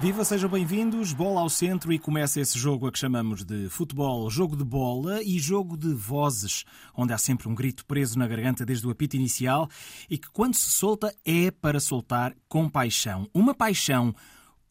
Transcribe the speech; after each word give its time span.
Viva, 0.00 0.24
sejam 0.24 0.48
bem-vindos. 0.48 1.12
Bola 1.12 1.42
ao 1.42 1.50
centro 1.50 1.92
e 1.92 1.98
começa 1.98 2.40
esse 2.40 2.58
jogo 2.58 2.86
a 2.86 2.92
que 2.92 2.98
chamamos 2.98 3.44
de 3.44 3.68
futebol, 3.68 4.30
jogo 4.30 4.56
de 4.56 4.64
bola 4.64 5.22
e 5.22 5.38
jogo 5.38 5.76
de 5.76 5.92
vozes, 5.92 6.64
onde 6.96 7.12
há 7.12 7.18
sempre 7.18 7.46
um 7.46 7.54
grito 7.54 7.84
preso 7.84 8.18
na 8.18 8.26
garganta 8.26 8.64
desde 8.64 8.86
o 8.86 8.90
apito 8.90 9.14
inicial 9.14 9.68
e 10.08 10.16
que, 10.16 10.30
quando 10.30 10.54
se 10.54 10.70
solta, 10.70 11.14
é 11.22 11.50
para 11.50 11.78
soltar 11.78 12.34
com 12.48 12.66
paixão. 12.66 13.28
Uma 13.34 13.52
paixão 13.54 14.14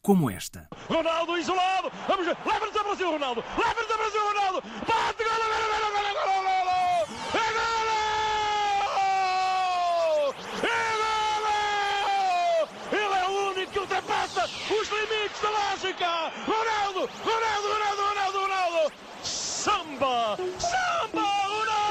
como 0.02 0.28
esta. 0.28 0.68
Ronaldo 0.88 1.38
isolado! 1.38 1.92
Vamos! 2.08 2.26
Leva-nos 2.26 2.76
a 2.76 2.82
Brasil, 2.82 3.10
Ronaldo! 3.12 3.44
Leva-nos 3.56 3.90
a 3.90 3.96
Brasil, 3.96 4.20
Ronaldo! 4.20 4.62
Bate, 4.62 5.22
gol, 5.22 5.36
gol, 5.38 5.48
gol, 5.48 5.70
gol, 5.70 6.02
gol, 6.02 6.42
gol, 6.42 6.64
gol! 6.66 7.06
É 7.34 7.52
gol! 7.54 7.70
É 10.64 10.74
gol! 10.98 12.68
Ele 12.92 13.14
é 13.14 13.26
o 13.28 13.50
único 13.52 13.70
que 13.72 13.78
ultrapassa 13.78 14.39
os 14.70 14.88
limites 14.88 15.40
da 15.42 15.50
lógica! 15.50 16.32
Ronaldo! 16.46 17.10
Ronaldo, 17.22 17.68
Ronaldo, 17.72 18.02
Ronaldo, 18.02 18.38
Ronaldo! 18.38 18.92
Samba! 19.22 20.36
Samba! 20.58 21.22
Ronaldo! 21.48 21.90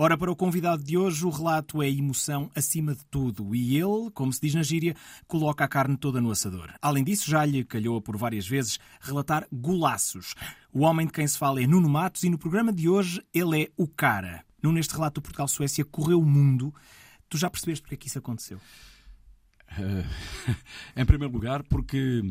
Ora, 0.00 0.16
para 0.16 0.30
o 0.30 0.36
convidado 0.36 0.82
de 0.84 0.96
hoje, 0.96 1.26
o 1.26 1.30
relato 1.30 1.82
é 1.82 1.90
emoção 1.90 2.50
acima 2.54 2.94
de 2.94 3.04
tudo 3.06 3.52
e 3.54 3.76
ele, 3.76 4.10
como 4.14 4.32
se 4.32 4.40
diz 4.40 4.54
na 4.54 4.62
gíria, 4.62 4.94
coloca 5.26 5.64
a 5.64 5.68
carne 5.68 5.96
toda 5.96 6.20
no 6.20 6.30
assador. 6.30 6.72
Além 6.80 7.02
disso, 7.02 7.28
já 7.28 7.44
lhe 7.44 7.64
calhou 7.64 8.00
por 8.00 8.16
várias 8.16 8.46
vezes 8.46 8.78
relatar 9.00 9.46
golaços. 9.52 10.34
O 10.72 10.82
homem 10.82 11.06
de 11.06 11.12
quem 11.12 11.26
se 11.26 11.36
fala 11.36 11.60
é 11.60 11.66
Nuno 11.66 11.88
Matos 11.88 12.22
e 12.22 12.30
no 12.30 12.38
programa 12.38 12.72
de 12.72 12.88
hoje 12.88 13.20
ele 13.34 13.62
é 13.62 13.70
o 13.76 13.88
cara. 13.88 14.44
Nuno, 14.62 14.76
neste 14.76 14.94
relato 14.94 15.20
do 15.20 15.22
Portugal-Suécia 15.22 15.84
correu 15.84 16.20
o 16.20 16.26
mundo. 16.26 16.72
Tu 17.28 17.36
já 17.36 17.50
percebeste 17.50 17.82
porque 17.82 17.96
é 17.96 17.98
que 17.98 18.06
isso 18.06 18.18
aconteceu? 18.18 18.60
Uh, 19.72 20.54
em 20.96 21.04
primeiro 21.04 21.32
lugar, 21.32 21.62
porque 21.64 22.22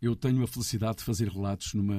eu 0.00 0.14
tenho 0.14 0.42
a 0.42 0.46
felicidade 0.46 0.98
de 0.98 1.04
fazer 1.04 1.28
relatos 1.28 1.74
numa, 1.74 1.96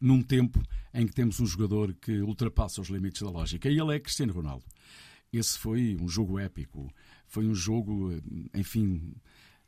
num 0.00 0.22
tempo 0.22 0.62
em 0.94 1.06
que 1.06 1.14
temos 1.14 1.40
um 1.40 1.46
jogador 1.46 1.94
que 1.94 2.20
ultrapassa 2.20 2.80
os 2.80 2.88
limites 2.88 3.22
da 3.22 3.30
lógica. 3.30 3.68
E 3.68 3.78
ele 3.78 3.94
é 3.94 4.00
Cristiano 4.00 4.32
Ronaldo. 4.32 4.64
Esse 5.32 5.58
foi 5.58 5.96
um 6.00 6.08
jogo 6.08 6.38
épico. 6.38 6.92
Foi 7.26 7.46
um 7.46 7.54
jogo, 7.54 8.12
enfim, 8.54 9.14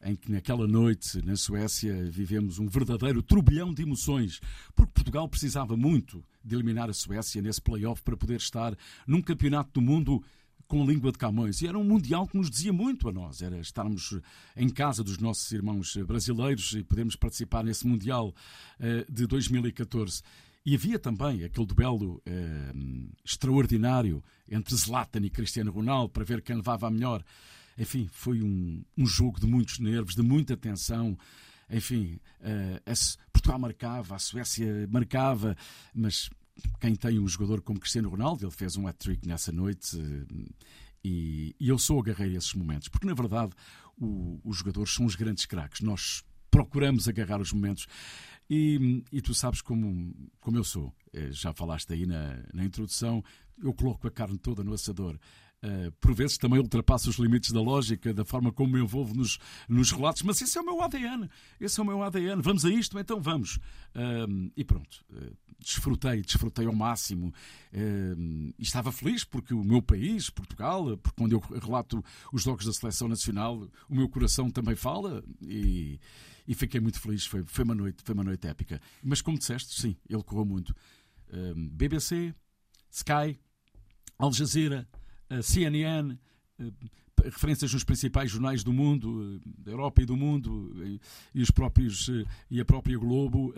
em 0.05 0.14
que 0.14 0.30
naquela 0.30 0.67
noite 0.67 1.25
na 1.25 1.34
Suécia 1.34 2.05
vivemos 2.11 2.58
um 2.58 2.69
verdadeiro 2.69 3.22
turbilhão 3.22 3.72
de 3.72 3.83
emoções, 3.83 4.41
porque 4.77 4.92
Portugal 4.92 5.28
precisava 5.28 5.77
muito 5.77 6.22
de 6.45 6.55
eliminar 6.55 6.91
a 6.91 6.92
Suécia 6.92 7.41
nesse 7.41 7.62
play-off 7.62 8.02
para 8.02 8.17
poder 8.17 8.36
estar 8.36 8.77
num 9.06 9.22
campeonato 9.22 9.72
do 9.72 9.80
mundo 9.80 10.22
com 10.66 10.84
língua 10.84 11.12
de 11.12 11.18
Camões. 11.18 11.60
E 11.62 11.66
era 11.66 11.78
um 11.78 11.84
Mundial 11.84 12.26
que 12.26 12.36
nos 12.36 12.50
dizia 12.50 12.72
muito 12.72 13.08
a 13.08 13.12
nós. 13.12 13.42
Era 13.42 13.58
estarmos 13.58 14.18
em 14.56 14.68
casa 14.68 15.02
dos 15.02 15.18
nossos 15.18 15.50
irmãos 15.52 15.96
brasileiros 16.06 16.72
e 16.72 16.82
podermos 16.82 17.16
participar 17.16 17.64
nesse 17.64 17.86
Mundial 17.86 18.34
uh, 18.80 19.12
de 19.12 19.26
2014. 19.26 20.22
E 20.66 20.74
havia 20.74 20.98
também 20.98 21.44
aquele 21.44 21.66
duelo 21.66 22.22
uh, 22.26 23.12
extraordinário 23.24 24.22
entre 24.48 24.74
Zlatan 24.74 25.20
e 25.20 25.30
Cristiano 25.30 25.70
Ronaldo 25.70 26.08
para 26.08 26.24
ver 26.24 26.40
quem 26.40 26.56
levava 26.56 26.86
a 26.86 26.90
melhor. 26.90 27.22
Enfim, 27.76 28.08
foi 28.10 28.40
um, 28.42 28.82
um 28.96 29.06
jogo 29.06 29.38
de 29.38 29.46
muitos 29.46 29.78
nervos, 29.78 30.14
de 30.14 30.22
muita 30.22 30.56
tensão. 30.56 31.18
Enfim, 31.70 32.18
uh, 32.40 33.30
Portugal 33.32 33.58
marcava, 33.58 34.14
a 34.14 34.18
Suécia 34.18 34.89
marcava, 34.90 35.56
mas 35.94 36.30
quem 36.80 36.94
tem 36.94 37.18
um 37.18 37.28
jogador 37.28 37.60
como 37.62 37.80
Cristiano 37.80 38.08
Ronaldo, 38.08 38.44
ele 38.44 38.52
fez 38.52 38.76
um 38.76 38.86
hat-trick 38.86 39.26
nessa 39.26 39.50
noite 39.50 39.96
e, 41.02 41.54
e, 41.60 41.68
eu 41.68 41.78
sou 41.78 42.00
agarrei 42.00 42.36
esses 42.36 42.54
momentos, 42.54 42.88
porque 42.88 43.06
na 43.06 43.14
verdade 43.14 43.52
o, 43.96 44.40
os 44.44 44.58
jogadores 44.58 44.94
são 44.94 45.04
os 45.06 45.14
grandes 45.14 45.46
craques, 45.46 45.80
nós 45.80 46.24
procuramos 46.50 47.08
agarrar 47.08 47.40
os 47.40 47.52
momentos 47.52 47.86
e, 48.48 49.02
e, 49.10 49.20
tu 49.20 49.34
sabes 49.34 49.60
como, 49.60 50.14
como 50.40 50.56
eu 50.56 50.64
sou, 50.64 50.94
eh, 51.12 51.32
já 51.32 51.52
falaste 51.52 51.92
aí 51.92 52.06
na, 52.06 52.38
na 52.52 52.64
introdução, 52.64 53.24
eu 53.62 53.72
coloco 53.72 54.06
a 54.06 54.10
carne 54.10 54.38
toda 54.38 54.62
no 54.62 54.74
assador. 54.74 55.18
Uh, 55.64 55.91
por 55.92 56.14
vezes 56.14 56.36
também 56.36 56.61
ultrapassa 56.61 57.08
os 57.08 57.17
limites 57.17 57.51
da 57.51 57.61
lógica, 57.61 58.13
da 58.13 58.23
forma 58.23 58.52
como 58.52 58.75
me 58.75 58.83
envolvo 58.83 59.14
nos, 59.14 59.39
nos 59.67 59.92
relatos, 59.92 60.20
mas 60.20 60.39
esse 60.42 60.58
é 60.58 60.61
o 60.61 60.64
meu 60.64 60.83
ADN. 60.83 61.27
Esse 61.58 61.80
é 61.80 61.83
o 61.83 61.86
meu 61.86 62.02
ADN. 62.02 62.42
Vamos 62.42 62.67
a 62.67 62.70
isto? 62.70 62.98
Então 62.98 63.19
vamos. 63.19 63.57
Uh, 63.95 64.52
e 64.55 64.63
pronto. 64.63 65.02
Uh, 65.11 65.35
desfrutei, 65.58 66.20
desfrutei 66.20 66.67
ao 66.67 66.75
máximo. 66.75 67.33
e 67.73 68.63
estava 68.63 68.92
feliz 68.92 69.25
porque 69.25 69.55
o 69.55 69.64
meu 69.64 69.80
país, 69.80 70.29
Portugal, 70.29 70.98
porque 70.98 71.17
quando 71.17 71.33
eu 71.33 71.39
relato 71.58 72.05
os 72.31 72.42
jogos 72.42 72.67
da 72.67 72.73
seleção 72.75 73.08
nacional, 73.08 73.67
o 73.89 73.95
meu 73.95 74.07
coração 74.07 74.51
também 74.51 74.77
fala 74.77 75.25
e, 75.41 75.98
e 76.46 76.55
fiquei 76.55 76.79
muito 76.79 77.01
feliz. 77.01 77.25
Foi, 77.25 77.42
foi, 77.45 77.64
uma 77.64 77.75
noite, 77.75 78.02
foi 78.05 78.14
uma 78.14 78.25
noite 78.25 78.46
épica. 78.46 78.79
Mas 79.02 79.23
como 79.23 79.39
disseste, 79.39 79.81
sim, 79.81 79.96
ele 80.07 80.23
correu 80.23 80.45
muito. 80.45 80.75
BBC, 81.57 82.35
Sky, 82.91 83.41
Al 84.19 84.31
Jazeera 84.31 84.86
a 85.30 85.42
CNN, 85.42 86.17
eh, 86.58 86.70
referências 87.24 87.73
nos 87.73 87.85
principais 87.85 88.30
jornais 88.30 88.62
do 88.62 88.73
mundo, 88.73 89.40
eh, 89.45 89.48
da 89.64 89.73
Europa 89.73 90.02
e 90.02 90.07
do 90.07 90.17
mundo, 90.17 90.73
e, 91.35 91.42
os 91.42 91.51
próprios 91.51 92.08
eh, 92.08 92.24
e 92.51 92.61
a 92.61 92.64
própria 92.64 92.98
Globo 92.98 93.55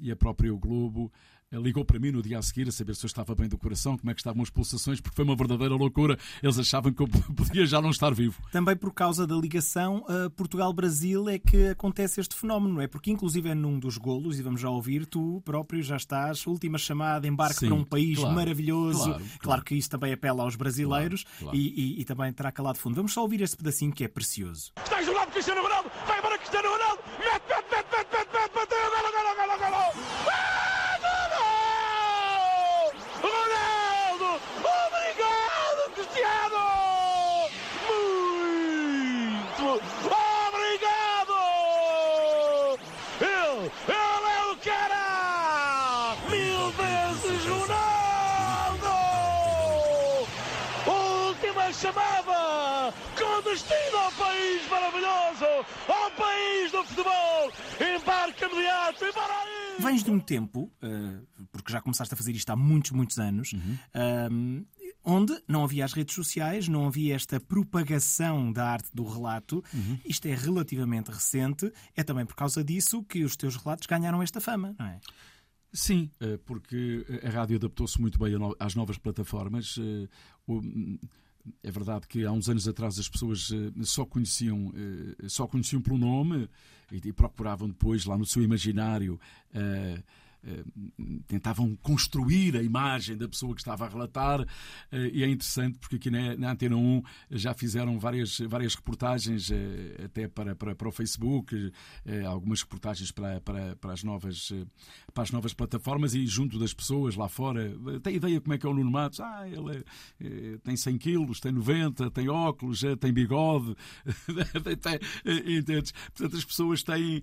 e 0.00 0.10
a 0.10 0.16
própria 0.16 0.52
Globo 0.52 1.12
ligou 1.58 1.84
para 1.84 1.98
mim 1.98 2.10
no 2.10 2.22
dia 2.22 2.38
a 2.38 2.42
seguir 2.42 2.68
a 2.68 2.72
saber 2.72 2.94
se 2.94 3.04
eu 3.04 3.08
estava 3.08 3.34
bem 3.34 3.48
do 3.48 3.58
coração, 3.58 3.96
como 3.96 4.10
é 4.10 4.14
que 4.14 4.20
estavam 4.20 4.42
as 4.42 4.50
pulsações, 4.50 5.00
porque 5.00 5.16
foi 5.16 5.24
uma 5.24 5.36
verdadeira 5.36 5.74
loucura. 5.74 6.18
Eles 6.42 6.58
achavam 6.58 6.92
que 6.92 7.02
eu 7.02 7.08
podia 7.08 7.66
já 7.66 7.80
não 7.80 7.90
estar 7.90 8.12
vivo. 8.14 8.42
Também 8.50 8.76
por 8.76 8.92
causa 8.92 9.26
da 9.26 9.34
ligação 9.34 10.04
uh, 10.08 10.30
Portugal-Brasil 10.30 11.28
é 11.28 11.38
que 11.38 11.68
acontece 11.68 12.20
este 12.20 12.34
fenómeno, 12.34 12.74
não 12.74 12.82
é? 12.82 12.86
Porque 12.86 13.10
inclusive 13.10 13.48
é 13.48 13.54
num 13.54 13.78
dos 13.78 13.96
golos, 13.98 14.38
e 14.38 14.42
vamos 14.42 14.60
já 14.60 14.70
ouvir, 14.70 15.06
tu 15.06 15.42
próprio 15.44 15.82
já 15.82 15.96
estás, 15.96 16.46
última 16.46 16.78
chamada, 16.78 17.26
embarque 17.26 17.60
Sim, 17.60 17.66
para 17.66 17.74
um 17.74 17.84
país 17.84 18.18
claro, 18.18 18.34
maravilhoso. 18.34 19.04
Claro, 19.04 19.18
claro. 19.18 19.38
claro, 19.40 19.64
que 19.64 19.74
isso 19.74 19.90
também 19.90 20.12
apela 20.12 20.42
aos 20.42 20.56
brasileiros 20.56 21.24
e, 21.52 21.58
e, 21.58 22.00
e, 22.00 22.04
também 22.04 22.32
terá 22.32 22.50
calado 22.52 22.78
fundo. 22.78 22.96
Vamos 22.96 23.12
só 23.12 23.22
ouvir 23.22 23.40
este 23.40 23.56
pedacinho 23.56 23.92
que 23.92 24.04
é 24.04 24.08
precioso. 24.08 24.72
Está 24.82 25.00
isolado 25.00 25.30
Cristiano 25.32 25.62
Ronaldo, 25.62 25.90
vai 26.06 26.20
para 26.20 26.38
Cristiano 26.38 26.68
Ronaldo, 26.68 27.02
mete, 27.18 27.42
mete, 27.48 27.66
mete, 27.70 27.88
mete, 27.92 28.10
mete, 28.12 28.32
mete, 28.32 28.54
mete, 28.54 28.74
golo, 28.74 29.10
golo, 29.12 29.34
golo, 29.36 29.58
golo, 29.58 29.70
golo. 29.70 30.23
chamava 30.23 30.23
do 56.74 56.84
futebol. 56.84 57.52
Embarca 57.80 58.46
imediato 58.46 59.04
e 59.04 59.12
para 59.12 59.34
aí. 59.34 59.76
Vens 59.80 60.02
de 60.02 60.10
um 60.10 60.18
tempo, 60.18 60.72
eh, 60.82 61.20
porque 61.52 61.72
já 61.72 61.80
começaste 61.80 62.12
a 62.12 62.16
fazer 62.16 62.32
isto 62.32 62.50
há 62.50 62.56
muitos, 62.56 62.90
muitos 62.90 63.18
anos, 63.18 63.52
uhum. 63.52 63.78
um, 64.30 64.66
onde 65.04 65.40
não 65.46 65.64
havia 65.64 65.84
as 65.84 65.92
redes 65.92 66.14
sociais, 66.14 66.68
não 66.68 66.86
havia 66.86 67.14
esta 67.14 67.38
propagação 67.38 68.52
da 68.52 68.66
arte 68.66 68.88
do 68.92 69.04
relato. 69.04 69.62
Uhum. 69.72 69.98
Isto 70.04 70.26
é 70.26 70.34
relativamente 70.34 71.10
recente. 71.10 71.72
É 71.96 72.02
também 72.02 72.26
por 72.26 72.34
causa 72.34 72.64
disso 72.64 73.02
que 73.04 73.24
os 73.24 73.36
teus 73.36 73.56
relatos 73.56 73.86
ganharam 73.86 74.22
esta 74.22 74.40
fama, 74.40 74.74
não 74.78 74.86
é? 74.86 75.00
Sim, 75.72 76.10
eh, 76.20 76.38
porque 76.44 77.04
a 77.24 77.30
rádio 77.30 77.56
adaptou-se 77.56 78.00
muito 78.00 78.18
bem 78.18 78.34
às 78.58 78.74
novas 78.74 78.96
plataformas. 78.96 79.76
Eh, 81.46 81.50
é 81.62 81.70
verdade 81.70 82.06
que 82.06 82.24
há 82.24 82.32
uns 82.32 82.48
anos 82.48 82.66
atrás 82.68 82.98
as 82.98 83.08
pessoas 83.08 83.50
eh, 83.52 83.82
só 83.84 84.04
conheciam, 84.04 84.72
só 85.28 85.46
conheciam 85.46 85.80
pelo 85.80 85.98
nome 85.98 86.48
e 86.90 87.12
procuravam 87.12 87.68
depois, 87.68 88.04
lá 88.04 88.16
no 88.16 88.26
seu 88.26 88.42
imaginário, 88.42 89.18
eh, 89.52 90.02
tentavam 91.26 91.74
construir 91.76 92.56
a 92.56 92.62
imagem 92.62 93.16
da 93.16 93.28
pessoa 93.28 93.54
que 93.54 93.60
estava 93.60 93.86
a 93.86 93.88
relatar 93.88 94.46
eh, 94.92 95.10
e 95.12 95.22
é 95.22 95.28
interessante 95.28 95.78
porque 95.78 95.96
aqui 95.96 96.10
na, 96.10 96.50
Antena 96.50 96.76
1 96.76 97.02
já 97.30 97.54
fizeram 97.54 97.98
várias, 97.98 98.38
várias 98.40 98.74
reportagens 98.74 99.50
eh, 99.50 100.04
até 100.04 100.28
para, 100.28 100.54
para, 100.54 100.74
para 100.74 100.88
o 100.88 100.92
Facebook, 100.92 101.72
algumas 102.26 102.62
reportagens 102.62 103.10
para, 103.10 103.40
para, 103.40 103.76
para, 103.76 103.92
as 103.92 104.02
novas, 104.02 104.52
para 105.12 105.22
as 105.22 105.30
novas 105.30 105.54
plataformas 105.54 106.14
e 106.14 106.26
junto 106.26 106.58
das 106.58 106.74
pessoas 106.74 107.16
lá 107.16 107.28
fora. 107.28 107.72
Tem 108.02 108.16
ideia 108.16 108.40
como 108.40 108.54
é 108.54 108.58
que 108.58 108.66
é 108.66 108.68
o 108.68 108.74
Nuno 108.74 108.90
Matos? 108.90 109.20
Ah, 109.20 109.48
ele 109.48 109.84
é, 110.20 110.58
tem 110.62 110.76
100 110.76 110.98
quilos, 110.98 111.40
tem 111.40 111.52
90, 111.52 112.10
tem 112.10 112.28
óculos, 112.28 112.82
tem 113.00 113.12
bigode. 113.12 113.74
Portanto, 116.14 116.36
as 116.36 116.44
pessoas 116.44 116.82
têm, 116.82 117.22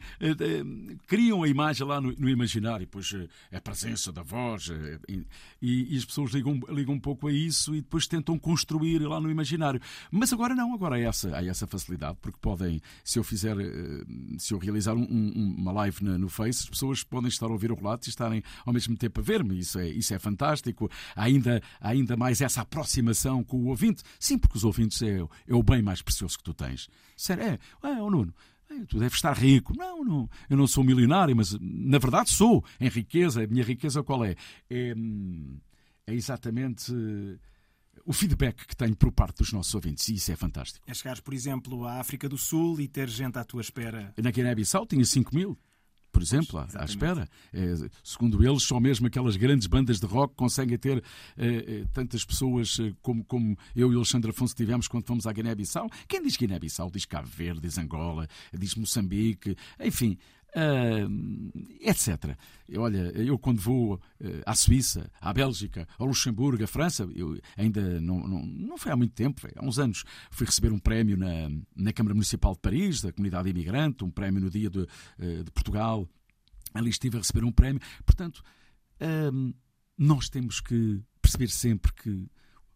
criam 1.08 1.44
a 1.44 1.48
imagem 1.48 1.86
lá 1.86 2.02
no, 2.02 2.12
no 2.14 2.30
imaginário. 2.30 2.88
Pois 2.88 3.11
voz, 3.12 3.30
a 3.52 3.62
presença 3.62 4.12
da 4.12 4.22
voz. 4.22 4.70
E, 5.08 5.26
e 5.62 5.98
as 5.98 6.06
pessoas 6.06 6.32
ligam, 6.32 6.60
ligam 6.70 6.96
um 6.96 7.00
pouco 7.00 7.28
a 7.28 7.32
isso 7.32 7.76
e 7.76 7.82
depois 7.82 8.08
tentam 8.08 8.38
construir 8.38 9.00
lá 9.00 9.20
no 9.20 9.30
imaginário. 9.30 9.82
Mas 10.10 10.32
agora 10.34 10.56
não, 10.56 10.74
agora 10.74 10.96
há 10.96 11.00
essa, 11.00 11.36
há 11.36 11.46
essa 11.46 11.68
facilidade, 11.68 12.18
porque 12.22 12.38
podem, 12.42 12.82
se 13.04 13.20
eu 13.20 13.24
fizer, 13.24 13.56
se 14.38 14.54
eu 14.54 14.58
realizar 14.58 14.96
um, 14.96 15.04
um, 15.04 15.56
uma 15.58 15.72
live 15.72 16.04
no 16.04 16.30
Face, 16.30 16.64
as 16.64 16.70
pessoas 16.70 17.04
podem 17.04 17.30
estar 17.30 17.48
a 17.48 17.52
ouvir 17.52 17.72
o 17.72 17.76
relato 17.76 18.08
e 18.08 18.10
estarem 18.10 18.44
ao 18.66 18.74
mesmo 18.74 18.96
tempo 18.96 19.20
a 19.20 19.24
ver-me. 19.24 19.60
Isso 19.60 19.80
é, 19.80 19.88
isso 19.90 20.14
é 20.14 20.20
fantástico. 20.20 20.90
Há 21.16 21.24
ainda, 21.24 21.62
há 21.80 21.90
ainda 21.90 22.16
mais 22.16 22.42
essa 22.42 22.62
aproximação 22.62 23.44
com 23.44 23.58
o 23.58 23.68
ouvinte. 23.68 24.04
Sim, 24.20 24.38
porque 24.38 24.58
os 24.58 24.64
ouvintes 24.64 25.02
é, 25.02 25.20
é 25.20 25.54
o 25.54 25.64
bem 25.64 25.82
mais 25.82 26.02
precioso 26.02 26.38
que 26.38 26.44
tu 26.44 26.54
tens. 26.54 26.90
Sério, 27.16 27.44
é, 27.44 27.60
é, 27.84 28.02
oh, 28.02 28.10
Nuno, 28.10 28.34
tu 28.88 29.00
deves 29.00 29.16
estar 29.16 29.34
rico. 29.34 29.76
Não, 29.76 30.04
não, 30.04 30.30
eu 30.50 30.58
não 30.58 30.68
sou 30.68 30.84
milionário, 30.84 31.36
mas 31.36 31.58
na 31.60 31.98
verdade 31.98 32.30
sou. 32.30 32.64
Em 32.80 32.90
riqueza, 32.90 33.44
a 33.44 33.48
minha 33.48 33.64
riqueza 33.64 34.04
qual 34.04 34.26
é? 34.26 34.36
É, 34.70 34.94
é 36.08 36.14
exatamente 36.14 36.92
o 38.06 38.14
feedback 38.14 38.66
que 38.66 38.76
tenho 38.76 38.96
por 38.96 39.12
parte 39.12 39.38
dos 39.38 39.54
nossos 39.54 39.74
ouvintes, 39.76 40.08
e 40.10 40.16
isso 40.16 40.32
é 40.32 40.36
fantástico. 40.36 40.84
É 40.88 40.94
chegares, 40.94 41.22
por 41.22 41.34
exemplo, 41.34 41.86
à 41.86 42.00
África 42.00 42.28
do 42.28 42.38
Sul 42.38 42.80
e 42.80 42.88
ter 42.88 43.08
gente 43.10 43.38
à 43.38 43.44
tua 43.44 43.62
espera. 43.62 44.14
Na 44.18 44.32
Guiné-Bissau 44.32 44.86
tinha 44.86 45.06
5 45.06 45.36
mil 45.36 45.58
por 46.22 46.36
exemplo, 46.36 46.60
à, 46.60 46.68
à 46.76 46.86
espera. 46.86 47.28
É, 47.52 47.74
segundo 48.04 48.44
eles, 48.46 48.64
só 48.64 48.80
mesmo 48.80 49.08
aquelas 49.08 49.36
grandes 49.36 49.68
bandas 49.68 50.00
de 50.00 50.06
rock 50.06 50.36
conseguem 50.36 50.78
ter 50.78 51.04
é, 51.38 51.84
tantas 51.94 52.24
pessoas 52.24 52.78
como, 53.02 53.24
como 53.24 53.58
eu 53.76 53.92
e 53.92 53.96
o 53.96 53.98
Alexandre 53.98 54.30
Afonso 54.30 54.56
tivemos 54.56 54.88
quando 54.88 55.06
fomos 55.06 55.26
à 55.26 55.34
Guiné-Bissau. 55.34 55.90
Quem 56.08 56.22
diz 56.22 56.38
Guiné-Bissau 56.38 56.92
diz 56.92 57.06
Cabo 57.06 57.28
Verde, 57.28 57.62
diz 57.62 57.78
Angola, 57.78 58.28
diz 58.54 58.76
Moçambique, 58.76 59.56
enfim. 59.80 60.18
Uh, 60.54 61.08
etc. 61.80 62.36
Olha, 62.76 63.10
eu 63.16 63.40
quando 63.40 63.62
vou 63.62 63.94
uh, 63.96 64.00
à 64.46 64.54
Suíça, 64.54 65.10
à 65.22 65.32
Bélgica, 65.32 65.88
ao 65.98 66.06
Luxemburgo, 66.06 66.62
à 66.62 66.68
França, 66.68 67.08
eu 67.16 67.40
ainda 67.56 68.02
não, 68.02 68.20
não, 68.28 68.46
não 68.46 68.78
foi 68.78 68.92
há 68.92 68.98
muito 68.98 69.14
tempo, 69.14 69.48
há 69.56 69.66
uns 69.66 69.80
anos, 69.80 70.04
fui 70.30 70.46
receber 70.46 70.74
um 70.74 70.80
prémio 70.80 71.16
na, 71.16 71.50
na 71.74 71.94
Câmara 71.94 72.14
Municipal 72.14 72.54
de 72.54 72.60
Paris, 72.60 73.02
da 73.02 73.14
comunidade 73.14 73.50
imigrante, 73.50 74.04
um 74.04 74.12
prémio 74.12 74.42
no 74.42 74.50
dia 74.50 74.70
de, 74.70 74.80
uh, 74.80 75.44
de 75.44 75.52
Portugal. 75.52 76.06
Ali 76.74 76.90
estive 76.90 77.16
a 77.16 77.20
receber 77.20 77.46
um 77.46 77.52
prémio. 77.52 77.82
Portanto, 78.06 78.42
nós 79.98 80.30
temos 80.30 80.62
que 80.62 81.02
perceber 81.22 81.50
sempre 81.50 81.92
que 81.94 82.30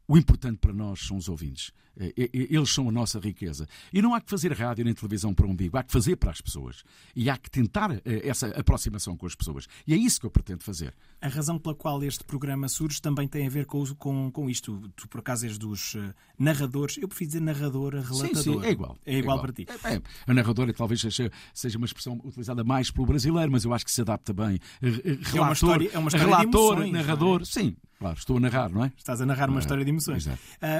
o 0.07 0.18
importante 0.18 0.57
para 0.57 0.74
nós 0.74 1.00
são 1.02 1.18
os 1.18 1.28
ouvintes. 1.28 1.72
É, 1.98 2.07
é, 2.07 2.24
é, 2.24 2.30
eles 2.34 2.69
são 2.74 2.90
a 2.90 2.92
nossa 2.92 3.19
riqueza. 3.19 3.68
E 3.94 4.02
não 4.02 4.13
há 4.13 4.22
que 4.22 4.30
fazer 4.30 4.52
rádio 4.52 4.84
nem 4.84 4.94
televisão 4.94 5.34
para 5.34 5.46
um 5.46 5.52
umbigo, 5.52 5.78
há 5.78 5.84
que 5.84 5.92
fazer 5.92 6.16
para 6.18 6.31
as 6.31 6.42
pessoas. 6.42 6.84
E 7.16 7.30
há 7.30 7.38
que 7.38 7.50
tentar 7.50 8.02
essa 8.06 8.48
aproximação 8.48 9.16
com 9.16 9.25
as 9.25 9.36
pessoas. 9.36 9.68
E 9.88 9.94
é 9.94 9.98
isso 9.98 10.19
que 10.19 10.25
eu 10.25 10.31
pretendo 10.31 10.63
fazer. 10.63 10.94
A 11.22 11.28
razão 11.28 11.57
pela 11.57 11.74
qual 11.74 12.04
este 12.04 12.24
programa 12.24 12.68
surge 12.68 13.02
também 13.02 13.28
tem 13.28 13.48
a 13.48 13.50
ver 13.50 13.66
com, 13.66 13.84
com, 13.96 14.30
com 14.30 14.50
isto. 14.50 14.92
Tu, 14.96 15.07
por 15.07 15.19
acaso, 15.19 15.46
és 15.46 15.57
dos 15.57 15.96
narradores. 16.38 16.98
Eu 16.98 17.08
prefiro 17.08 17.28
dizer 17.30 17.42
narrador 17.42 17.94
relatador. 17.94 18.36
Sim, 18.36 18.60
sim, 18.60 18.66
é 18.66 18.72
igual. 18.72 18.72
É 18.72 18.72
igual, 18.72 18.98
é 19.06 19.18
igual. 19.18 19.40
para 19.40 19.54
ti. 19.54 19.66
É, 19.86 19.94
é, 19.96 20.01
a 20.28 20.34
narradora 20.34 20.74
talvez 20.74 21.01
seja, 21.01 21.31
seja 21.54 21.78
uma 21.78 21.86
expressão 21.86 22.19
utilizada 22.24 22.63
mais 22.63 22.92
pelo 22.92 23.06
brasileiro, 23.06 23.51
mas 23.51 23.63
eu 23.63 23.74
acho 23.74 23.86
que 23.86 23.92
se 23.92 24.01
adapta 24.01 24.34
bem. 24.34 24.60
Relator, 24.81 25.38
é 25.38 25.42
uma 25.42 25.54
história, 25.54 25.90
é 25.94 26.00
uma 26.00 26.08
história 26.10 26.25
relator, 26.25 26.74
emoções, 26.74 26.92
narrador, 26.92 27.46
sim. 27.46 27.75
Claro, 27.97 28.18
estou 28.18 28.38
a 28.38 28.39
narrar, 28.42 28.69
não 28.69 28.83
é? 28.83 28.92
Estás 28.97 29.21
a 29.21 29.25
narrar 29.25 29.50
uma 29.50 29.59
história 29.59 29.83
de 29.83 29.89
emoções. 29.89 30.25
Uh, 30.25 30.36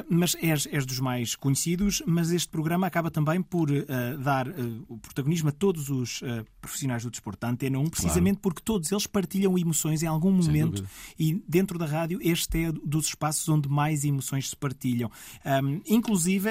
mas 0.10 0.36
és, 0.42 0.68
és, 0.70 0.86
dos 0.86 1.00
mais 1.00 1.34
conhecidos, 1.36 2.04
mas 2.06 2.30
este 2.32 2.50
programa 2.50 2.86
acaba 2.86 3.10
também 3.10 3.42
por 3.42 3.72
uh, 3.72 3.86
dar 4.22 4.50
uh, 4.50 4.86
o 4.90 4.98
protagonismo 4.98 5.48
a 5.50 5.52
todos 5.52 5.90
os 5.90 6.22
profissionais 6.60 7.04
do 7.04 7.10
desporto 7.10 7.40
da 7.42 7.50
Antena 7.50 7.80
1, 7.80 7.90
precisamente 7.90 8.36
claro. 8.36 8.42
porque 8.42 8.62
todos 8.62 8.92
eles 8.92 9.08
partilham 9.08 9.58
emoções 9.58 10.04
em 10.04 10.08
algum 10.08 10.32
momento 10.32 10.86
e 11.18 11.42
dentro 11.48 11.78
da 11.78 11.86
rádio 11.86 12.20
este 12.22 12.66
é 12.66 12.72
dos 12.72 13.08
espaços 13.08 13.48
onde 13.48 13.70
mais 13.70 14.04
emoções 14.04 14.50
se 14.50 14.56
partilham. 14.56 15.10
Um, 15.46 15.82
inclusive, 15.88 16.50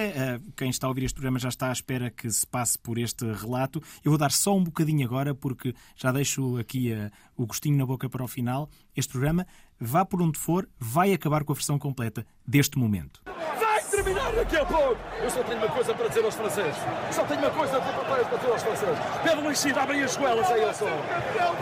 quem 0.57 0.71
está 0.71 0.87
a 0.87 0.91
ouvir 0.91 1.05
este 1.05 1.15
programa 1.15 1.39
já 1.39 1.49
está 1.49 1.69
à 1.69 1.73
espera 1.73 2.11
que 2.11 2.31
se 2.31 2.47
passe 2.47 2.79
por 2.79 2.99
este 2.99 3.25
relato. 3.33 3.83
Eu 4.05 4.11
vou 4.11 4.19
dar 4.19 4.31
só 4.31 4.57
um 4.57 4.65
bocadinho 4.65 5.05
agora, 5.05 5.35
porque 5.35 5.75
já 5.97 6.13
deixo 6.13 6.57
aqui 6.57 6.93
o 7.37 7.47
gostinho 7.47 7.77
na 7.77 7.87
boca 7.87 8.09
para 8.09 8.25
o 8.25 8.29
final. 8.29 8.71
Este 8.97 9.13
programa 9.13 9.47
vá 9.87 10.05
por 10.05 10.21
onde 10.23 10.39
for, 10.39 10.69
vai 10.79 11.13
acabar 11.13 11.45
com 11.45 11.53
a 11.53 11.55
versão 11.55 11.79
completa 11.79 12.27
deste 12.47 12.79
momento. 12.79 13.21
Vai 13.59 13.83
terminar 13.85 14.33
daqui 14.33 14.57
a 14.57 14.65
pouco! 14.65 14.97
Eu 15.23 15.31
só 15.31 15.43
tenho 15.43 15.59
uma 15.59 15.69
coisa 15.69 15.95
para 15.95 16.09
dizer 16.09 16.25
aos 16.25 16.35
franceses. 16.35 16.77
Só 17.11 17.25
tenho 17.25 17.41
uma 17.41 17.51
coisa 17.51 17.81
para 17.81 18.37
dizer 18.39 18.51
aos 18.51 18.63
franceses. 18.63 18.99
Pedro 19.23 19.57
Cid, 19.57 19.79
abrem 19.79 20.03
as 20.03 20.17
goelas 20.17 20.51
aí 20.51 20.65
ao 20.65 20.75
som. 20.75 20.87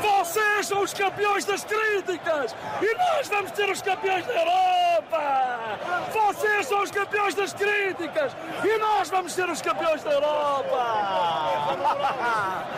Vocês 0.00 0.66
são 0.66 0.82
os 0.82 0.92
campeões 0.94 1.44
das 1.44 1.64
críticas! 1.64 2.56
E 2.80 2.94
nós 2.96 3.28
vamos 3.28 3.52
ser 3.52 3.70
os 3.70 3.82
campeões 3.82 4.26
da 4.26 4.32
Europa! 4.32 5.78
Vocês 6.12 6.66
são 6.66 6.82
os 6.82 6.90
campeões 6.90 7.34
das 7.34 7.52
críticas! 7.52 8.36
E 8.64 8.78
nós 8.78 9.10
vamos 9.10 9.32
ser 9.32 9.48
os 9.48 9.60
campeões 9.60 10.02
da 10.02 10.12
Europa! 10.12 11.76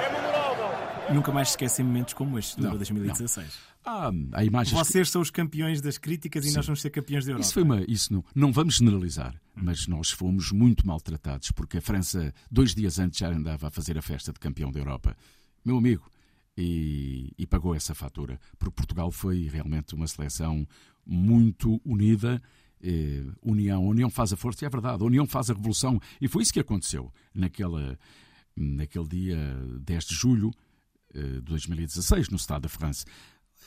É 0.04 0.10
memorável! 0.10 0.73
Nunca 1.12 1.32
mais 1.32 1.50
esquecem 1.50 1.84
momentos 1.84 2.14
como 2.14 2.38
este, 2.38 2.60
do 2.60 2.70
2016. 2.70 3.46
Não. 3.46 3.74
Ah, 3.86 4.10
há 4.32 4.44
imagens 4.44 4.72
Vocês 4.76 5.08
que... 5.08 5.12
são 5.12 5.20
os 5.20 5.30
campeões 5.30 5.80
das 5.82 5.98
críticas 5.98 6.44
e 6.46 6.48
Sim. 6.48 6.56
nós 6.56 6.66
vamos 6.66 6.80
ser 6.80 6.90
campeões 6.90 7.26
da 7.26 7.32
Europa. 7.32 7.44
Isso, 7.44 7.54
foi 7.54 7.62
uma, 7.62 7.84
isso 7.86 8.12
não, 8.12 8.24
não 8.34 8.52
vamos 8.52 8.76
generalizar, 8.76 9.38
mas 9.54 9.86
nós 9.86 10.10
fomos 10.10 10.50
muito 10.50 10.86
maltratados, 10.86 11.50
porque 11.50 11.78
a 11.78 11.82
França, 11.82 12.32
dois 12.50 12.74
dias 12.74 12.98
antes, 12.98 13.18
já 13.18 13.28
andava 13.28 13.68
a 13.68 13.70
fazer 13.70 13.98
a 13.98 14.02
festa 14.02 14.32
de 14.32 14.40
campeão 14.40 14.72
da 14.72 14.80
Europa. 14.80 15.14
Meu 15.62 15.76
amigo, 15.76 16.10
e, 16.56 17.32
e, 17.36 17.46
pagou 17.46 17.74
essa 17.74 17.94
fatura. 17.94 18.40
Porque 18.58 18.74
Portugal 18.74 19.10
foi 19.10 19.48
realmente 19.48 19.94
uma 19.94 20.06
seleção 20.06 20.66
muito 21.04 21.80
unida. 21.84 22.40
Eh, 22.82 23.24
união, 23.42 23.84
a 23.84 23.88
união 23.88 24.10
faz 24.10 24.32
a 24.32 24.36
força, 24.36 24.64
e 24.64 24.66
é 24.66 24.70
verdade, 24.70 25.02
a 25.02 25.06
união 25.06 25.26
faz 25.26 25.50
a 25.50 25.54
revolução. 25.54 26.00
E 26.20 26.28
foi 26.28 26.42
isso 26.42 26.52
que 26.52 26.60
aconteceu 26.60 27.12
naquela, 27.34 27.98
naquele 28.56 29.08
dia 29.08 29.56
10 29.80 30.04
de 30.04 30.14
julho 30.14 30.52
de 31.14 31.40
2016, 31.42 32.28
no 32.28 32.36
Estado 32.36 32.62
da 32.62 32.68
França. 32.68 33.04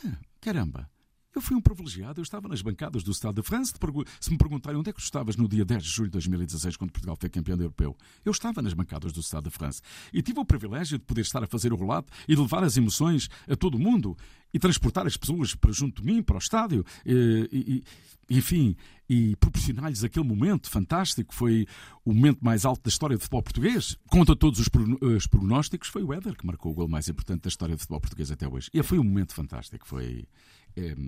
Ah, 0.05 0.17
caramba, 0.41 0.89
eu 1.35 1.41
fui 1.41 1.55
um 1.55 1.61
privilegiado, 1.61 2.19
eu 2.19 2.23
estava 2.23 2.47
nas 2.47 2.61
bancadas 2.61 3.03
do 3.03 3.11
Estado 3.11 3.41
de 3.41 3.47
França. 3.47 3.73
Se 4.19 4.31
me 4.31 4.37
perguntarem 4.37 4.79
onde 4.79 4.89
é 4.89 4.93
que 4.93 4.99
tu 4.99 5.03
estavas 5.03 5.35
no 5.35 5.47
dia 5.47 5.63
10 5.63 5.83
de 5.83 5.89
julho 5.89 6.09
de 6.09 6.13
2016, 6.13 6.77
quando 6.77 6.91
Portugal 6.91 7.15
foi 7.19 7.29
campeão 7.29 7.57
europeu, 7.57 7.95
eu 8.25 8.31
estava 8.31 8.61
nas 8.61 8.73
bancadas 8.73 9.11
do 9.11 9.19
Estado 9.19 9.45
de 9.45 9.51
França. 9.51 9.81
E 10.11 10.21
tive 10.21 10.39
o 10.39 10.45
privilégio 10.45 10.97
de 10.97 11.05
poder 11.05 11.21
estar 11.21 11.43
a 11.43 11.47
fazer 11.47 11.71
o 11.71 11.75
relato 11.75 12.11
e 12.27 12.35
de 12.35 12.41
levar 12.41 12.63
as 12.63 12.75
emoções 12.75 13.29
a 13.47 13.55
todo 13.55 13.75
o 13.75 13.79
mundo 13.79 14.17
e 14.53 14.59
transportar 14.59 15.05
as 15.05 15.15
pessoas 15.15 15.53
para 15.53 15.71
junto 15.71 16.01
de 16.01 16.07
mim, 16.07 16.23
para 16.23 16.35
o 16.35 16.39
estádio. 16.39 16.83
E, 17.05 17.83
e, 18.29 18.37
enfim, 18.37 18.75
e 19.09 19.35
proporcionar-lhes 19.37 20.03
aquele 20.03 20.25
momento 20.25 20.69
fantástico. 20.69 21.33
Foi 21.33 21.67
o 22.03 22.13
momento 22.13 22.43
mais 22.43 22.65
alto 22.65 22.83
da 22.83 22.89
história 22.89 23.15
do 23.15 23.21
futebol 23.21 23.43
português. 23.43 23.95
Contra 24.09 24.35
todos 24.35 24.59
os 24.59 25.27
prognósticos, 25.27 25.89
foi 25.89 26.03
o 26.03 26.13
Éder 26.13 26.35
que 26.35 26.45
marcou 26.45 26.71
o 26.71 26.75
gol 26.75 26.87
mais 26.87 27.07
importante 27.07 27.43
da 27.43 27.49
história 27.49 27.75
do 27.75 27.79
futebol 27.79 28.01
português 28.01 28.31
até 28.31 28.47
hoje. 28.47 28.69
E 28.73 28.81
foi 28.81 28.97
um 28.97 29.03
momento 29.03 29.33
fantástico. 29.33 29.87
Foi 29.87 30.25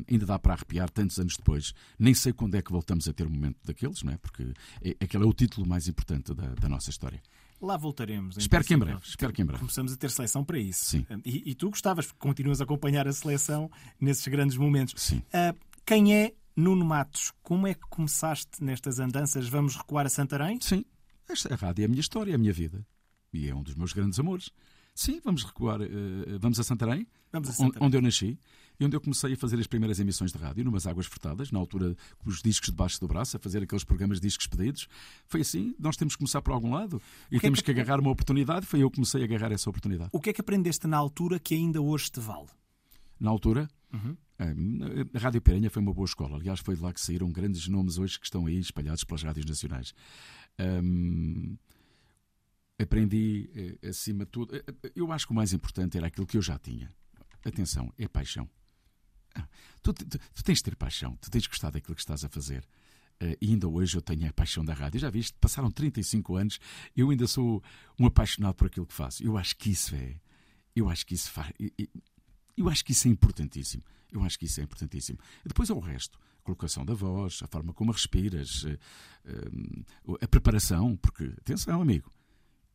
ainda 0.09 0.25
dá 0.25 0.39
para 0.39 0.53
arrepiar 0.53 0.89
tantos 0.89 1.19
anos 1.19 1.37
depois. 1.37 1.73
Nem 1.97 2.13
sei 2.13 2.33
quando 2.33 2.55
é 2.55 2.61
que 2.61 2.71
voltamos 2.71 3.07
a 3.07 3.13
ter 3.13 3.27
um 3.27 3.29
momento 3.29 3.57
daqueles, 3.63 4.03
não 4.03 4.13
é? 4.13 4.17
Porque 4.17 4.53
é, 4.81 4.95
aquele 4.99 5.23
é 5.23 5.27
o 5.27 5.33
título 5.33 5.67
mais 5.67 5.87
importante 5.87 6.33
da, 6.33 6.55
da 6.55 6.69
nossa 6.69 6.89
história. 6.89 7.21
Lá 7.61 7.75
voltaremos. 7.75 8.37
Espero 8.37 8.63
que 8.63 8.73
em 8.73 8.77
breve. 8.77 9.01
Espero 9.03 9.33
que 9.33 9.41
em 9.41 9.45
breve. 9.45 9.59
Começamos 9.59 9.91
a 9.91 9.97
ter 9.97 10.09
seleção 10.09 10.43
para 10.45 10.57
isso. 10.57 10.85
Sim. 10.85 11.05
E, 11.25 11.51
e 11.51 11.55
tu 11.55 11.69
gostavas, 11.69 12.07
porque 12.07 12.19
continuas 12.19 12.61
a 12.61 12.63
acompanhar 12.63 13.07
a 13.07 13.11
seleção 13.11 13.69
nesses 13.99 14.25
grandes 14.27 14.55
momentos. 14.55 14.93
Sim. 14.97 15.17
Uh, 15.17 15.57
quem 15.85 16.15
é 16.15 16.33
Nuno 16.55 16.85
Matos? 16.85 17.33
Como 17.43 17.67
é 17.67 17.73
que 17.73 17.81
começaste 17.89 18.63
nestas 18.63 18.99
andanças? 18.99 19.49
Vamos 19.49 19.75
recuar 19.75 20.05
a 20.05 20.09
Santarém? 20.09 20.57
Sim. 20.61 20.85
Esta, 21.27 21.53
a 21.53 21.57
rádio 21.57 21.83
é 21.83 21.85
a 21.85 21.89
minha 21.89 21.99
história, 21.99 22.31
é 22.31 22.35
a 22.35 22.37
minha 22.37 22.53
vida. 22.53 22.85
E 23.33 23.47
é 23.49 23.53
um 23.53 23.61
dos 23.61 23.75
meus 23.75 23.91
grandes 23.91 24.19
amores. 24.19 24.49
Sim, 24.99 25.21
vamos 25.23 25.45
recuar. 25.45 25.79
Uh, 25.79 26.37
vamos 26.41 26.59
a 26.59 26.63
Santarém, 26.63 27.07
vamos 27.31 27.47
a 27.47 27.53
Santarém. 27.53 27.87
onde 27.87 27.95
eu 27.95 28.01
nasci 28.01 28.37
e 28.77 28.83
onde 28.83 28.97
eu 28.97 28.99
comecei 28.99 29.31
a 29.31 29.37
fazer 29.37 29.57
as 29.57 29.65
primeiras 29.65 29.97
emissões 29.97 30.29
de 30.29 30.37
rádio, 30.37 30.65
numas 30.65 30.85
águas 30.85 31.05
furtadas, 31.05 31.53
na 31.53 31.59
altura 31.59 31.95
com 32.17 32.29
os 32.29 32.41
discos 32.41 32.69
debaixo 32.69 32.99
do 32.99 33.07
braço, 33.07 33.37
a 33.37 33.39
fazer 33.39 33.63
aqueles 33.63 33.85
programas 33.85 34.19
de 34.19 34.27
discos 34.27 34.47
pedidos. 34.47 34.89
Foi 35.25 35.39
assim, 35.39 35.73
nós 35.79 35.95
temos 35.95 36.15
que 36.15 36.17
começar 36.17 36.41
por 36.41 36.51
algum 36.51 36.73
lado 36.73 37.01
e 37.31 37.37
que 37.37 37.41
temos 37.41 37.59
é 37.59 37.61
que... 37.61 37.73
que 37.73 37.79
agarrar 37.79 38.01
uma 38.01 38.11
oportunidade. 38.11 38.65
Foi 38.65 38.83
eu 38.83 38.89
que 38.89 38.95
comecei 38.95 39.21
a 39.21 39.23
agarrar 39.23 39.53
essa 39.53 39.69
oportunidade. 39.69 40.09
O 40.11 40.19
que 40.19 40.31
é 40.31 40.33
que 40.33 40.41
aprendeste 40.41 40.85
na 40.85 40.97
altura 40.97 41.39
que 41.39 41.55
ainda 41.55 41.81
hoje 41.81 42.11
te 42.11 42.19
vale? 42.19 42.49
Na 43.17 43.29
altura? 43.29 43.69
Uhum. 43.93 44.17
A 45.13 45.19
Rádio 45.19 45.41
Perenha 45.41 45.69
foi 45.69 45.81
uma 45.81 45.93
boa 45.93 46.05
escola. 46.05 46.35
Aliás, 46.35 46.59
foi 46.59 46.75
de 46.75 46.81
lá 46.81 46.91
que 46.91 46.99
saíram 46.99 47.31
grandes 47.31 47.69
nomes 47.69 47.97
hoje 47.97 48.19
que 48.19 48.25
estão 48.25 48.47
aí 48.47 48.59
espalhados 48.59 49.05
pelas 49.05 49.23
rádios 49.23 49.45
nacionais. 49.45 49.93
Um, 50.59 51.57
aprendi, 52.79 53.49
eh, 53.81 53.89
acima 53.89 54.25
de 54.25 54.31
tudo, 54.31 54.55
eh, 54.55 54.63
eh, 54.67 54.91
eu 54.95 55.11
acho 55.11 55.27
que 55.27 55.33
o 55.33 55.35
mais 55.35 55.53
importante 55.53 55.97
era 55.97 56.07
aquilo 56.07 56.25
que 56.25 56.37
eu 56.37 56.41
já 56.41 56.57
tinha. 56.57 56.91
Atenção, 57.43 57.93
é 57.97 58.07
paixão. 58.07 58.49
Ah, 59.35 59.47
tu, 59.81 59.93
tu, 59.93 60.05
tu, 60.05 60.43
tens 60.43 60.57
de 60.57 60.63
ter 60.63 60.75
paixão, 60.75 61.17
tu 61.21 61.29
tens 61.29 61.43
de 61.43 61.49
gostar 61.49 61.71
daquilo 61.71 61.95
que 61.95 62.01
estás 62.01 62.23
a 62.23 62.29
fazer. 62.29 62.67
Uh, 63.21 63.35
e 63.41 63.49
ainda 63.51 63.67
hoje 63.67 63.97
eu 63.97 64.01
tenho 64.01 64.29
a 64.29 64.33
paixão 64.33 64.63
da 64.63 64.73
rádio. 64.73 64.99
Já 64.99 65.09
viste? 65.09 65.37
Passaram 65.39 65.69
35 65.69 66.37
anos, 66.37 66.59
eu 66.95 67.09
ainda 67.09 67.27
sou 67.27 67.61
um 67.99 68.05
apaixonado 68.05 68.55
por 68.55 68.67
aquilo 68.67 68.85
que 68.85 68.93
faço. 68.93 69.21
Eu 69.21 69.37
acho 69.37 69.57
que 69.57 69.71
isso 69.71 69.93
é. 69.93 70.15
Eu 70.73 70.89
acho 70.89 71.05
que 71.05 71.15
isso 71.15 71.29
faz. 71.29 71.51
Eu 72.55 72.69
acho 72.69 72.83
que 72.83 72.93
isso 72.93 73.07
é 73.07 73.11
importantíssimo. 73.11 73.83
Eu 74.11 74.23
acho 74.23 74.39
que 74.39 74.45
isso 74.45 74.61
é 74.61 74.63
importantíssimo. 74.63 75.19
Depois 75.45 75.69
é 75.69 75.73
o 75.73 75.79
resto. 75.79 76.17
A 76.39 76.43
colocação 76.43 76.85
da 76.85 76.93
voz, 76.93 77.41
a 77.43 77.47
forma 77.47 77.73
como 77.73 77.91
respiras, 77.91 78.65
eh, 78.65 78.77
eh, 79.25 80.17
a 80.21 80.27
preparação, 80.27 80.97
porque, 80.97 81.25
atenção, 81.37 81.81
amigo, 81.81 82.11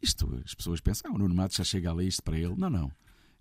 isto, 0.05 0.41
as 0.45 0.55
pessoas 0.55 0.81
pensam, 0.81 1.11
ah, 1.11 1.15
o 1.15 1.19
Nuno 1.19 1.35
Matos 1.35 1.57
já 1.57 1.65
chega 1.65 1.91
ali 1.91 2.07
isto 2.07 2.23
para 2.23 2.39
ele. 2.39 2.55
Não, 2.57 2.69
não. 2.69 2.93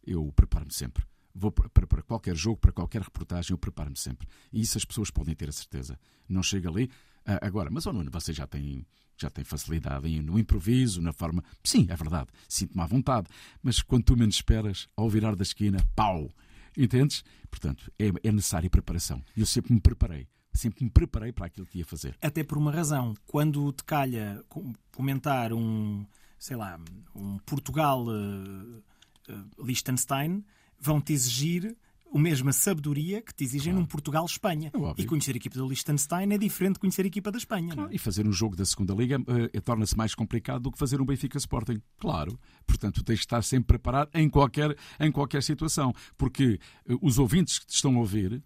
Eu 0.05 0.31
preparo-me 0.33 0.73
sempre. 0.73 1.03
Vou 1.35 1.51
para, 1.51 1.69
para, 1.69 2.01
qualquer 2.01 2.35
jogo, 2.35 2.57
para 2.57 2.71
qualquer 2.71 3.01
reportagem, 3.01 3.51
eu 3.51 3.57
preparo-me 3.57 3.97
sempre. 3.97 4.27
E 4.51 4.61
isso 4.61 4.77
as 4.77 4.85
pessoas 4.85 5.11
podem 5.11 5.35
ter 5.35 5.49
a 5.49 5.51
certeza. 5.51 5.99
Não 6.27 6.41
chega 6.41 6.69
ali. 6.69 6.89
Ah, 7.25 7.39
agora, 7.41 7.69
mas, 7.69 7.85
oh 7.85 7.93
Nuno, 7.93 8.09
você 8.09 8.31
já 8.31 8.47
tem, 8.47 8.85
já 9.17 9.29
tem 9.29 9.43
facilidade 9.43 10.21
no 10.21 10.39
improviso, 10.39 11.01
na 11.01 11.11
forma. 11.11 11.43
Sim, 11.63 11.85
é 11.89 11.95
verdade. 11.95 12.29
Sinto-me 12.47 12.81
à 12.81 12.85
vontade. 12.85 13.27
Mas 13.61 13.81
quando 13.81 14.05
tu 14.05 14.17
menos 14.17 14.35
esperas, 14.35 14.87
ao 14.95 15.09
virar 15.09 15.35
da 15.35 15.43
esquina, 15.43 15.85
pau! 15.95 16.31
Entendes? 16.77 17.23
Portanto, 17.51 17.91
é, 17.99 18.07
é 18.23 18.31
necessária 18.31 18.69
preparação. 18.69 19.21
Eu 19.35 19.45
sempre 19.45 19.73
me 19.73 19.81
preparei 19.81 20.27
sempre 20.53 20.83
me 20.83 20.89
preparei 20.89 21.31
para 21.31 21.47
aquilo 21.47 21.65
que 21.65 21.79
ia 21.79 21.85
fazer. 21.85 22.15
Até 22.21 22.43
por 22.43 22.57
uma 22.57 22.71
razão. 22.71 23.15
Quando 23.25 23.71
te 23.71 23.83
calha 23.83 24.43
comentar 24.91 25.51
um, 25.51 26.05
sei 26.43 26.57
lá, 26.57 26.77
um 27.15 27.37
Portugal 27.45 28.05
uh, 28.05 28.11
uh, 28.11 29.65
Liechtenstein, 29.65 30.43
vão-te 30.77 31.13
exigir 31.13 31.73
a 32.13 32.19
mesma 32.19 32.51
sabedoria 32.51 33.21
que 33.21 33.33
te 33.33 33.45
exigem 33.45 33.71
claro. 33.71 33.79
num 33.79 33.85
Portugal-Espanha. 33.85 34.69
É 34.75 35.01
e 35.01 35.05
conhecer 35.05 35.31
a 35.31 35.37
equipa 35.37 35.57
do 35.57 35.65
Liechtenstein 35.65 36.33
é 36.33 36.37
diferente 36.37 36.73
de 36.73 36.79
conhecer 36.81 37.03
a 37.03 37.07
equipa 37.07 37.31
da 37.31 37.37
Espanha. 37.37 37.73
Claro. 37.73 37.89
E 37.93 37.97
fazer 37.97 38.27
um 38.27 38.33
jogo 38.33 38.57
da 38.57 38.65
segunda 38.65 38.93
Liga 38.93 39.19
uh, 39.19 39.61
torna-se 39.61 39.95
mais 39.95 40.13
complicado 40.13 40.63
do 40.63 40.71
que 40.73 40.77
fazer 40.77 40.99
um 40.99 41.05
Benfica 41.05 41.37
Sporting. 41.37 41.81
Claro. 41.97 42.37
Portanto, 42.67 43.01
tens 43.05 43.19
de 43.19 43.21
estar 43.21 43.41
sempre 43.41 43.77
preparado 43.77 44.09
em 44.13 44.29
qualquer, 44.29 44.75
em 44.99 45.13
qualquer 45.13 45.41
situação. 45.41 45.93
Porque 46.17 46.59
uh, 46.89 46.99
os 47.01 47.19
ouvintes 47.19 47.57
que 47.57 47.67
te 47.67 47.75
estão 47.75 47.95
a 47.95 47.99
ouvir 47.99 48.43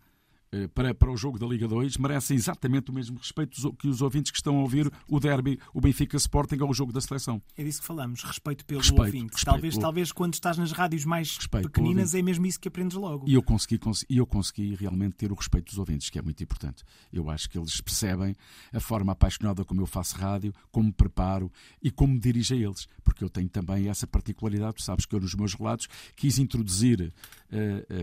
para, 0.74 0.94
para 0.94 1.12
o 1.12 1.18
jogo 1.18 1.38
da 1.38 1.46
Liga 1.46 1.68
2 1.68 1.98
merecem 1.98 2.38
exatamente 2.38 2.90
o 2.90 2.94
mesmo 2.94 3.18
respeito 3.18 3.74
que 3.74 3.88
os 3.88 4.02
ouvintes 4.02 4.32
que 4.32 4.38
estão 4.38 4.58
a 4.58 4.62
ouvir 4.62 4.92
o 5.10 5.20
derby, 5.20 5.60
o 5.74 5.82
Benfica 5.82 6.18
Sporting 6.18 6.58
ou 6.62 6.70
o 6.70 6.74
jogo 6.74 6.94
da 6.94 7.02
seleção. 7.02 7.42
É 7.56 7.64
disso 7.64 7.82
que 7.82 7.88
falamos, 7.88 8.24
respeito 8.24 8.66
pelo 8.66 8.80
respeito, 8.80 9.02
ouvinte. 9.02 9.34
Respeito 9.34 9.46
talvez, 9.46 9.74
pelo... 9.74 9.82
talvez 9.82 10.12
quando 10.12 10.34
estás 10.34 10.58
nas 10.58 10.72
rádios 10.72 11.06
mais 11.06 11.36
respeito 11.38 11.70
pequeninas 11.70 12.14
é 12.14 12.22
mesmo 12.22 12.46
isso 12.46 12.60
que 12.60 12.68
aprendes 12.68 12.98
logo. 12.98 13.28
E 13.28 13.34
eu 13.34 13.44
consegui, 13.44 13.80
eu 14.10 14.26
consegui 14.26 14.76
realmente 14.76 15.16
ter 15.16 15.32
o 15.32 15.36
respeito 15.36 15.66
dos 15.66 15.78
ouvintes, 15.78 16.10
que 16.10 16.20
é 16.20 16.22
muito 16.22 16.42
importante. 16.44 16.84
Eu 17.12 17.30
acho 17.30 17.50
que 17.50 17.58
eles 17.58 17.80
percebem 17.82 18.36
a 18.72 18.80
forma 18.80 19.12
apaixonada 19.12 19.64
como 19.66 19.82
eu 19.82 19.86
faço 19.88 20.16
rádio, 20.18 20.54
como 20.72 20.88
me 20.88 20.94
preparo 20.94 21.52
e 21.82 21.92
como 21.92 22.14
me 22.14 22.20
dirijo 22.20 22.54
a 22.54 22.58
eles. 22.58 22.88
Porque 23.04 23.24
eu 23.24 23.30
tenho 23.30 23.50
também 23.50 23.90
essa 23.90 24.08
particularidade, 24.08 24.76
tu 24.76 24.84
sabes 24.84 25.06
que 25.06 25.16
eu 25.16 25.20
nos 25.20 25.36
meus 25.36 25.54
relatos 25.54 25.88
quis 26.16 26.38
introduzir, 26.40 27.02
uh, 27.02 27.56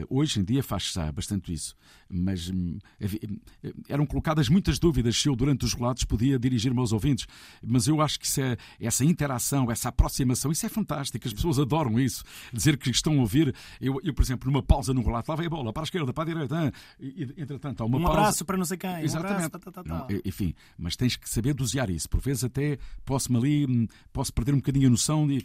uh, 0.03 0.07
hoje 0.09 0.41
em 0.41 0.45
dia 0.45 0.63
faz-se 0.63 0.95
bastante 1.13 1.53
isso, 1.53 1.75
mas 2.09 2.34
mas 2.35 2.51
hum, 2.51 2.79
hum, 3.01 3.39
eram 3.89 4.05
colocadas 4.05 4.49
muitas 4.49 4.79
dúvidas 4.79 5.17
se 5.17 5.29
eu, 5.29 5.37
durante 5.37 5.65
os 5.65 5.73
relatos, 5.73 6.05
podia 6.05 6.39
dirigir-me 6.39 6.81
aos 6.81 6.93
ouvintes. 6.93 7.27
Mas 7.63 7.87
eu 7.87 8.01
acho 8.01 8.19
que 8.19 8.41
é, 8.41 8.57
essa 8.81 9.05
interação, 9.05 9.71
essa 9.71 9.89
aproximação, 9.89 10.51
isso 10.51 10.67
é 10.67 10.69
fantástico. 10.69 11.27
As 11.27 11.33
pessoas 11.33 11.59
adoram 11.59 11.99
isso. 12.01 12.25
Dizer 12.53 12.77
que 12.77 12.91
estão 12.91 13.19
a 13.19 13.21
ouvir. 13.21 13.55
Eu, 13.81 14.01
eu 14.03 14.13
por 14.13 14.23
exemplo, 14.23 14.51
numa 14.51 14.63
pausa 14.63 14.93
no 14.93 15.03
relato, 15.03 15.31
lá 15.31 15.37
vem 15.37 15.47
a 15.47 15.51
bola, 15.51 15.73
para 15.73 15.83
a 15.83 15.85
esquerda, 15.85 16.13
para 16.13 16.25
a 16.25 16.35
direita. 16.35 16.73
E, 16.99 17.23
entretanto, 17.37 17.83
há 17.83 17.87
uma 17.87 17.99
um 17.99 18.03
pausa. 18.03 18.19
abraço 18.19 18.45
para 18.45 18.57
não 18.57 18.65
sei 18.65 18.77
quem. 18.77 19.01
Exatamente. 19.01 19.43
Um 19.43 19.47
abraço, 19.47 19.51
tá, 19.51 19.59
tá, 19.71 19.83
tá. 19.83 19.89
Não, 19.89 20.07
enfim, 20.25 20.55
mas 20.77 20.97
tens 20.97 21.17
que 21.17 21.29
saber 21.31 21.55
dosear 21.55 21.89
isso. 21.91 22.09
Por 22.09 22.21
vezes 22.21 22.43
até 22.45 22.79
posso-me 23.05 23.39
ali, 23.39 23.67
hum, 23.67 23.87
posso 24.13 24.33
perder 24.33 24.53
um 24.53 24.59
bocadinho 24.59 24.89
a 24.89 24.91
noção 24.91 25.27
de 25.27 25.45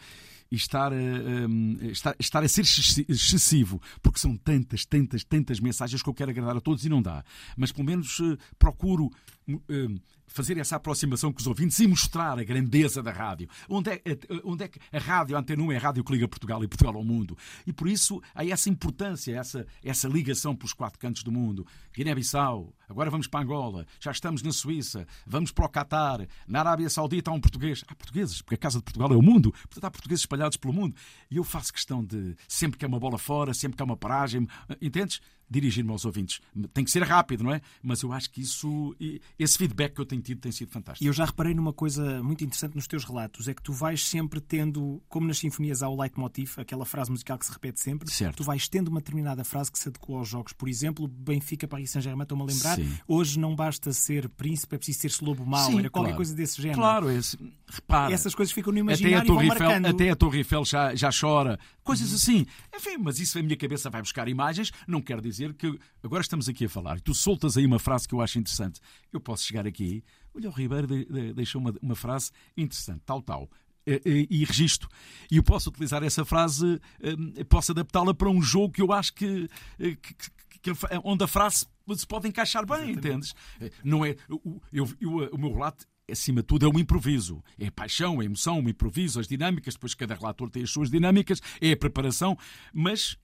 estar 0.51 0.91
a, 0.91 0.95
um, 0.95 1.77
estar, 1.81 2.15
estar 2.19 2.43
a 2.43 2.47
ser 2.47 2.61
excessivo, 2.61 3.81
porque 4.01 4.19
são 4.19 4.35
tantas, 4.35 4.85
tantas, 4.85 5.23
tantas 5.23 5.59
mensagens 5.59 6.01
que 6.01 6.09
eu 6.09 6.13
quero 6.13 6.31
agradar 6.31 6.57
a 6.57 6.61
todos 6.61 6.85
e 6.85 6.89
não 6.89 7.01
dá. 7.01 7.23
Mas 7.55 7.71
pelo 7.71 7.85
menos 7.85 8.19
uh, 8.19 8.37
procuro. 8.57 9.09
Uh, 9.47 9.99
fazer 10.29 10.57
essa 10.57 10.75
aproximação 10.75 11.33
com 11.33 11.39
os 11.39 11.47
ouvintes 11.47 11.79
e 11.79 11.87
mostrar 11.87 12.39
a 12.39 12.43
grandeza 12.43 13.03
da 13.03 13.11
rádio. 13.11 13.49
Onde 13.67 13.91
é, 13.91 14.01
onde 14.43 14.63
é 14.63 14.67
que 14.67 14.79
a 14.91 14.99
rádio, 14.99 15.35
a 15.35 15.39
Antena 15.39 15.61
1 15.63 15.71
é 15.73 15.77
a 15.77 15.79
rádio 15.79 16.03
que 16.03 16.13
liga 16.13 16.27
Portugal 16.27 16.63
e 16.63 16.67
Portugal 16.67 16.95
ao 16.95 17.03
mundo. 17.03 17.37
E 17.65 17.73
por 17.73 17.87
isso 17.87 18.21
há 18.33 18.45
essa 18.45 18.69
importância, 18.69 19.35
essa, 19.35 19.65
essa 19.83 20.07
ligação 20.07 20.55
pelos 20.55 20.73
quatro 20.73 20.99
cantos 20.99 21.23
do 21.23 21.31
mundo. 21.31 21.65
Guiné-Bissau, 21.93 22.73
agora 22.87 23.09
vamos 23.09 23.27
para 23.27 23.41
Angola, 23.41 23.85
já 23.99 24.11
estamos 24.11 24.41
na 24.41 24.51
Suíça, 24.51 25.05
vamos 25.25 25.51
para 25.51 25.65
o 25.65 25.69
Catar, 25.69 26.25
na 26.47 26.59
Arábia 26.59 26.89
Saudita 26.89 27.31
há 27.31 27.33
um 27.33 27.41
português. 27.41 27.83
Há 27.87 27.95
portugueses, 27.95 28.41
porque 28.41 28.55
a 28.55 28.57
Casa 28.57 28.77
de 28.77 28.83
Portugal 28.83 29.11
é 29.11 29.17
o 29.17 29.21
mundo, 29.21 29.51
portanto 29.51 29.85
há 29.85 29.91
portugueses 29.91 30.21
espalhados 30.21 30.57
pelo 30.57 30.73
mundo. 30.73 30.95
E 31.29 31.37
eu 31.37 31.43
faço 31.43 31.73
questão 31.73 32.03
de, 32.03 32.35
sempre 32.47 32.77
que 32.77 32.85
há 32.85 32.87
uma 32.87 32.99
bola 32.99 33.17
fora, 33.17 33.53
sempre 33.53 33.75
que 33.75 33.81
há 33.81 33.85
uma 33.85 33.97
paragem, 33.97 34.47
entendes? 34.81 35.19
Dirigir-me 35.49 35.91
aos 35.91 36.05
ouvintes. 36.05 36.41
Tem 36.73 36.83
que 36.83 36.91
ser 36.91 37.03
rápido, 37.03 37.43
não 37.43 37.53
é? 37.53 37.61
Mas 37.81 38.01
eu 38.01 38.11
acho 38.13 38.29
que 38.29 38.41
isso, 38.41 38.95
esse 39.37 39.57
feedback 39.57 39.95
que 39.95 40.01
eu 40.01 40.05
tenho 40.05 40.21
tido 40.21 40.39
tem 40.39 40.51
sido 40.51 40.69
fantástico. 40.69 41.03
E 41.03 41.07
eu 41.07 41.13
já 41.13 41.25
reparei 41.25 41.53
numa 41.53 41.73
coisa 41.73 42.21
muito 42.21 42.43
interessante 42.43 42.75
nos 42.75 42.87
teus 42.87 43.03
relatos, 43.03 43.47
é 43.47 43.53
que 43.53 43.61
tu 43.61 43.73
vais 43.73 44.05
sempre 44.05 44.39
tendo, 44.39 45.01
como 45.07 45.27
nas 45.27 45.39
sinfonias 45.39 45.81
há 45.81 45.89
o 45.89 45.99
leitmotiv, 45.99 46.53
aquela 46.57 46.85
frase 46.85 47.11
musical 47.11 47.37
que 47.37 47.45
se 47.45 47.51
repete 47.51 47.79
sempre, 47.79 48.09
certo. 48.11 48.37
tu 48.37 48.43
vais 48.43 48.67
tendo 48.67 48.89
uma 48.89 48.99
determinada 48.99 49.43
frase 49.43 49.71
que 49.71 49.79
se 49.79 49.89
adequa 49.89 50.15
aos 50.15 50.27
jogos. 50.27 50.53
Por 50.53 50.69
exemplo, 50.69 51.07
Benfica, 51.07 51.67
Paris 51.67 51.91
Saint-Germain, 51.91 52.23
estou-me 52.23 52.43
a 52.43 52.45
lembrar, 52.45 52.75
Sim. 52.75 52.97
hoje 53.07 53.39
não 53.39 53.55
basta 53.55 53.91
ser 53.91 54.29
príncipe, 54.29 54.75
é 54.75 54.77
preciso 54.77 54.99
ser 54.99 55.25
lobo 55.25 55.45
mau, 55.45 55.71
Sim, 55.71 55.79
era 55.79 55.89
qualquer 55.89 56.15
coisa 56.15 56.35
desse 56.35 56.61
género. 56.61 56.79
Claro, 56.79 57.09
esse, 57.09 57.37
repara. 57.67 58.13
Essas 58.13 58.35
coisas 58.35 58.53
ficam 58.53 58.71
no 58.71 58.79
imaginário 58.79 59.17
até 59.17 59.25
a 59.25 59.33
Torre 59.33 59.45
e 59.45 59.49
vão 59.49 59.71
Eiffel, 59.71 59.89
Até 59.89 60.09
a 60.09 60.15
Torre 60.15 60.37
Eiffel 60.39 60.65
já, 60.65 60.95
já 60.95 61.09
chora, 61.17 61.59
coisas 61.83 62.09
uhum. 62.09 62.15
assim. 62.15 62.45
Enfim, 62.75 62.97
mas 62.99 63.19
isso 63.19 63.39
a 63.39 63.41
minha 63.41 63.57
cabeça 63.57 63.89
vai 63.89 64.01
buscar 64.01 64.27
imagens, 64.27 64.71
não 64.87 65.01
quer 65.01 65.19
dizer 65.21 65.38
que 65.53 65.79
agora 66.03 66.21
estamos 66.21 66.47
aqui 66.49 66.65
a 66.65 66.69
falar 66.69 66.97
e 66.97 67.01
tu 67.01 67.13
soltas 67.13 67.57
aí 67.57 67.65
uma 67.65 67.79
frase 67.79 68.07
que 68.07 68.13
eu 68.13 68.21
acho 68.21 68.39
interessante, 68.39 68.79
eu 69.11 69.19
posso 69.19 69.43
chegar 69.43 69.65
aqui, 69.65 70.03
olha, 70.35 70.49
o 70.49 70.51
Ribeiro 70.51 70.87
deixou 71.33 71.61
uma, 71.61 71.73
uma 71.81 71.95
frase 71.95 72.31
interessante, 72.57 73.01
tal, 73.05 73.21
tal, 73.21 73.49
e, 73.85 74.45
registro. 74.45 74.89
E 75.31 75.37
eu 75.37 75.43
posso 75.43 75.69
utilizar 75.69 76.03
essa 76.03 76.23
frase, 76.23 76.79
hum, 77.03 77.33
posso 77.47 77.71
adaptá-la 77.71 78.13
para 78.13 78.29
um 78.29 78.41
jogo 78.41 78.73
que 78.73 78.81
eu 78.81 78.91
acho 78.91 79.13
que, 79.13 79.47
que, 79.77 80.15
que, 80.61 80.71
onde 81.03 81.23
a 81.23 81.27
frase 81.27 81.65
se 81.95 82.05
pode 82.05 82.27
encaixar 82.27 82.65
bem, 82.65 82.91
Exatamente. 82.91 83.07
entendes? 83.07 83.35
Não 83.83 84.05
é, 84.05 84.15
eu, 84.29 84.61
eu, 84.71 84.89
eu, 85.01 85.29
o 85.31 85.37
meu 85.37 85.51
relato 85.51 85.85
acima 86.11 86.41
de 86.41 86.47
tudo, 86.47 86.65
é 86.65 86.69
o 86.69 86.79
improviso. 86.79 87.43
É 87.57 87.67
a 87.67 87.71
paixão, 87.71 88.19
a 88.19 88.25
emoção, 88.25 88.59
o 88.63 88.69
improviso, 88.69 89.19
as 89.19 89.27
dinâmicas, 89.27 89.75
depois 89.75 89.93
cada 89.93 90.15
relator 90.15 90.49
tem 90.49 90.63
as 90.63 90.71
suas 90.71 90.89
dinâmicas, 90.89 91.41
é 91.61 91.71
a 91.71 91.77
preparação, 91.77 92.37
mas 92.73 93.17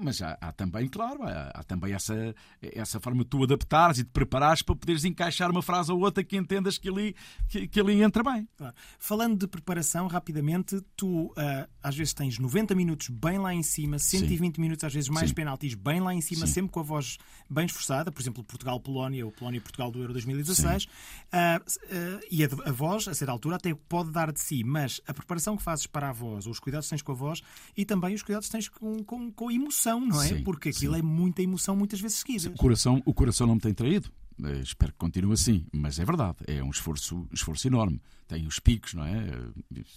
mas 0.00 0.22
há, 0.22 0.36
há, 0.40 0.52
também, 0.52 0.88
claro, 0.88 1.22
há, 1.22 1.50
há, 1.54 1.62
também 1.64 1.92
essa, 1.92 2.34
essa 2.60 3.00
forma 3.00 3.22
de 3.22 3.30
tu 3.30 3.42
adaptares 3.42 3.98
e 3.98 4.02
de 4.02 4.10
preparares 4.10 4.62
para 4.62 4.76
poderes 4.76 5.04
encaixar 5.04 5.50
uma 5.50 5.62
frase 5.62 5.90
ou 5.92 6.00
outra 6.00 6.22
que 6.22 6.36
entendas 6.36 6.78
que 6.78 6.88
ali, 6.88 7.14
que, 7.48 7.66
que 7.66 7.80
ali 7.80 8.02
entra 8.02 8.22
bem. 8.22 8.48
Claro. 8.56 8.74
Falando 8.98 9.38
de 9.38 9.46
preparação, 9.46 10.06
rapidamente, 10.06 10.80
tu 10.96 11.26
uh, 11.26 11.34
às 11.82 11.96
vezes 11.96 12.14
tens 12.14 12.38
90 12.38 12.74
minutos 12.74 13.08
bem 13.08 13.38
lá 13.38 13.54
em 13.54 13.62
cima, 13.62 13.98
120 13.98 14.56
Sim. 14.56 14.60
minutos, 14.60 14.84
às 14.84 14.92
vezes 14.92 15.08
mais 15.08 15.28
Sim. 15.28 15.34
penaltis 15.34 15.74
bem 15.74 16.00
lá 16.00 16.14
em 16.14 16.20
cima, 16.20 16.46
Sim. 16.46 16.52
sempre 16.52 16.72
com 16.72 16.80
a 16.80 16.82
voz 16.82 17.18
bem 17.48 17.66
esforçada, 17.66 18.12
por 18.12 18.20
exemplo, 18.20 18.44
Portugal-Polónia 18.44 19.24
ou 19.24 19.32
Polónia-Portugal 19.32 19.90
do 19.90 20.00
Euro 20.00 20.12
2016, 20.12 20.84
uh, 20.84 20.88
uh, 20.88 22.20
e 22.30 22.44
a, 22.44 22.48
a, 22.66 22.72
voz, 22.72 23.08
a 23.08 23.14
certa 23.14 23.32
altura, 23.32 23.56
até 23.56 23.74
pode 23.74 24.10
dar 24.10 24.32
de 24.32 24.40
si, 24.40 24.62
mas 24.64 25.00
a 25.06 25.14
preparação 25.14 25.56
que 25.56 25.62
fazes 25.62 25.86
para 25.86 26.08
a 26.08 26.12
voz, 26.12 26.46
ou 26.46 26.52
os 26.52 26.60
cuidados 26.60 26.86
que 26.86 26.90
tens 26.90 27.02
com 27.02 27.12
a 27.12 27.14
voz, 27.14 27.42
e 27.76 27.84
também 27.84 28.14
os 28.14 28.22
cuidados 28.22 28.48
que 28.48 28.52
tens 28.52 28.68
com, 28.68 29.02
com, 29.04 29.32
com 29.32 29.48
a 29.48 29.52
emoção 29.52 29.87
não 29.94 30.22
é? 30.22 30.28
Sim, 30.28 30.42
Porque 30.42 30.70
aquilo 30.70 30.94
sim. 30.94 31.00
é 31.00 31.02
muita 31.02 31.42
emoção 31.42 31.76
muitas 31.76 32.00
vezes 32.00 32.18
seguidas. 32.18 32.46
O 32.46 32.52
coração, 32.52 33.02
o 33.04 33.14
coração 33.14 33.46
não 33.46 33.54
me 33.54 33.60
tem 33.60 33.74
traído. 33.74 34.10
Uh, 34.40 34.60
espero 34.62 34.92
que 34.92 34.98
continue 34.98 35.32
assim, 35.32 35.66
mas 35.72 35.98
é 35.98 36.04
verdade, 36.04 36.36
é 36.46 36.62
um 36.62 36.70
esforço, 36.70 37.26
esforço 37.32 37.66
enorme. 37.66 38.00
Tem 38.28 38.46
os 38.46 38.60
picos, 38.60 38.94
não 38.94 39.04
é? 39.04 39.26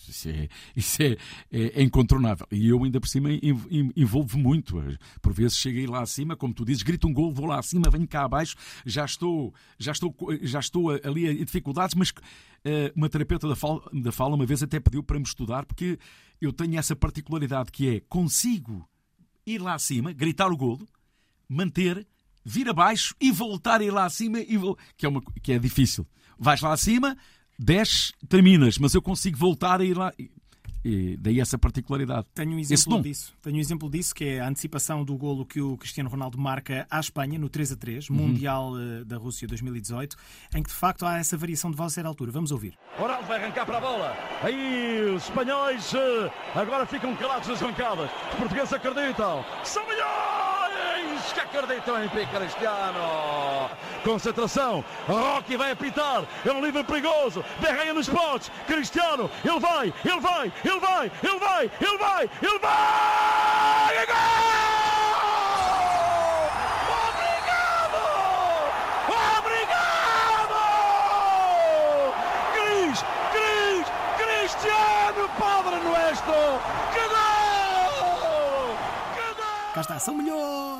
Isso 0.07 0.29
é, 0.29 0.49
isso 0.75 1.03
é, 1.03 1.17
é, 1.51 1.81
é 1.81 1.83
incontornável. 1.83 2.47
E 2.49 2.67
eu 2.67 2.83
ainda 2.83 2.99
por 2.99 3.07
cima 3.07 3.29
envolvo 3.95 4.39
muito. 4.39 4.81
Por 5.21 5.33
vezes 5.33 5.57
cheguei 5.57 5.85
lá 5.85 6.01
acima, 6.01 6.35
como 6.35 6.53
tu 6.53 6.65
dizes, 6.65 6.81
grito 6.81 7.07
um 7.07 7.13
gol, 7.13 7.31
vou 7.31 7.45
lá 7.45 7.59
acima, 7.59 7.89
venho 7.91 8.07
cá 8.07 8.23
abaixo, 8.23 8.55
já 8.85 9.05
estou, 9.05 9.53
já 9.77 9.91
estou, 9.91 10.15
já 10.41 10.59
estou 10.59 10.89
ali 10.89 11.27
em 11.27 11.45
dificuldades, 11.45 11.93
mas 11.93 12.11
uma 12.95 13.09
terapeuta 13.09 13.47
da 13.47 13.55
fala, 13.55 13.81
da 13.93 14.11
fala 14.11 14.35
uma 14.35 14.45
vez 14.45 14.63
até 14.63 14.79
pediu 14.79 15.03
para 15.03 15.19
me 15.19 15.25
estudar, 15.25 15.65
porque 15.65 15.99
eu 16.39 16.53
tenho 16.53 16.79
essa 16.79 16.95
particularidade 16.95 17.71
que 17.71 17.97
é 17.97 17.99
consigo 18.07 18.87
ir 19.45 19.61
lá 19.61 19.73
acima, 19.73 20.11
gritar 20.11 20.51
o 20.51 20.57
golo, 20.57 20.87
manter, 21.47 22.05
vir 22.43 22.69
abaixo 22.69 23.15
e 23.19 23.31
voltar 23.31 23.81
a 23.81 23.83
ir 23.83 23.91
lá 23.91 24.05
acima, 24.05 24.39
e 24.39 24.57
vo... 24.57 24.77
que, 24.97 25.05
é 25.05 25.09
uma... 25.09 25.21
que 25.41 25.53
é 25.53 25.59
difícil. 25.59 26.07
Vais 26.37 26.61
lá 26.61 26.73
acima, 26.73 27.17
desce, 27.57 28.13
terminas, 28.27 28.77
mas 28.77 28.93
eu 28.93 29.01
consigo 29.01 29.37
voltar 29.37 29.81
a 29.81 29.85
ir 29.85 29.97
lá. 29.97 30.13
E 30.83 31.17
daí 31.17 31.39
essa 31.39 31.57
particularidade. 31.57 32.27
Tenho 32.33 32.53
um 32.53 32.59
exemplo 32.59 33.01
disso. 33.01 33.33
Tenho 33.41 33.57
um 33.57 33.59
exemplo 33.59 33.89
disso 33.89 34.13
que 34.15 34.25
é 34.25 34.39
a 34.39 34.47
antecipação 34.47 35.03
do 35.03 35.15
golo 35.15 35.45
que 35.45 35.61
o 35.61 35.77
Cristiano 35.77 36.09
Ronaldo 36.09 36.37
marca 36.37 36.87
à 36.89 36.99
Espanha 36.99 37.37
no 37.37 37.49
3 37.49 37.73
a 37.73 37.75
3, 37.75 38.09
uhum. 38.09 38.15
Mundial 38.15 38.73
eh, 38.77 39.03
da 39.03 39.17
Rússia 39.17 39.47
2018, 39.47 40.15
em 40.55 40.63
que 40.63 40.69
de 40.69 40.75
facto 40.75 41.05
há 41.05 41.17
essa 41.17 41.37
variação 41.37 41.69
de 41.69 41.77
voz 41.77 41.97
a 41.97 42.07
altura. 42.07 42.31
Vamos 42.31 42.51
ouvir. 42.51 42.77
Ronaldo 42.97 43.27
vai 43.27 43.43
arrancar 43.43 43.65
para 43.65 43.77
a 43.77 43.81
bola. 43.81 44.15
Aí 44.41 45.13
os 45.15 45.23
espanhóis 45.23 45.93
eh, 45.93 46.31
agora 46.55 46.85
ficam 46.85 47.15
calados 47.15 47.47
nas 47.47 47.61
bancadas. 47.61 48.09
Os 48.31 48.35
portugueses 48.35 48.73
acreditam. 48.73 49.45
São 49.63 49.85
melhores! 49.87 50.30
Que 51.29 51.39
acreditam 51.39 52.03
em 52.03 52.09
P. 52.09 52.25
Cristiano. 52.25 53.69
Concentração. 54.03 54.83
Rocky 55.07 55.55
vai 55.55 55.71
apitar. 55.71 56.23
É 56.45 56.51
um 56.51 56.63
livre 56.63 56.83
perigoso. 56.83 57.43
Derreia 57.59 57.93
nos 57.93 58.09
potes. 58.09 58.51
Cristiano. 58.65 59.29
Ele 59.45 59.59
vai. 59.59 59.93
Ele 60.03 60.19
vai. 60.19 60.51
Ele 60.63 60.79
vai. 60.79 61.11
Ele 61.21 61.39
vai. 61.39 61.71
Ele 61.81 61.97
vai. 61.97 62.29
Ele 62.41 62.59
vai. 62.59 62.71
E 63.93 64.01
Obrigado! 67.07 67.99
Obrigado! 69.37 70.57
Cris, 72.53 73.05
Cris, 73.31 73.87
Cristiano 74.17 75.29
Padre 75.39 75.75
Nuestro! 75.79 76.33
Que 76.93 77.03
gol! 77.07 78.75
Que 79.15 79.27
gol! 79.35 79.73
Cá 79.73 79.81
está, 79.81 79.99
são 79.99 80.15
milhões 80.15 80.70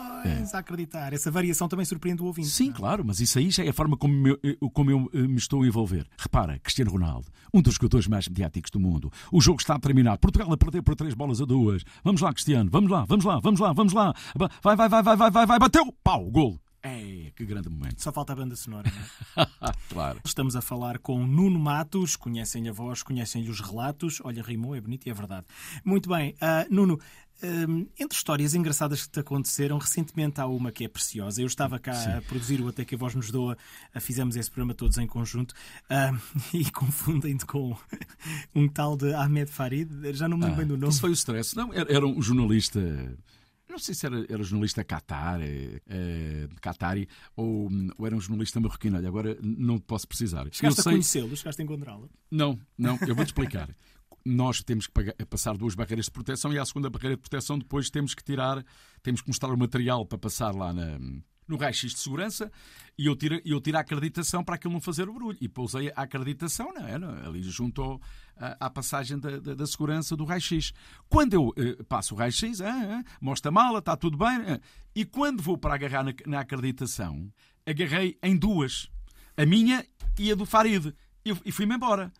a 0.57 0.59
acreditar. 0.59 1.13
Essa 1.13 1.31
variação 1.31 1.67
também 1.67 1.85
surpreende 1.85 2.21
o 2.21 2.25
ouvinte. 2.25 2.49
Sim, 2.49 2.69
não 2.69 2.75
é? 2.75 2.77
claro, 2.77 3.05
mas 3.05 3.19
isso 3.19 3.37
aí 3.37 3.49
já 3.49 3.63
é 3.63 3.69
a 3.69 3.73
forma 3.73 3.97
como 3.97 4.27
eu, 4.27 4.69
como 4.71 4.91
eu 4.91 5.09
eh, 5.13 5.27
me 5.27 5.37
estou 5.37 5.63
a 5.63 5.67
envolver. 5.67 6.07
Repara, 6.17 6.59
Cristiano 6.59 6.91
Ronaldo, 6.91 7.27
um 7.53 7.61
dos 7.61 7.75
jogadores 7.75 8.07
mais 8.07 8.27
mediáticos 8.27 8.71
do 8.71 8.79
mundo. 8.79 9.11
O 9.31 9.41
jogo 9.41 9.59
está 9.59 9.75
a 9.75 9.79
terminar. 9.79 10.17
Portugal 10.17 10.51
a 10.51 10.57
perder 10.57 10.81
por 10.81 10.95
três 10.95 11.13
bolas 11.13 11.41
a 11.41 11.45
duas. 11.45 11.83
Vamos 12.03 12.21
lá, 12.21 12.33
Cristiano, 12.33 12.69
vamos 12.71 12.91
lá, 12.91 13.05
vamos 13.05 13.25
lá, 13.25 13.39
vamos 13.39 13.59
lá, 13.59 13.73
vamos 13.73 13.93
lá. 13.93 14.13
Vai, 14.35 14.75
vai, 14.75 14.89
vai, 14.89 15.03
vai, 15.03 15.15
vai, 15.17 15.31
vai, 15.31 15.45
vai, 15.45 15.59
bateu! 15.59 15.93
Pau, 16.03 16.29
gol! 16.29 16.59
É, 16.83 17.31
que 17.35 17.45
grande 17.45 17.69
momento. 17.69 18.01
Só 18.01 18.11
falta 18.11 18.33
a 18.33 18.35
banda 18.35 18.55
sonora, 18.55 18.91
não 18.91 19.43
é? 19.43 19.73
claro. 19.89 20.19
Estamos 20.25 20.55
a 20.55 20.61
falar 20.61 20.97
com 20.97 21.27
Nuno 21.27 21.59
Matos, 21.59 22.15
conhecem-lhe 22.15 22.69
a 22.69 22.73
voz, 22.73 23.03
conhecem-lhe 23.03 23.51
os 23.51 23.59
relatos. 23.59 24.19
Olha, 24.23 24.41
rimou, 24.41 24.75
é 24.75 24.81
bonito 24.81 25.05
e 25.05 25.11
é 25.11 25.13
verdade. 25.13 25.45
Muito 25.85 26.09
bem, 26.09 26.35
ah, 26.41 26.65
Nuno, 26.71 26.99
hum, 27.43 27.87
entre 27.99 28.17
histórias 28.17 28.53
engraçadas 28.53 29.03
que 29.05 29.09
te 29.11 29.19
aconteceram, 29.19 29.77
recentemente 29.77 30.39
há 30.41 30.45
uma 30.47 30.71
que 30.71 30.83
é 30.85 30.87
preciosa. 30.87 31.41
Eu 31.41 31.47
estava 31.47 31.79
cá 31.79 32.17
a 32.17 32.21
produzir 32.21 32.61
o 32.61 32.67
Até 32.67 32.85
que 32.85 32.95
a 32.95 32.97
Voz 32.97 33.15
nos 33.15 33.31
Doa, 33.31 33.57
ah, 33.93 33.99
fizemos 33.99 34.35
esse 34.35 34.49
programa 34.49 34.73
todos 34.73 34.97
em 34.97 35.07
conjunto 35.07 35.53
ah, 35.89 36.11
e 36.53 36.69
confundem-te 36.71 37.45
com 37.45 37.75
um 38.55 38.67
tal 38.67 38.95
de 38.95 39.13
Ahmed 39.13 39.49
Farid, 39.49 39.89
já 40.13 40.27
não 40.27 40.37
me 40.37 40.43
lembro 40.45 40.57
bem 40.57 40.67
do 40.67 40.73
nome. 40.73 40.85
Ah, 40.85 40.89
Isso 40.89 41.01
foi 41.01 41.09
o 41.11 41.13
stress. 41.13 41.55
Não, 41.55 41.73
era, 41.73 41.91
era 41.91 42.05
um 42.05 42.21
jornalista. 42.21 42.79
Não 43.69 43.79
sei 43.79 43.95
se 43.95 44.05
era, 44.05 44.25
era 44.27 44.43
jornalista 44.43 44.81
eh, 44.81 45.81
eh, 45.87 46.47
Qatari, 46.59 47.07
ou, 47.37 47.69
ou 47.97 48.05
era 48.05 48.13
um 48.13 48.19
jornalista 48.19 48.59
marroquino. 48.59 48.97
Olha, 48.97 49.07
agora 49.07 49.37
não 49.41 49.79
posso 49.79 50.05
precisar. 50.05 50.43
Chegaste 50.51 50.65
Eu 50.65 50.71
a 50.71 50.83
sei- 50.83 50.91
conhecê-lo, 50.91 51.37
chegaste 51.37 51.61
a 51.61 51.63
encontrá-lo. 51.63 52.09
Não, 52.29 52.59
não, 52.77 52.99
eu 53.07 53.15
vou-te 53.15 53.29
explicar. 53.29 53.69
Nós 54.25 54.61
temos 54.63 54.87
que 54.87 54.93
pagar- 54.93 55.15
passar 55.29 55.57
duas 55.57 55.73
barreiras 55.75 56.05
de 56.05 56.11
proteção 56.11 56.53
e 56.53 56.59
à 56.59 56.65
segunda 56.65 56.89
barreira 56.89 57.15
de 57.15 57.21
proteção 57.21 57.57
depois 57.57 57.89
temos 57.89 58.13
que 58.13 58.23
tirar, 58.23 58.63
temos 59.01 59.21
que 59.21 59.27
mostrar 59.27 59.49
o 59.53 59.57
material 59.57 60.05
para 60.05 60.17
passar 60.17 60.53
lá 60.53 60.71
na, 60.71 60.99
no 61.47 61.57
raio-x 61.57 61.93
de 61.93 61.99
segurança 61.99 62.51
e 62.97 63.07
eu 63.07 63.15
tiro, 63.15 63.41
eu 63.43 63.59
tiro 63.59 63.77
a 63.77 63.81
acreditação 63.81 64.43
para 64.43 64.55
aquilo 64.55 64.73
não 64.73 64.79
fazer 64.81 65.09
o 65.09 65.13
barulho. 65.13 65.37
E 65.41 65.49
pousei 65.49 65.89
a 65.95 66.03
acreditação 66.03 66.71
não 66.73 66.85
é, 66.87 66.91
é? 66.91 67.27
ali 67.27 67.41
junto 67.43 67.99
à, 68.37 68.67
à 68.67 68.69
passagem 68.69 69.17
da, 69.19 69.39
da- 69.39 69.55
da 69.55 69.65
segurança 69.65 70.15
do 70.15 70.23
raio-x. 70.23 70.71
Quando 71.09 71.33
eu 71.33 71.53
eh, 71.57 71.81
passo 71.89 72.13
o 72.13 72.17
raio-x, 72.17 72.61
ah, 72.61 72.69
ah, 72.69 73.03
mostro 73.19 73.49
a 73.49 73.51
mala, 73.51 73.79
está 73.79 73.97
tudo 73.97 74.17
bem. 74.17 74.27
ah. 74.47 74.59
e 74.95 75.03
quando 75.03 75.41
vou 75.41 75.57
para 75.57 75.73
agarrar 75.73 76.03
na, 76.03 76.13
na 76.27 76.39
acreditação, 76.41 77.31
agarrei 77.65 78.17
em 78.21 78.37
duas. 78.37 78.87
A 79.35 79.45
minha 79.45 79.83
e 80.19 80.31
a 80.31 80.35
do 80.35 80.45
Farid. 80.45 80.93
E 81.45 81.51
fui-me 81.51 81.75
embora 81.75 82.11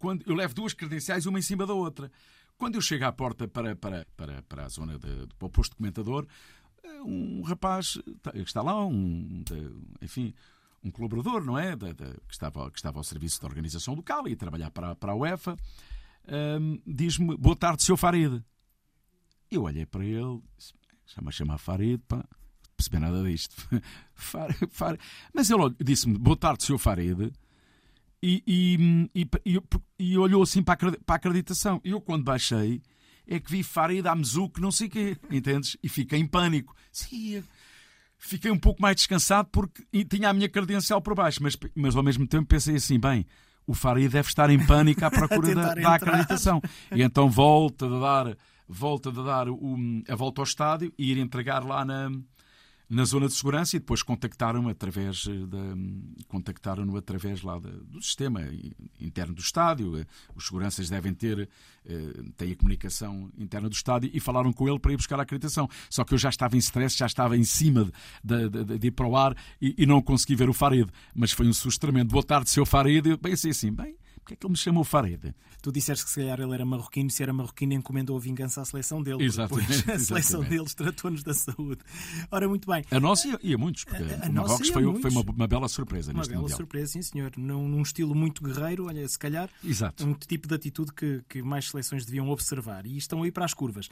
quando 0.00 0.24
eu 0.26 0.34
levo 0.34 0.54
duas 0.54 0.72
credenciais, 0.74 1.26
uma 1.26 1.38
em 1.38 1.42
cima 1.42 1.64
da 1.64 1.74
outra. 1.74 2.10
Quando 2.56 2.74
eu 2.74 2.80
chego 2.80 3.04
à 3.04 3.12
porta 3.12 3.46
para, 3.46 3.76
para, 3.76 4.04
para, 4.16 4.42
para 4.42 4.64
a 4.64 4.68
zona 4.68 4.98
de, 4.98 5.28
para 5.38 5.46
o 5.46 5.50
posto 5.50 5.70
documentador, 5.72 6.26
eh, 6.82 7.00
um 7.02 7.42
rapaz 7.42 7.96
tá- 8.20 8.32
que 8.32 8.38
está 8.40 8.60
lá, 8.62 8.84
um, 8.84 9.42
de- 9.44 9.72
enfim, 10.02 10.34
um 10.82 10.90
colaborador, 10.90 11.44
não 11.44 11.58
é? 11.58 11.76
Da- 11.76 11.92
da- 11.92 12.12
que, 12.26 12.32
estava, 12.32 12.70
que 12.70 12.78
estava 12.78 12.98
ao 12.98 13.04
serviço 13.04 13.40
da 13.40 13.46
organização 13.46 13.94
local 13.94 14.26
e 14.26 14.32
a 14.32 14.36
trabalhar 14.36 14.70
para, 14.70 14.94
para 14.96 15.12
a 15.12 15.14
UEFA, 15.14 15.56
ehm, 16.26 16.78
diz-me: 16.86 17.36
Boa 17.36 17.56
tarde, 17.56 17.82
Sr. 17.82 17.96
Farid. 17.96 18.42
Eu 19.50 19.62
olhei 19.62 19.84
para 19.86 20.04
ele, 20.04 20.40
disse, 20.58 20.72
chama 21.06 21.30
chamar 21.32 21.58
Farid, 21.58 22.00
pá, 22.06 22.16
não 22.18 22.24
percebi 22.76 22.98
nada 22.98 23.22
disto. 23.24 23.54
Far- 24.14 24.54
Far- 24.70 24.98
Mas 25.34 25.50
ele 25.50 25.74
disse-me: 25.82 26.16
Boa 26.18 26.36
tarde, 26.36 26.62
Sr. 26.64 26.78
Farid 26.78 27.32
e, 28.22 28.42
e, 29.14 29.26
e, 29.46 29.60
e- 29.98 30.18
olhou 30.18 30.42
assim 30.42 30.62
para 30.62 30.72
a, 30.72 30.74
acredi- 30.74 30.98
para 31.04 31.14
a 31.14 31.16
acreditação. 31.16 31.80
E 31.84 31.90
eu, 31.90 32.00
quando 32.00 32.24
baixei, 32.24 32.82
é 33.26 33.38
que 33.40 33.50
vi 33.50 33.62
Farid 33.62 34.06
Amzuk, 34.06 34.60
não 34.60 34.70
sei 34.72 34.86
o 34.88 34.90
quê, 34.90 35.16
entendes? 35.30 35.76
E 35.82 35.88
fiquei 35.88 36.18
em 36.18 36.26
pânico. 36.26 36.74
Sim, 36.92 37.42
fiquei 38.18 38.50
um 38.50 38.58
pouco 38.58 38.82
mais 38.82 38.96
descansado 38.96 39.48
porque 39.50 39.82
tinha 40.04 40.28
a 40.28 40.32
minha 40.32 40.48
credencial 40.48 41.00
por 41.00 41.14
baixo, 41.14 41.42
mas, 41.42 41.56
mas 41.74 41.96
ao 41.96 42.02
mesmo 42.02 42.26
tempo 42.26 42.46
pensei 42.48 42.76
assim: 42.76 42.98
bem, 42.98 43.24
o 43.66 43.74
Farid 43.74 44.10
deve 44.10 44.28
estar 44.28 44.50
em 44.50 44.64
pânico 44.66 45.04
à 45.04 45.10
procura 45.10 45.54
da, 45.54 45.74
da 45.74 45.94
acreditação. 45.94 46.60
E 46.94 47.02
então 47.02 47.30
volta 47.30 47.86
a 47.86 47.98
dar, 48.24 48.36
volta 48.68 49.08
a, 49.10 49.12
dar 49.12 49.48
o- 49.48 49.76
a 50.08 50.14
volta 50.16 50.40
ao 50.40 50.44
estádio 50.44 50.92
e 50.98 51.10
ir 51.12 51.18
entregar 51.18 51.64
lá 51.64 51.84
na, 51.84 52.10
na 52.90 53.04
zona 53.04 53.28
de 53.28 53.34
segurança 53.34 53.76
e 53.76 53.78
depois 53.78 54.02
contactaram 54.02 54.68
através 54.68 55.24
eh, 55.28 55.46
da 55.46 55.58
contactaram-no 56.28 56.96
através 56.96 57.40
lá 57.42 57.58
da- 57.58 57.70
do 57.70 58.02
sistema 58.02 58.40
interno 59.00 59.32
do 59.34 59.40
estádio. 59.40 59.96
Eh, 59.96 60.04
Os 60.34 60.46
seguranças 60.46 60.90
devem 60.90 61.14
ter 61.14 61.48
eh, 61.86 62.12
têm 62.36 62.52
a 62.52 62.56
comunicação 62.56 63.30
interna 63.38 63.68
do 63.68 63.74
estádio 63.74 64.10
e 64.12 64.18
falaram 64.20 64.52
com 64.52 64.68
ele 64.68 64.78
para 64.78 64.92
ir 64.92 64.96
buscar 64.96 65.18
a 65.18 65.22
acreditação. 65.22 65.68
Só 65.88 66.04
que 66.04 66.14
eu 66.14 66.18
já 66.18 66.28
estava 66.28 66.56
em 66.56 66.58
stress, 66.58 66.96
já 66.98 67.06
estava 67.06 67.36
em 67.36 67.44
cima 67.44 67.90
de, 68.24 68.48
de- 68.48 68.64
de- 68.64 68.78
de 68.78 68.86
ir 68.88 68.90
para 68.90 69.06
o 69.06 69.16
ar 69.16 69.36
e, 69.62 69.74
e 69.78 69.86
não 69.86 70.02
consegui 70.02 70.34
ver 70.34 70.48
o 70.48 70.52
Farid. 70.52 70.88
Mas 71.14 71.30
foi 71.32 71.46
um 71.46 71.52
susto 71.52 71.80
tremendo. 71.80 72.10
Boa 72.10 72.24
tarde, 72.24 72.50
seu 72.50 72.66
Farid. 72.66 73.06
Eu 73.08 73.16
pensei 73.18 73.52
assim, 73.52 73.72
bem, 73.72 73.94
porque 74.20 74.34
é 74.34 74.36
que 74.36 74.46
ele 74.46 74.52
me 74.52 74.56
chamou 74.56 74.84
Farid? 74.84 75.34
Tu 75.62 75.70
disseste 75.72 76.04
que 76.04 76.10
se 76.10 76.20
calhar 76.20 76.40
ele 76.40 76.54
era 76.54 76.64
marroquino, 76.64 77.10
se 77.10 77.22
era 77.22 77.32
marroquino 77.32 77.74
encomendou 77.74 78.16
a 78.16 78.20
vingança 78.20 78.62
à 78.62 78.64
seleção 78.64 79.02
dele. 79.02 79.24
Exatamente, 79.24 79.68
depois 79.78 79.88
a 79.88 79.98
seleção 79.98 80.16
exatamente. 80.40 80.48
deles 80.50 80.74
tratou-nos 80.74 81.22
da 81.22 81.34
saúde. 81.34 81.80
Ora, 82.30 82.48
muito 82.48 82.66
bem. 82.70 82.84
A 82.90 82.98
nossa 83.00 83.28
e 83.28 83.32
a, 83.32 83.38
e 83.42 83.54
a 83.54 83.58
muitos, 83.58 83.84
porque 83.84 84.02
A- 84.02 84.26
a 84.26 84.30
Marrocos 84.30 84.68
foi, 84.70 84.82
muitos. 84.84 85.02
foi 85.02 85.10
uma, 85.10 85.20
uma 85.32 85.46
bela 85.46 85.68
surpresa 85.68 86.12
Uma 86.12 86.18
neste 86.20 86.30
bela 86.30 86.42
Mundial. 86.42 86.56
surpresa, 86.56 86.92
sim 86.92 87.02
senhor. 87.02 87.32
Num, 87.36 87.68
num 87.68 87.82
estilo 87.82 88.14
muito 88.14 88.42
guerreiro, 88.42 88.86
olha, 88.86 89.06
se 89.08 89.18
calhar 89.18 89.50
Exato. 89.62 90.06
um 90.06 90.14
tipo 90.14 90.48
de 90.48 90.54
atitude 90.54 90.92
que, 90.94 91.22
que 91.28 91.42
mais 91.42 91.68
seleções 91.68 92.04
deviam 92.06 92.28
observar. 92.30 92.86
E 92.86 92.96
estão 92.96 93.22
aí 93.22 93.30
para 93.30 93.44
as 93.44 93.52
curvas. 93.52 93.88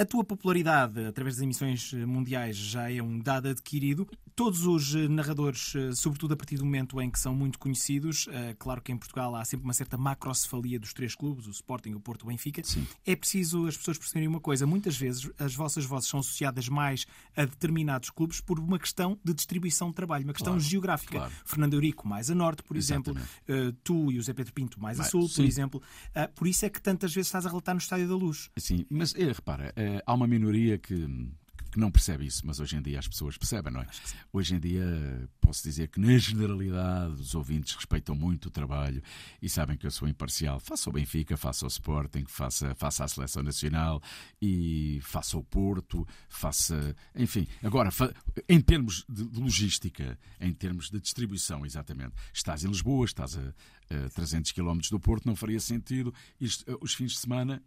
A 0.00 0.04
tua 0.06 0.24
popularidade 0.24 1.04
através 1.04 1.36
das 1.36 1.42
emissões 1.42 1.92
eh, 1.92 2.06
mundiais 2.06 2.56
já 2.56 2.90
é 2.90 3.02
um 3.02 3.18
dado 3.18 3.48
adquirido. 3.48 4.08
Todos 4.34 4.64
os 4.64 4.94
eh, 4.94 5.06
narradores, 5.08 5.74
eh, 5.74 5.92
sobretudo 5.94 6.32
a 6.32 6.36
partir 6.38 6.56
do 6.56 6.64
momento 6.64 6.98
em 7.02 7.10
que 7.10 7.18
são 7.18 7.34
muito 7.34 7.58
conhecidos, 7.58 8.26
claro 8.58 8.80
que 8.80 8.90
em 8.90 8.96
Portugal 8.96 9.34
há 9.36 9.44
sempre 9.44 9.64
uma 9.64 9.74
certa 9.74 9.98
macrocefalia 9.98 10.80
dos 10.80 10.94
três 10.94 11.14
clubes, 11.14 11.46
o 11.46 11.50
Sporting, 11.50 11.90
o 11.92 12.00
Porto, 12.00 12.22
o 12.22 12.28
Benfica. 12.28 12.62
Sim. 12.64 12.86
É 13.04 13.14
preciso 13.14 13.66
as 13.66 13.76
pessoas 13.76 13.98
perceberem 13.98 14.26
uma 14.26 14.40
coisa. 14.40 14.66
Muitas 14.66 14.96
vezes 14.96 15.30
as 15.38 15.54
vossas 15.54 15.84
vozes 15.84 16.08
são 16.08 16.20
associadas 16.20 16.66
mais 16.66 17.04
a 17.36 17.44
determinados 17.44 18.08
clubes 18.08 18.40
por 18.40 18.58
uma 18.58 18.78
questão 18.78 19.18
de 19.22 19.34
distribuição 19.34 19.90
de 19.90 19.96
trabalho, 19.96 20.24
uma 20.24 20.32
questão 20.32 20.54
Claro, 20.54 20.66
geográfica. 20.66 21.18
claro. 21.18 21.32
Fernando 21.44 21.74
Eurico 21.74 22.08
mais 22.08 22.30
a 22.30 22.34
norte, 22.34 22.62
por 22.62 22.74
exemplo. 22.78 23.12
Exatamente. 23.14 23.68
Uh, 23.68 23.72
tu 23.84 24.10
e 24.10 24.18
o 24.18 24.22
Zé 24.22 24.32
Pedro 24.32 24.54
Pinto 24.54 24.80
mais 24.80 24.98
a 24.98 25.02
Mais- 25.02 25.10
sul, 25.10 25.22
por 25.28 25.28
sim. 25.34 25.44
exemplo. 25.44 25.82
Uh, 26.16 26.32
por 26.34 26.46
isso 26.48 26.64
é 26.64 26.70
que 26.70 26.80
tantas 26.80 27.12
vezes 27.12 27.26
estás 27.28 27.44
a 27.44 27.50
relatar 27.50 27.74
no 27.74 27.80
Estádio 27.80 28.08
da 28.08 28.14
Luz. 28.14 28.48
Sim, 28.56 28.86
mas 28.88 29.12
repara, 29.12 29.74
eh, 29.90 30.02
há 30.06 30.14
uma 30.14 30.26
minoria 30.26 30.78
que, 30.78 31.06
que 31.70 31.78
não 31.78 31.90
percebe 31.90 32.26
isso, 32.26 32.46
mas 32.46 32.58
hoje 32.58 32.76
em 32.76 32.82
dia 32.82 32.98
as 32.98 33.06
pessoas 33.06 33.36
percebem, 33.36 33.72
não 33.72 33.80
é? 33.80 33.86
Hoje 34.32 34.54
em 34.54 34.60
dia 34.60 35.28
posso 35.40 35.62
dizer 35.62 35.88
que, 35.88 36.00
na 36.00 36.16
generalidade, 36.18 37.20
os 37.20 37.34
ouvintes 37.34 37.74
respeitam 37.74 38.14
muito 38.14 38.46
o 38.46 38.50
trabalho 38.50 39.02
e 39.40 39.48
sabem 39.48 39.76
que 39.76 39.86
eu 39.86 39.90
sou 39.90 40.08
imparcial. 40.08 40.58
Faça 40.60 40.90
o 40.90 40.92
Benfica, 40.92 41.36
faça 41.36 41.64
o 41.64 41.68
Sporting, 41.68 42.24
faça, 42.26 42.74
faça 42.74 43.04
a 43.04 43.08
Seleção 43.08 43.42
Nacional 43.42 44.02
e 44.40 45.00
faça 45.02 45.38
o 45.38 45.44
Porto, 45.44 46.06
faça. 46.28 46.94
Enfim, 47.14 47.46
agora, 47.62 47.90
em 48.48 48.60
termos 48.60 49.04
de, 49.08 49.22
logística, 49.38 50.18
em 50.40 50.52
termos 50.52 50.90
de 50.90 51.00
distribuição, 51.00 51.64
exatamente, 51.64 52.14
estás 52.32 52.64
em 52.64 52.68
Lisboa, 52.68 53.04
estás 53.04 53.36
a, 53.36 54.06
a 54.06 54.10
300 54.10 54.52
km 54.52 54.78
do 54.90 55.00
Porto, 55.00 55.26
não 55.26 55.36
faria 55.36 55.60
sentido 55.60 56.12
isto, 56.40 56.68
eh, 56.70 56.76
os 56.80 56.94
fins 56.94 57.12
de 57.12 57.18
semana 57.18 57.62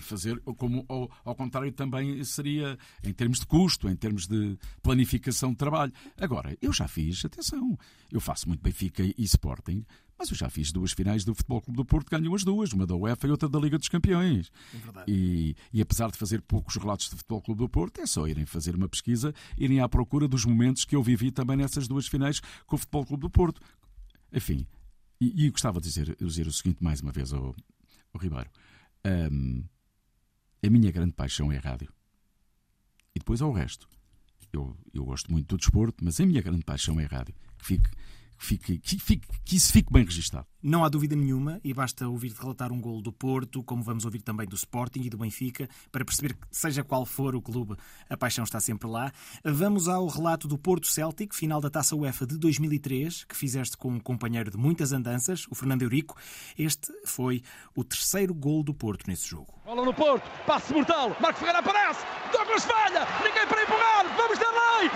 fazer 0.00 0.38
como 0.40 0.84
ao, 0.88 1.10
ao 1.24 1.34
contrário 1.34 1.72
também 1.72 2.22
seria 2.24 2.78
em 3.02 3.12
termos 3.12 3.40
de 3.40 3.46
custo, 3.46 3.88
em 3.88 3.96
termos 3.96 4.26
de 4.26 4.58
planificação 4.82 5.50
de 5.50 5.56
trabalho. 5.56 5.92
Agora, 6.18 6.56
eu 6.60 6.72
já 6.72 6.88
fiz, 6.88 7.24
atenção, 7.24 7.78
eu 8.10 8.20
faço 8.20 8.48
muito 8.48 8.62
Benfica 8.62 9.02
e 9.02 9.14
Sporting, 9.18 9.84
mas 10.18 10.30
eu 10.30 10.36
já 10.36 10.48
fiz 10.48 10.70
duas 10.70 10.92
finais 10.92 11.24
do 11.24 11.34
Futebol 11.34 11.60
Clube 11.60 11.76
do 11.76 11.84
Porto, 11.84 12.10
ganham 12.10 12.34
as 12.34 12.44
duas, 12.44 12.72
uma 12.72 12.86
da 12.86 12.94
UEFA 12.94 13.26
e 13.26 13.30
outra 13.30 13.48
da 13.48 13.58
Liga 13.58 13.78
dos 13.78 13.88
Campeões. 13.88 14.50
É. 14.74 15.10
E, 15.10 15.56
e 15.72 15.80
apesar 15.80 16.10
de 16.10 16.18
fazer 16.18 16.40
poucos 16.42 16.76
relatos 16.76 17.08
de 17.08 17.16
Futebol 17.16 17.42
Clube 17.42 17.58
do 17.58 17.68
Porto, 17.68 18.00
é 18.00 18.06
só 18.06 18.26
irem 18.28 18.46
fazer 18.46 18.76
uma 18.76 18.88
pesquisa, 18.88 19.34
irem 19.58 19.80
à 19.80 19.88
procura 19.88 20.28
dos 20.28 20.44
momentos 20.44 20.84
que 20.84 20.94
eu 20.94 21.02
vivi 21.02 21.30
também 21.30 21.56
nessas 21.56 21.88
duas 21.88 22.06
finais 22.06 22.40
com 22.66 22.76
o 22.76 22.78
Futebol 22.78 23.04
Clube 23.04 23.22
do 23.22 23.30
Porto. 23.30 23.60
Enfim, 24.32 24.66
e, 25.20 25.46
e 25.46 25.50
gostava 25.50 25.80
de 25.80 25.88
dizer, 25.88 26.16
dizer 26.16 26.46
o 26.46 26.52
seguinte 26.52 26.82
mais 26.82 27.00
uma 27.00 27.12
vez 27.12 27.32
ao, 27.32 27.54
ao 28.12 28.20
Ribeiro. 28.20 28.50
Ahm, 29.04 29.64
a 30.64 30.70
minha 30.70 30.92
grande 30.92 31.12
paixão 31.12 31.50
é 31.50 31.58
a 31.58 31.60
rádio. 31.60 31.92
E 33.14 33.18
depois 33.18 33.42
ao 33.42 33.52
resto. 33.52 33.88
eu, 34.52 34.76
eu 34.92 35.04
gosto 35.04 35.30
muito 35.30 35.48
do 35.48 35.58
desporto, 35.58 36.04
mas 36.04 36.20
a 36.20 36.26
minha 36.26 36.40
grande 36.40 36.64
paixão 36.64 37.00
é 37.00 37.04
a 37.04 37.08
rádio. 37.08 37.34
Que 37.58 37.64
fique 37.64 37.88
fique, 38.46 38.78
que, 38.78 38.98
fique, 38.98 39.26
que 39.44 39.56
isso 39.56 39.72
fique 39.72 39.92
bem 39.92 40.04
registado. 40.04 40.46
Não 40.62 40.84
há 40.84 40.88
dúvida 40.88 41.16
nenhuma, 41.16 41.60
e 41.64 41.74
basta 41.74 42.08
ouvir 42.08 42.32
relatar 42.32 42.70
um 42.70 42.80
gol 42.80 43.02
do 43.02 43.12
Porto, 43.12 43.64
como 43.64 43.82
vamos 43.82 44.04
ouvir 44.04 44.22
também 44.22 44.46
do 44.46 44.54
Sporting 44.54 45.00
e 45.00 45.10
do 45.10 45.18
Benfica, 45.18 45.68
para 45.90 46.04
perceber 46.04 46.34
que, 46.34 46.46
seja 46.52 46.84
qual 46.84 47.04
for 47.04 47.34
o 47.34 47.42
clube, 47.42 47.76
a 48.08 48.16
paixão 48.16 48.44
está 48.44 48.60
sempre 48.60 48.88
lá. 48.88 49.12
Vamos 49.44 49.88
ao 49.88 50.06
relato 50.06 50.46
do 50.46 50.56
Porto 50.56 50.86
Celtic, 50.86 51.34
final 51.34 51.60
da 51.60 51.68
Taça 51.68 51.96
UEFA 51.96 52.26
de 52.26 52.38
2003, 52.38 53.24
que 53.24 53.36
fizeste 53.36 53.76
com 53.76 53.88
um 53.90 53.98
companheiro 53.98 54.52
de 54.52 54.56
muitas 54.56 54.92
andanças, 54.92 55.46
o 55.50 55.54
Fernando 55.54 55.82
Eurico. 55.82 56.16
Este 56.56 56.92
foi 57.04 57.42
o 57.74 57.82
terceiro 57.82 58.32
gol 58.32 58.62
do 58.62 58.72
Porto 58.72 59.08
nesse 59.08 59.28
jogo. 59.28 59.52
Bola 59.64 59.84
no 59.84 59.94
Porto, 59.94 60.30
passe 60.46 60.72
mortal, 60.72 61.16
Marco 61.20 61.40
Ferreira 61.40 61.58
aparece, 61.58 62.04
Douglas 62.30 62.64
falha, 62.64 63.06
ninguém 63.24 63.46
para 63.48 63.62
empurrar, 63.62 64.16
vamos 64.16 64.38
ter 64.38 64.46
lei, 64.46 64.90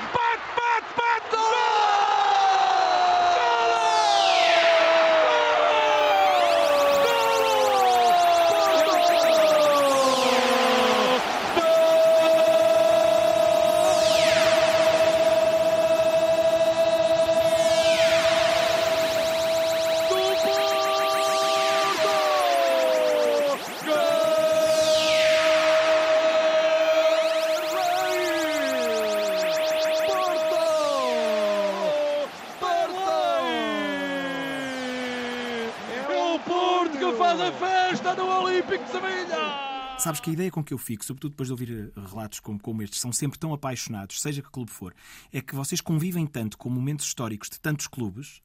Sabes 40.07 40.21
que 40.21 40.31
a 40.31 40.33
ideia 40.33 40.53
com 40.53 40.62
que 40.62 40.73
eu 40.73 40.79
fico, 40.79 41.05
sobretudo 41.05 41.33
depois 41.33 41.49
de 41.49 41.53
ouvir 41.53 41.92
eh, 41.97 42.01
relatos 42.09 42.38
como, 42.38 42.61
como 42.61 42.81
estes, 42.81 43.01
são 43.01 43.12
sempre 43.12 43.40
tão 43.40 43.53
apaixonados, 43.53 44.21
seja 44.21 44.40
que 44.40 44.49
clube 44.49 44.71
for, 44.71 44.95
é 45.33 45.40
que 45.40 45.53
vocês 45.53 45.81
convivem 45.81 46.25
tanto 46.29 46.57
com 46.57 46.71
momentos 46.71 47.05
históricos 47.05 47.51
de 47.51 47.59
tantos 47.59 47.88
clubes 47.88 48.40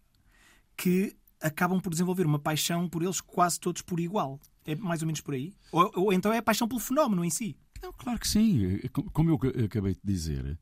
que 0.75 1.15
acabam 1.39 1.79
por 1.79 1.91
desenvolver 1.91 2.25
uma 2.25 2.39
paixão 2.39 2.89
por 2.89 3.03
eles 3.03 3.21
quase 3.21 3.59
todos 3.59 3.83
por 3.83 3.99
igual. 3.99 4.39
É 4.65 4.75
mais 4.75 5.03
ou 5.03 5.05
menos 5.05 5.21
por 5.21 5.35
aí? 5.35 5.53
Ou, 5.71 5.91
ou 5.97 6.13
então 6.13 6.33
é 6.33 6.39
a 6.39 6.41
paixão 6.41 6.67
pelo 6.67 6.79
fenómeno 6.79 7.23
em 7.23 7.29
si? 7.29 7.55
Não, 7.79 7.93
claro 7.93 8.19
que 8.19 8.27
sim. 8.27 8.79
Como 9.13 9.29
eu 9.29 9.39
acabei 9.63 9.93
de 9.93 10.01
dizer, 10.03 10.57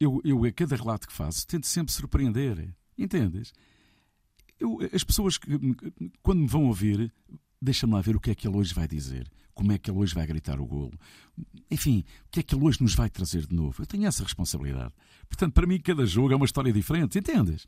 eu, 0.00 0.20
eu 0.24 0.44
a 0.44 0.50
cada 0.50 0.74
relato 0.74 1.06
que 1.06 1.14
faço 1.14 1.46
tento 1.46 1.68
sempre 1.68 1.92
surpreender. 1.92 2.74
Entendes? 2.98 3.52
Eu, 4.58 4.80
as 4.92 5.04
pessoas 5.04 5.38
que, 5.38 5.48
quando 6.24 6.40
me 6.40 6.48
vão 6.48 6.64
ouvir, 6.64 7.12
deixa-me 7.64 7.94
lá 7.94 8.00
ver 8.00 8.16
o 8.16 8.20
que 8.20 8.30
é 8.30 8.34
que 8.34 8.46
ele 8.46 8.56
hoje 8.56 8.74
vai 8.74 8.86
dizer 8.86 9.28
como 9.54 9.72
é 9.72 9.78
que 9.78 9.90
ele 9.90 9.98
hoje 9.98 10.14
vai 10.14 10.26
gritar 10.26 10.60
o 10.60 10.66
golo. 10.66 10.98
Enfim, 11.70 12.04
o 12.26 12.30
que 12.30 12.40
é 12.40 12.42
que 12.42 12.54
ele 12.54 12.64
hoje 12.64 12.82
nos 12.82 12.94
vai 12.94 13.08
trazer 13.08 13.46
de 13.46 13.54
novo? 13.54 13.82
Eu 13.82 13.86
tenho 13.86 14.06
essa 14.06 14.22
responsabilidade. 14.22 14.92
Portanto, 15.28 15.54
para 15.54 15.66
mim, 15.66 15.80
cada 15.80 16.04
jogo 16.04 16.32
é 16.32 16.36
uma 16.36 16.44
história 16.44 16.72
diferente, 16.72 17.18
entendes? 17.18 17.64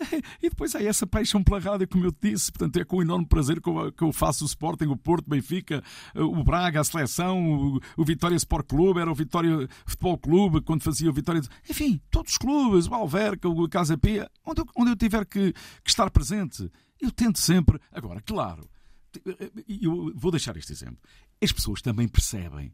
E 0.40 0.48
depois 0.48 0.76
há 0.76 0.82
essa 0.82 1.08
paixão 1.08 1.42
pela 1.42 1.58
rádio, 1.58 1.88
como 1.88 2.04
eu 2.04 2.12
te 2.12 2.30
disse. 2.30 2.52
Portanto, 2.52 2.76
é 2.78 2.84
com 2.84 3.02
enorme 3.02 3.26
prazer 3.26 3.60
que 3.60 3.68
eu, 3.68 4.12
faço 4.12 4.44
o 4.44 4.46
Sporting, 4.46 4.84
o 4.84 4.96
Porto, 4.96 5.26
o 5.26 5.30
Benfica, 5.30 5.82
o 6.14 6.44
Braga, 6.44 6.80
a 6.80 6.84
seleção, 6.84 7.80
o 7.96 8.04
Vitória 8.04 8.36
Sport 8.36 8.68
Clube, 8.68 9.00
era 9.00 9.10
o 9.10 9.14
Vitória 9.14 9.68
Futebol 9.84 10.16
Clube, 10.16 10.60
quando 10.60 10.84
fazia 10.84 11.10
o 11.10 11.12
Vitória. 11.12 11.42
Enfim, 11.68 12.00
todos 12.12 12.30
os 12.30 12.38
clubes, 12.38 12.86
o 12.86 12.94
Alverca, 12.94 13.48
o 13.48 13.68
Casa 13.68 13.98
Pia, 13.98 14.30
onde 14.46 14.60
eu, 14.60 14.66
onde 14.76 14.92
eu 14.92 14.96
tiver 14.96 15.26
que, 15.26 15.52
que 15.52 15.90
estar 15.90 16.08
presente. 16.10 16.70
Eu 17.00 17.10
tento 17.10 17.40
sempre. 17.40 17.80
Agora, 17.90 18.20
claro 18.20 18.68
eu 19.68 20.12
vou 20.14 20.30
deixar 20.30 20.56
este 20.56 20.72
exemplo. 20.72 20.98
As 21.42 21.52
pessoas 21.52 21.82
também 21.82 22.08
percebem. 22.08 22.72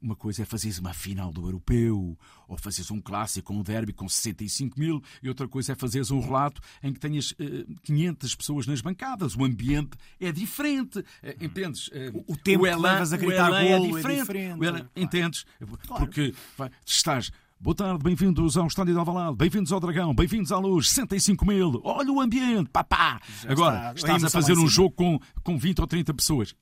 Uma 0.00 0.14
coisa 0.14 0.42
é 0.42 0.44
fazeres 0.44 0.78
uma 0.78 0.92
final 0.92 1.32
do 1.32 1.46
europeu, 1.46 2.18
ou 2.46 2.58
fazeres 2.58 2.90
um 2.90 3.00
clássico, 3.00 3.54
um 3.54 3.62
derby 3.62 3.90
com 3.90 4.06
65 4.06 4.78
mil, 4.78 5.02
e 5.22 5.28
outra 5.30 5.48
coisa 5.48 5.72
é 5.72 5.74
fazeres 5.74 6.10
um 6.10 6.20
relato 6.20 6.60
em 6.82 6.92
que 6.92 7.00
tenhas 7.00 7.30
uh, 7.30 7.36
eh, 7.40 7.64
500 7.84 8.34
pessoas 8.34 8.66
nas 8.66 8.82
bancadas. 8.82 9.34
O 9.34 9.42
ambiente 9.44 9.96
é 10.20 10.30
diferente. 10.30 10.98
Uh, 10.98 11.04
entendes? 11.40 11.88
Uh, 11.88 12.22
o, 12.26 12.34
o 12.34 12.36
tempo 12.36 12.64
o 12.64 12.66
elan, 12.66 12.76
que 12.76 12.82
levas 12.82 13.12
a 13.14 13.16
gritar 13.16 13.48
gol 13.48 13.58
é 13.58 13.80
diferente. 13.80 14.06
É 14.06 14.20
diferente. 14.20 14.64
Elan, 14.64 14.90
entendes? 14.94 15.46
Claro. 15.86 16.04
Porque 16.04 16.34
vai, 16.58 16.70
estás 16.84 17.30
Boa 17.64 17.74
tarde, 17.74 18.04
bem-vindos 18.04 18.58
ao 18.58 18.66
Estádio 18.66 18.92
de 18.92 18.98
Alvalade, 18.98 19.38
bem-vindos 19.38 19.72
ao 19.72 19.80
Dragão, 19.80 20.14
bem-vindos 20.14 20.52
à 20.52 20.58
Luz, 20.58 20.90
65 20.90 21.46
mil, 21.46 21.80
olha 21.82 22.12
o 22.12 22.20
ambiente, 22.20 22.68
papá! 22.68 23.18
Agora, 23.48 23.94
está. 23.96 24.16
estás 24.16 24.24
a 24.24 24.28
fazer 24.28 24.58
um 24.58 24.68
jogo 24.68 24.90
com, 24.90 25.18
com 25.42 25.56
20 25.56 25.80
ou 25.80 25.86
30 25.86 26.12
pessoas. 26.12 26.54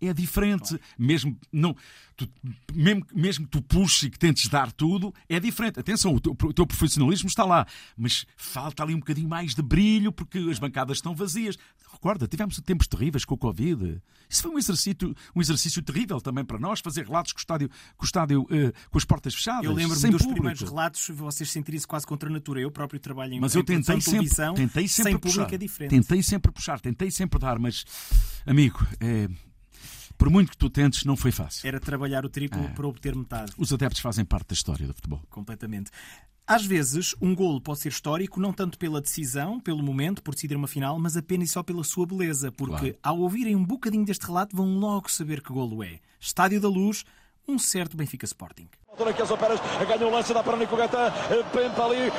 É 0.00 0.12
diferente, 0.12 0.68
claro. 0.68 0.82
mesmo, 0.98 1.36
não, 1.52 1.74
tu, 2.16 2.28
mesmo, 2.72 3.06
mesmo 3.14 3.44
que 3.46 3.50
tu 3.50 3.62
puxes 3.62 4.04
e 4.04 4.10
que 4.10 4.18
tentes 4.18 4.48
dar 4.48 4.70
tudo, 4.72 5.12
é 5.28 5.40
diferente. 5.40 5.80
Atenção, 5.80 6.14
o 6.14 6.20
teu, 6.20 6.32
o 6.32 6.52
teu, 6.52 6.66
profissionalismo 6.66 7.28
está 7.28 7.44
lá, 7.44 7.66
mas 7.96 8.26
falta 8.36 8.82
ali 8.82 8.94
um 8.94 8.98
bocadinho 8.98 9.28
mais 9.28 9.54
de 9.54 9.62
brilho 9.62 10.12
porque 10.12 10.38
as 10.38 10.58
bancadas 10.58 10.98
estão 10.98 11.14
vazias. 11.14 11.56
Recorda, 11.92 12.28
tivemos 12.28 12.60
tempos 12.60 12.86
terríveis 12.86 13.24
com 13.24 13.34
o 13.34 13.38
Covid. 13.38 14.00
Isso 14.28 14.42
foi 14.42 14.50
um 14.50 14.58
exercício, 14.58 15.14
um 15.34 15.40
exercício 15.40 15.82
terrível 15.82 16.20
também 16.20 16.44
para 16.44 16.58
nós, 16.58 16.80
fazer 16.80 17.06
relatos 17.06 17.32
com 17.32 17.38
o 17.38 17.40
estádio, 17.40 17.68
com, 17.96 18.04
o 18.04 18.06
estádio, 18.06 18.42
uh, 18.42 18.72
com 18.90 18.98
as 18.98 19.04
portas 19.04 19.34
fechadas. 19.34 19.64
Eu 19.64 19.72
lembro-me 19.72 20.10
dos 20.10 20.22
público. 20.22 20.32
primeiros 20.34 20.60
relatos, 20.60 21.08
vocês 21.14 21.50
sentirem-se 21.50 21.86
quase 21.86 22.06
contra 22.06 22.28
a 22.28 22.32
natura. 22.32 22.60
Eu 22.60 22.70
próprio 22.70 23.00
trabalho 23.00 23.34
em 23.34 23.40
Mas 23.40 23.54
eu 23.54 23.64
tentei 23.64 24.00
sempre, 24.00 24.28
tentei 24.54 24.86
sempre 24.86 25.12
sem 25.12 25.18
puxar. 25.18 25.48
é. 25.52 25.88
Tentei 25.88 26.22
sempre 26.22 26.52
puxar, 26.52 26.80
tentei 26.80 27.10
sempre 27.10 27.38
dar, 27.38 27.58
mas, 27.58 27.84
amigo, 28.46 28.86
é, 29.00 29.28
por 30.18 30.28
muito 30.28 30.50
que 30.50 30.58
tu 30.58 30.68
tentes, 30.68 31.04
não 31.04 31.16
foi 31.16 31.30
fácil. 31.30 31.66
Era 31.66 31.78
trabalhar 31.78 32.26
o 32.26 32.28
triplo 32.28 32.62
é. 32.62 32.68
para 32.68 32.86
obter 32.86 33.14
metade. 33.14 33.52
Os 33.56 33.72
adeptos 33.72 34.00
fazem 34.00 34.24
parte 34.24 34.48
da 34.48 34.54
história 34.54 34.86
do 34.86 34.92
futebol. 34.92 35.22
Completamente. 35.30 35.92
Às 36.44 36.64
vezes, 36.64 37.14
um 37.20 37.34
golo 37.34 37.60
pode 37.60 37.80
ser 37.80 37.90
histórico 37.90 38.40
não 38.40 38.52
tanto 38.52 38.78
pela 38.78 39.00
decisão, 39.00 39.60
pelo 39.60 39.82
momento, 39.82 40.22
por 40.22 40.34
decidir 40.34 40.56
uma 40.56 40.66
final, 40.66 40.98
mas 40.98 41.16
apenas 41.16 41.50
e 41.50 41.52
só 41.52 41.62
pela 41.62 41.84
sua 41.84 42.06
beleza, 42.06 42.50
porque 42.50 42.92
claro. 42.92 42.98
ao 43.02 43.18
ouvirem 43.20 43.54
um 43.54 43.62
bocadinho 43.62 44.04
deste 44.04 44.26
relato 44.26 44.56
vão 44.56 44.78
logo 44.78 45.10
saber 45.10 45.42
que 45.42 45.52
golo 45.52 45.84
é. 45.84 46.00
Estádio 46.18 46.60
da 46.60 46.68
Luz, 46.68 47.04
um 47.46 47.58
certo 47.58 47.96
Benfica 47.96 48.24
Sporting. 48.24 48.68
Aqui 48.98 49.22
as 49.22 49.30
operas, 49.30 49.60
ganha 49.86 50.06
o 50.06 50.10
lance, 50.10 50.34
dá 50.34 50.42
para 50.42 50.56
Nico 50.56 50.76
Gata, 50.76 51.12
tenta 51.52 51.84
ali 51.84 52.10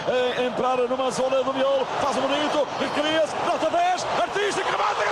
entrar 0.47 0.77
numa 0.87 1.11
zona 1.11 1.43
do 1.43 1.53
miolo, 1.53 1.85
faz 2.01 2.15
um 2.15 2.21
bonito, 2.21 2.65
cria-se, 2.95 3.35
nota 3.45 3.69
10, 3.69 4.03
artística, 4.21 4.77
mata, 4.77 5.03
grande 5.03 5.08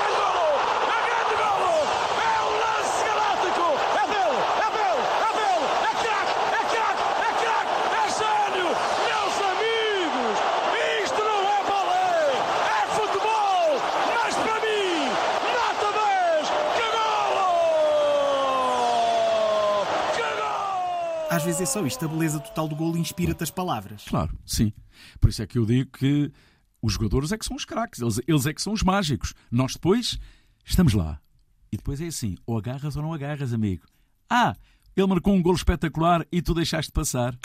vezes 21.48 21.62
é 21.62 21.66
só 21.66 21.86
isto. 21.86 22.04
A 22.06 22.08
beleza 22.08 22.40
total 22.40 22.68
do 22.68 22.76
golo 22.76 22.98
inspira-te 22.98 23.42
as 23.42 23.50
palavras. 23.50 24.04
Claro, 24.06 24.38
sim. 24.46 24.74
Por 25.20 25.30
isso 25.30 25.42
é 25.42 25.48
que 25.48 25.58
eu 25.58 25.66
digo 25.66 25.90
que 25.92 26.32
os 26.82 26.94
jogadores 26.94 27.32
é 27.32 27.38
que 27.38 27.46
são 27.46 27.56
os 27.56 27.66
craques, 27.66 28.02
eles, 28.02 28.20
eles 28.28 28.46
é 28.46 28.54
que 28.54 28.62
são 28.62 28.74
os 28.74 28.84
mágicos. 28.84 29.34
Nós 29.50 29.74
depois 29.74 30.20
estamos 30.66 30.94
lá. 30.94 31.20
E 31.72 31.78
depois 31.78 32.00
é 32.02 32.08
assim: 32.08 32.36
ou 32.46 32.58
agarras 32.58 32.96
ou 32.96 33.02
não 33.02 33.14
agarras, 33.14 33.54
amigo. 33.54 33.86
Ah, 34.30 34.56
ele 34.96 35.08
marcou 35.08 35.34
um 35.34 35.42
golo 35.42 35.56
espetacular 35.56 36.26
e 36.32 36.42
tu 36.42 36.54
deixaste 36.54 36.92
passar. 36.92 37.38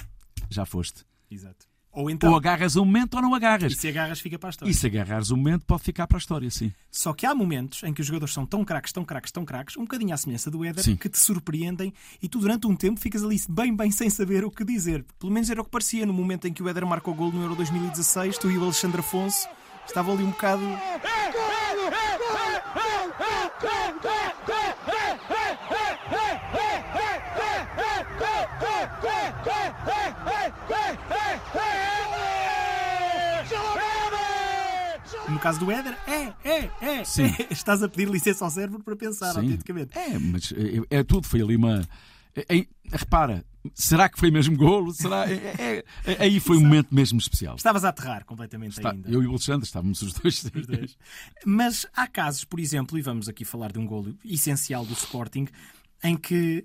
Já 0.51 0.67
foste. 0.67 1.05
Exato. 1.31 1.72
Ou, 1.93 2.09
então, 2.09 2.31
ou 2.31 2.37
agarras 2.37 2.75
um 2.75 2.87
momento 2.87 3.15
ou 3.15 3.23
não 3.23 3.35
agarras. 3.35 3.73
E 3.73 3.77
se 3.77 3.87
agarras, 3.87 4.19
fica 4.19 4.39
para 4.39 4.49
a 4.49 4.51
história. 4.51 4.71
E 4.71 4.75
se 4.75 4.87
agarras 4.87 5.31
um 5.31 5.37
momento, 5.37 5.67
pode 5.67 5.83
ficar 5.83 6.07
para 6.07 6.17
a 6.17 6.21
história, 6.21 6.51
sim. 6.51 6.73
Só 6.91 7.13
que 7.13 7.27
há 7.27 7.35
momentos 7.35 7.83
em 7.83 7.93
que 7.93 8.01
os 8.01 8.07
jogadores 8.07 8.33
são 8.33 8.47
tão 8.47 8.65
craques, 8.65 8.93
tão 8.93 9.05
craques, 9.05 9.31
tão 9.31 9.45
craques, 9.45 9.77
um 9.77 9.83
bocadinho 9.83 10.15
à 10.15 10.17
semelhança 10.17 10.51
do 10.51 10.65
Éder, 10.65 10.83
sim. 10.83 10.97
que 10.97 11.09
te 11.11 11.19
surpreendem 11.19 11.93
e 12.23 12.29
tu 12.29 12.39
durante 12.39 12.67
um 12.67 12.75
tempo 12.75 12.99
ficas 12.99 13.23
ali 13.23 13.39
bem, 13.47 13.77
bem 13.77 13.91
sem 13.91 14.09
saber 14.09 14.43
o 14.43 14.51
que 14.51 14.65
dizer. 14.65 15.05
Pelo 15.19 15.31
menos 15.31 15.51
era 15.51 15.61
o 15.61 15.65
que 15.65 15.71
parecia 15.71 16.07
no 16.07 16.15
momento 16.15 16.49
em 16.49 16.53
que 16.53 16.63
o 16.63 16.69
Éder 16.69 16.87
marcou 16.87 17.13
o 17.13 17.17
gol 17.17 17.31
no 17.31 17.43
Euro 17.43 17.57
2016, 17.57 18.39
tu 18.39 18.51
e 18.51 18.57
o 18.57 18.65
Alexandre 18.65 19.01
Afonso 19.01 19.47
estavam 19.87 20.15
ali 20.15 20.25
um 20.25 20.31
bocado. 20.31 20.63
Caso 35.43 35.59
do 35.59 35.71
Éder, 35.71 35.99
é, 36.07 36.33
é, 36.49 36.71
é. 36.81 37.05
Sim. 37.05 37.35
Estás 37.51 37.83
a 37.83 37.89
pedir 37.89 38.09
licença 38.09 38.45
ao 38.45 38.51
cérebro 38.51 38.83
para 38.83 38.95
pensar, 38.95 39.33
Sim. 39.33 39.41
autenticamente. 39.41 39.99
É, 39.99 40.19
mas 40.19 40.53
é, 40.53 40.99
é, 40.99 41.03
tudo. 41.03 41.27
Foi 41.27 41.43
ali 41.43 41.57
uma. 41.57 41.87
É, 42.35 42.67
repara, 42.91 43.45
será 43.75 44.09
que 44.09 44.19
foi 44.19 44.31
mesmo 44.31 44.57
golo? 44.57 44.93
Será? 44.93 45.29
É, 45.29 45.35
é, 45.35 45.85
é, 46.05 46.17
aí 46.23 46.39
foi 46.39 46.57
um 46.57 46.61
momento 46.61 46.95
mesmo 46.95 47.19
especial. 47.19 47.57
Estavas 47.57 47.85
a 47.85 47.89
aterrar 47.89 48.25
completamente 48.25 48.79
Está, 48.79 48.93
ainda. 48.93 49.11
Eu 49.11 49.23
e 49.23 49.27
o 49.27 49.31
Alexandre 49.31 49.67
estávamos 49.67 50.01
os 50.01 50.13
dois. 50.15 50.45
Os 50.45 50.67
dois. 50.67 50.97
Mas 51.45 51.87
há 51.93 52.07
casos, 52.07 52.45
por 52.45 52.61
exemplo, 52.61 52.97
e 52.97 53.03
vamos 53.03 53.29
aqui 53.29 53.45
falar 53.45 53.73
de 53.73 53.79
um 53.81 53.87
golo 53.87 54.17
essencial 54.25 54.87
do 54.87 54.93
Sporting, 54.93 55.49
em 56.05 56.17
que 56.17 56.65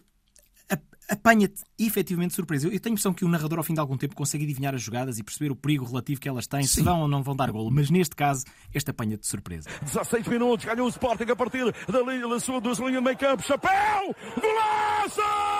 apanha-te 1.09 1.61
efetivamente 1.79 2.33
surpresa. 2.33 2.67
Eu 2.67 2.79
tenho 2.79 2.93
a 2.93 2.93
impressão 2.93 3.13
que 3.13 3.23
o 3.23 3.27
narrador, 3.27 3.57
ao 3.57 3.63
fim 3.63 3.73
de 3.73 3.79
algum 3.79 3.97
tempo, 3.97 4.15
consegue 4.15 4.43
adivinhar 4.43 4.75
as 4.75 4.81
jogadas 4.81 5.17
e 5.17 5.23
perceber 5.23 5.51
o 5.51 5.55
perigo 5.55 5.85
relativo 5.85 6.19
que 6.19 6.27
elas 6.27 6.47
têm, 6.47 6.63
Sim. 6.63 6.67
se 6.67 6.81
vão 6.81 7.01
ou 7.01 7.07
não 7.07 7.23
vão 7.23 7.35
dar 7.35 7.51
golo. 7.51 7.71
Mas 7.71 7.89
neste 7.89 8.15
caso, 8.15 8.43
esta 8.73 8.91
apanha-te 8.91 9.21
de 9.21 9.27
surpresa. 9.27 9.69
16 9.81 10.27
minutos, 10.27 10.65
ganhou 10.65 10.85
o 10.85 10.89
Sporting 10.89 11.31
a 11.31 11.35
partir 11.35 11.73
da 11.87 12.01
linha 12.01 12.27
da 12.27 12.39
sua 12.39 12.59
duas 12.59 12.77
linhas 12.79 12.95
de 12.95 13.01
meio 13.01 13.17
campo. 13.17 13.43
Chapéu! 13.43 14.15
Golaço! 14.41 15.56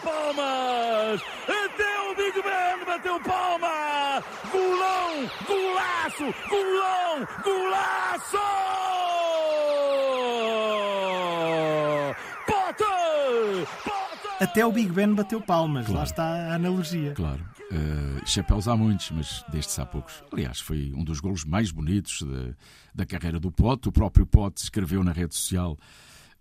Palmas! 0.00 1.22
Até 1.44 2.10
o 2.10 2.14
Big 2.14 2.42
Ben 2.42 2.84
bateu 2.86 3.20
palmas! 3.20 4.24
Golão! 4.50 5.30
Golaço! 5.46 6.34
Golão! 6.48 7.28
Golaço! 7.44 8.38
Potter! 12.46 13.68
Até 14.40 14.66
o 14.66 14.72
Big 14.72 14.90
Ben 14.90 15.14
bateu 15.14 15.40
palmas, 15.40 15.86
claro. 15.86 15.98
lá 15.98 16.04
está 16.04 16.24
a 16.24 16.54
analogia. 16.54 17.12
Claro. 17.12 17.44
Uh, 17.70 18.26
chapéus 18.26 18.66
há 18.66 18.76
muitos, 18.76 19.10
mas 19.12 19.44
destes 19.48 19.78
há 19.78 19.86
poucos. 19.86 20.24
Aliás, 20.32 20.58
foi 20.60 20.92
um 20.96 21.04
dos 21.04 21.20
golos 21.20 21.44
mais 21.44 21.70
bonitos 21.70 22.22
de, 22.22 22.54
da 22.94 23.06
carreira 23.06 23.38
do 23.38 23.50
Pote. 23.50 23.88
O 23.88 23.92
próprio 23.92 24.26
Pote 24.26 24.62
escreveu 24.62 25.04
na 25.04 25.12
rede 25.12 25.34
social 25.36 25.76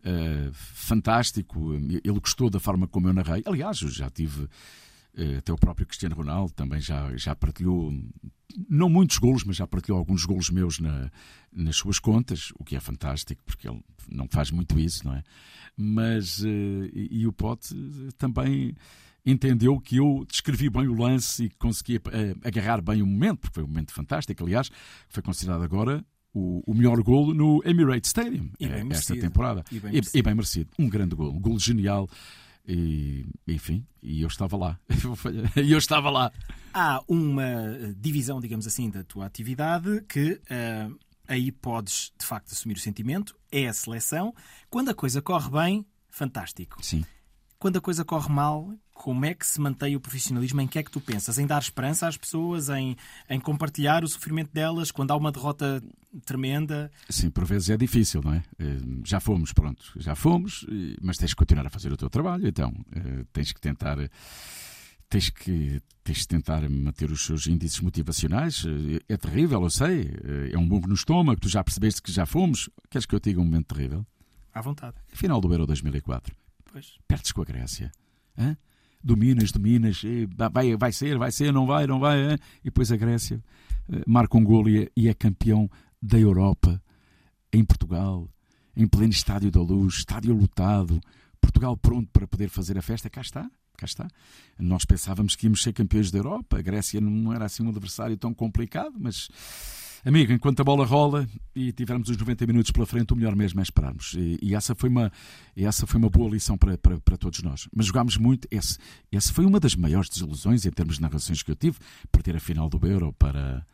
uh, 0.05 0.53
fantástico. 0.53 1.73
Ele 1.73 2.19
gostou 2.19 2.49
da 2.49 2.59
forma 2.59 2.87
como 2.87 3.07
eu 3.07 3.13
narrei. 3.13 3.43
Aliás, 3.45 3.81
eu 3.81 3.89
já 3.89 4.09
tive. 4.09 4.43
Uh, 5.17 5.39
até 5.39 5.51
o 5.51 5.57
próprio 5.57 5.87
Cristiano 5.87 6.15
Ronaldo 6.15 6.53
também 6.53 6.79
já, 6.79 7.15
já 7.17 7.35
partilhou, 7.35 7.91
não 8.69 8.89
muitos 8.89 9.17
golos, 9.17 9.43
mas 9.43 9.55
já 9.55 9.65
partilhou 9.65 9.97
alguns 9.97 10.23
golos 10.23 10.49
meus 10.49 10.79
na, 10.79 11.09
nas 11.51 11.77
suas 11.77 11.97
contas, 11.97 12.53
o 12.59 12.63
que 12.63 12.75
é 12.75 12.79
fantástico, 12.79 13.41
porque 13.43 13.67
ele 13.67 13.83
não 14.09 14.27
faz 14.29 14.51
muito 14.51 14.79
isso, 14.79 15.05
não 15.05 15.15
é? 15.15 15.23
Mas, 15.75 16.41
uh, 16.41 16.89
e, 16.93 17.21
e, 17.21 17.27
o 17.27 17.33
Pote 17.33 17.75
também 18.17 18.75
entendeu 19.25 19.79
que 19.79 19.97
eu 19.97 20.25
descrevi 20.29 20.69
bem 20.69 20.87
o 20.87 20.93
lance 20.93 21.45
e 21.45 21.49
consegui 21.49 21.99
agarrar 22.43 22.81
bem 22.81 23.01
o 23.01 23.07
momento, 23.07 23.39
porque 23.39 23.55
foi 23.55 23.63
um 23.63 23.67
momento 23.67 23.91
fantástico. 23.91 24.43
Aliás, 24.43 24.69
foi 25.09 25.23
considerado 25.23 25.63
agora 25.63 26.05
o, 26.33 26.61
o 26.65 26.73
melhor 26.73 27.01
golo 27.01 27.33
no 27.33 27.61
Emirates 27.65 28.09
Stadium 28.09 28.49
eh, 28.59 28.85
esta 28.91 29.15
temporada. 29.15 29.63
E 29.71 29.79
bem, 29.79 29.95
e, 29.95 30.17
e 30.17 30.21
bem, 30.21 30.35
merecido. 30.35 30.69
Um 30.77 30.87
grande 30.87 31.15
golo, 31.15 31.31
um 31.31 31.39
golo 31.39 31.59
genial. 31.59 32.09
E, 32.67 33.25
enfim, 33.47 33.85
e 34.01 34.21
eu 34.21 34.27
estava 34.27 34.55
lá. 34.55 34.79
E 35.55 35.71
eu 35.71 35.77
estava 35.77 36.09
lá. 36.09 36.31
Há 36.73 37.03
uma 37.07 37.93
divisão, 37.97 38.39
digamos 38.39 38.67
assim, 38.67 38.89
da 38.89 39.03
tua 39.03 39.25
atividade 39.25 40.03
que 40.07 40.33
uh, 40.33 40.95
aí 41.27 41.51
podes 41.51 42.13
de 42.17 42.25
facto 42.25 42.51
assumir 42.51 42.75
o 42.75 42.79
sentimento, 42.79 43.35
é 43.51 43.67
a 43.67 43.73
seleção. 43.73 44.33
Quando 44.69 44.89
a 44.89 44.93
coisa 44.93 45.21
corre 45.21 45.49
bem, 45.49 45.85
fantástico. 46.09 46.77
Sim. 46.83 47.03
Quando 47.59 47.75
a 47.75 47.81
coisa 47.81 48.05
corre 48.05 48.31
mal, 48.31 48.73
como 48.93 49.25
é 49.25 49.33
que 49.33 49.45
se 49.45 49.59
mantém 49.59 49.93
o 49.93 49.99
profissionalismo? 49.99 50.61
Em 50.61 50.67
que 50.67 50.79
é 50.79 50.83
que 50.83 50.89
tu 50.89 51.01
pensas? 51.01 51.37
Em 51.37 51.45
dar 51.45 51.61
esperança 51.61 52.07
às 52.07 52.15
pessoas? 52.15 52.69
Em, 52.69 52.95
em 53.29 53.37
compartilhar 53.37 54.01
o 54.01 54.07
sofrimento 54.07 54.53
delas 54.53 54.91
quando 54.91 55.11
há 55.11 55.17
uma 55.17 55.29
derrota 55.29 55.83
tremenda? 56.25 56.89
Sim, 57.09 57.29
por 57.29 57.43
vezes 57.43 57.69
é 57.69 57.75
difícil, 57.75 58.21
não 58.23 58.33
é? 58.33 58.43
Eh, 58.57 58.77
já 59.03 59.19
fomos, 59.19 59.51
pronto, 59.51 59.91
já 59.97 60.15
fomos, 60.15 60.65
mas 61.01 61.17
tens 61.17 61.31
que 61.31 61.35
continuar 61.35 61.67
a 61.67 61.69
fazer 61.69 61.91
o 61.91 61.97
teu 61.97 62.09
trabalho, 62.09 62.47
então 62.47 62.73
eh, 62.95 63.25
tens 63.33 63.51
que 63.51 63.59
tentar 63.59 63.97
tens 65.09 65.29
que, 65.29 65.81
tens 66.01 66.19
que 66.19 66.27
tentar 66.29 66.61
manter 66.69 67.11
os 67.11 67.25
seus 67.25 67.45
índices 67.45 67.81
motivacionais. 67.81 68.63
É 69.09 69.17
terrível, 69.17 69.63
eu 69.63 69.69
sei. 69.69 70.13
É 70.53 70.57
um 70.57 70.67
bom 70.67 70.79
no 70.87 70.93
estômago. 70.93 71.41
Tu 71.41 71.49
já 71.49 71.63
percebeste 71.63 72.01
que 72.01 72.11
já 72.11 72.25
fomos. 72.25 72.69
Queres 72.89 73.05
que 73.05 73.15
eu 73.15 73.19
te 73.19 73.31
diga 73.31 73.41
um 73.41 73.43
momento 73.43 73.73
terrível? 73.73 74.05
À 74.53 74.61
vontade. 74.61 74.95
Final 75.09 75.41
do 75.41 75.51
Euro 75.51 75.65
2004. 75.65 76.33
Pois. 76.71 76.97
Perdes 77.07 77.31
com 77.31 77.41
a 77.41 77.45
Grécia. 77.45 77.91
Hã? 78.37 78.55
Dominas, 79.03 79.51
dominas, 79.51 80.01
vai, 80.51 80.75
vai 80.75 80.91
ser, 80.91 81.17
vai 81.17 81.31
ser, 81.31 81.53
não 81.53 81.65
vai, 81.65 81.87
não 81.87 81.99
vai. 81.99 82.21
Hã? 82.21 82.37
E 82.61 82.65
depois 82.65 82.91
a 82.91 82.97
Grécia 82.97 83.41
eh, 83.91 84.03
marca 84.05 84.37
um 84.37 84.43
golo 84.43 84.69
é, 84.69 84.87
e 84.95 85.07
é 85.07 85.13
campeão 85.13 85.69
da 86.01 86.19
Europa, 86.19 86.81
em 87.51 87.63
Portugal, 87.63 88.29
em 88.75 88.87
pleno 88.87 89.11
Estádio 89.11 89.51
da 89.51 89.61
Luz, 89.61 89.95
estádio 89.95 90.33
lotado, 90.33 91.01
Portugal 91.41 91.75
pronto 91.75 92.09
para 92.11 92.27
poder 92.27 92.49
fazer 92.49 92.77
a 92.77 92.81
festa. 92.81 93.09
Cá 93.09 93.21
está, 93.21 93.49
cá 93.77 93.85
está. 93.85 94.07
Nós 94.57 94.85
pensávamos 94.85 95.35
que 95.35 95.45
íamos 95.45 95.63
ser 95.63 95.73
campeões 95.73 96.11
da 96.11 96.19
Europa. 96.19 96.59
A 96.59 96.61
Grécia 96.61 97.01
não 97.01 97.33
era 97.33 97.45
assim 97.45 97.63
um 97.63 97.69
adversário 97.69 98.17
tão 98.17 98.33
complicado, 98.33 98.93
mas 98.99 99.29
Amigo, 100.05 100.31
enquanto 100.31 100.61
a 100.61 100.63
bola 100.63 100.85
rola 100.85 101.27
e 101.53 101.71
tivermos 101.71 102.09
os 102.09 102.17
90 102.17 102.47
minutos 102.47 102.71
pela 102.71 102.85
frente, 102.85 103.11
o 103.11 103.15
melhor 103.15 103.35
mesmo 103.35 103.59
é 103.59 103.63
esperarmos. 103.63 104.13
E, 104.17 104.39
e 104.41 104.55
essa, 104.55 104.73
foi 104.73 104.89
uma, 104.89 105.11
essa 105.55 105.85
foi 105.85 105.99
uma 105.99 106.09
boa 106.09 106.29
lição 106.29 106.57
para, 106.57 106.77
para, 106.77 106.99
para 106.99 107.17
todos 107.17 107.41
nós. 107.41 107.67
Mas 107.75 107.87
jogámos 107.87 108.17
muito. 108.17 108.47
Esse, 108.49 108.77
essa 109.11 109.33
foi 109.33 109.45
uma 109.45 109.59
das 109.59 109.75
maiores 109.75 110.09
desilusões 110.09 110.65
em 110.65 110.71
termos 110.71 110.95
de 110.95 111.01
narrações 111.01 111.43
que 111.43 111.51
eu 111.51 111.55
tive, 111.55 111.77
perder 112.11 112.37
a 112.37 112.39
final 112.39 112.69
do 112.69 112.85
Euro 112.87 113.11
para, 113.11 113.65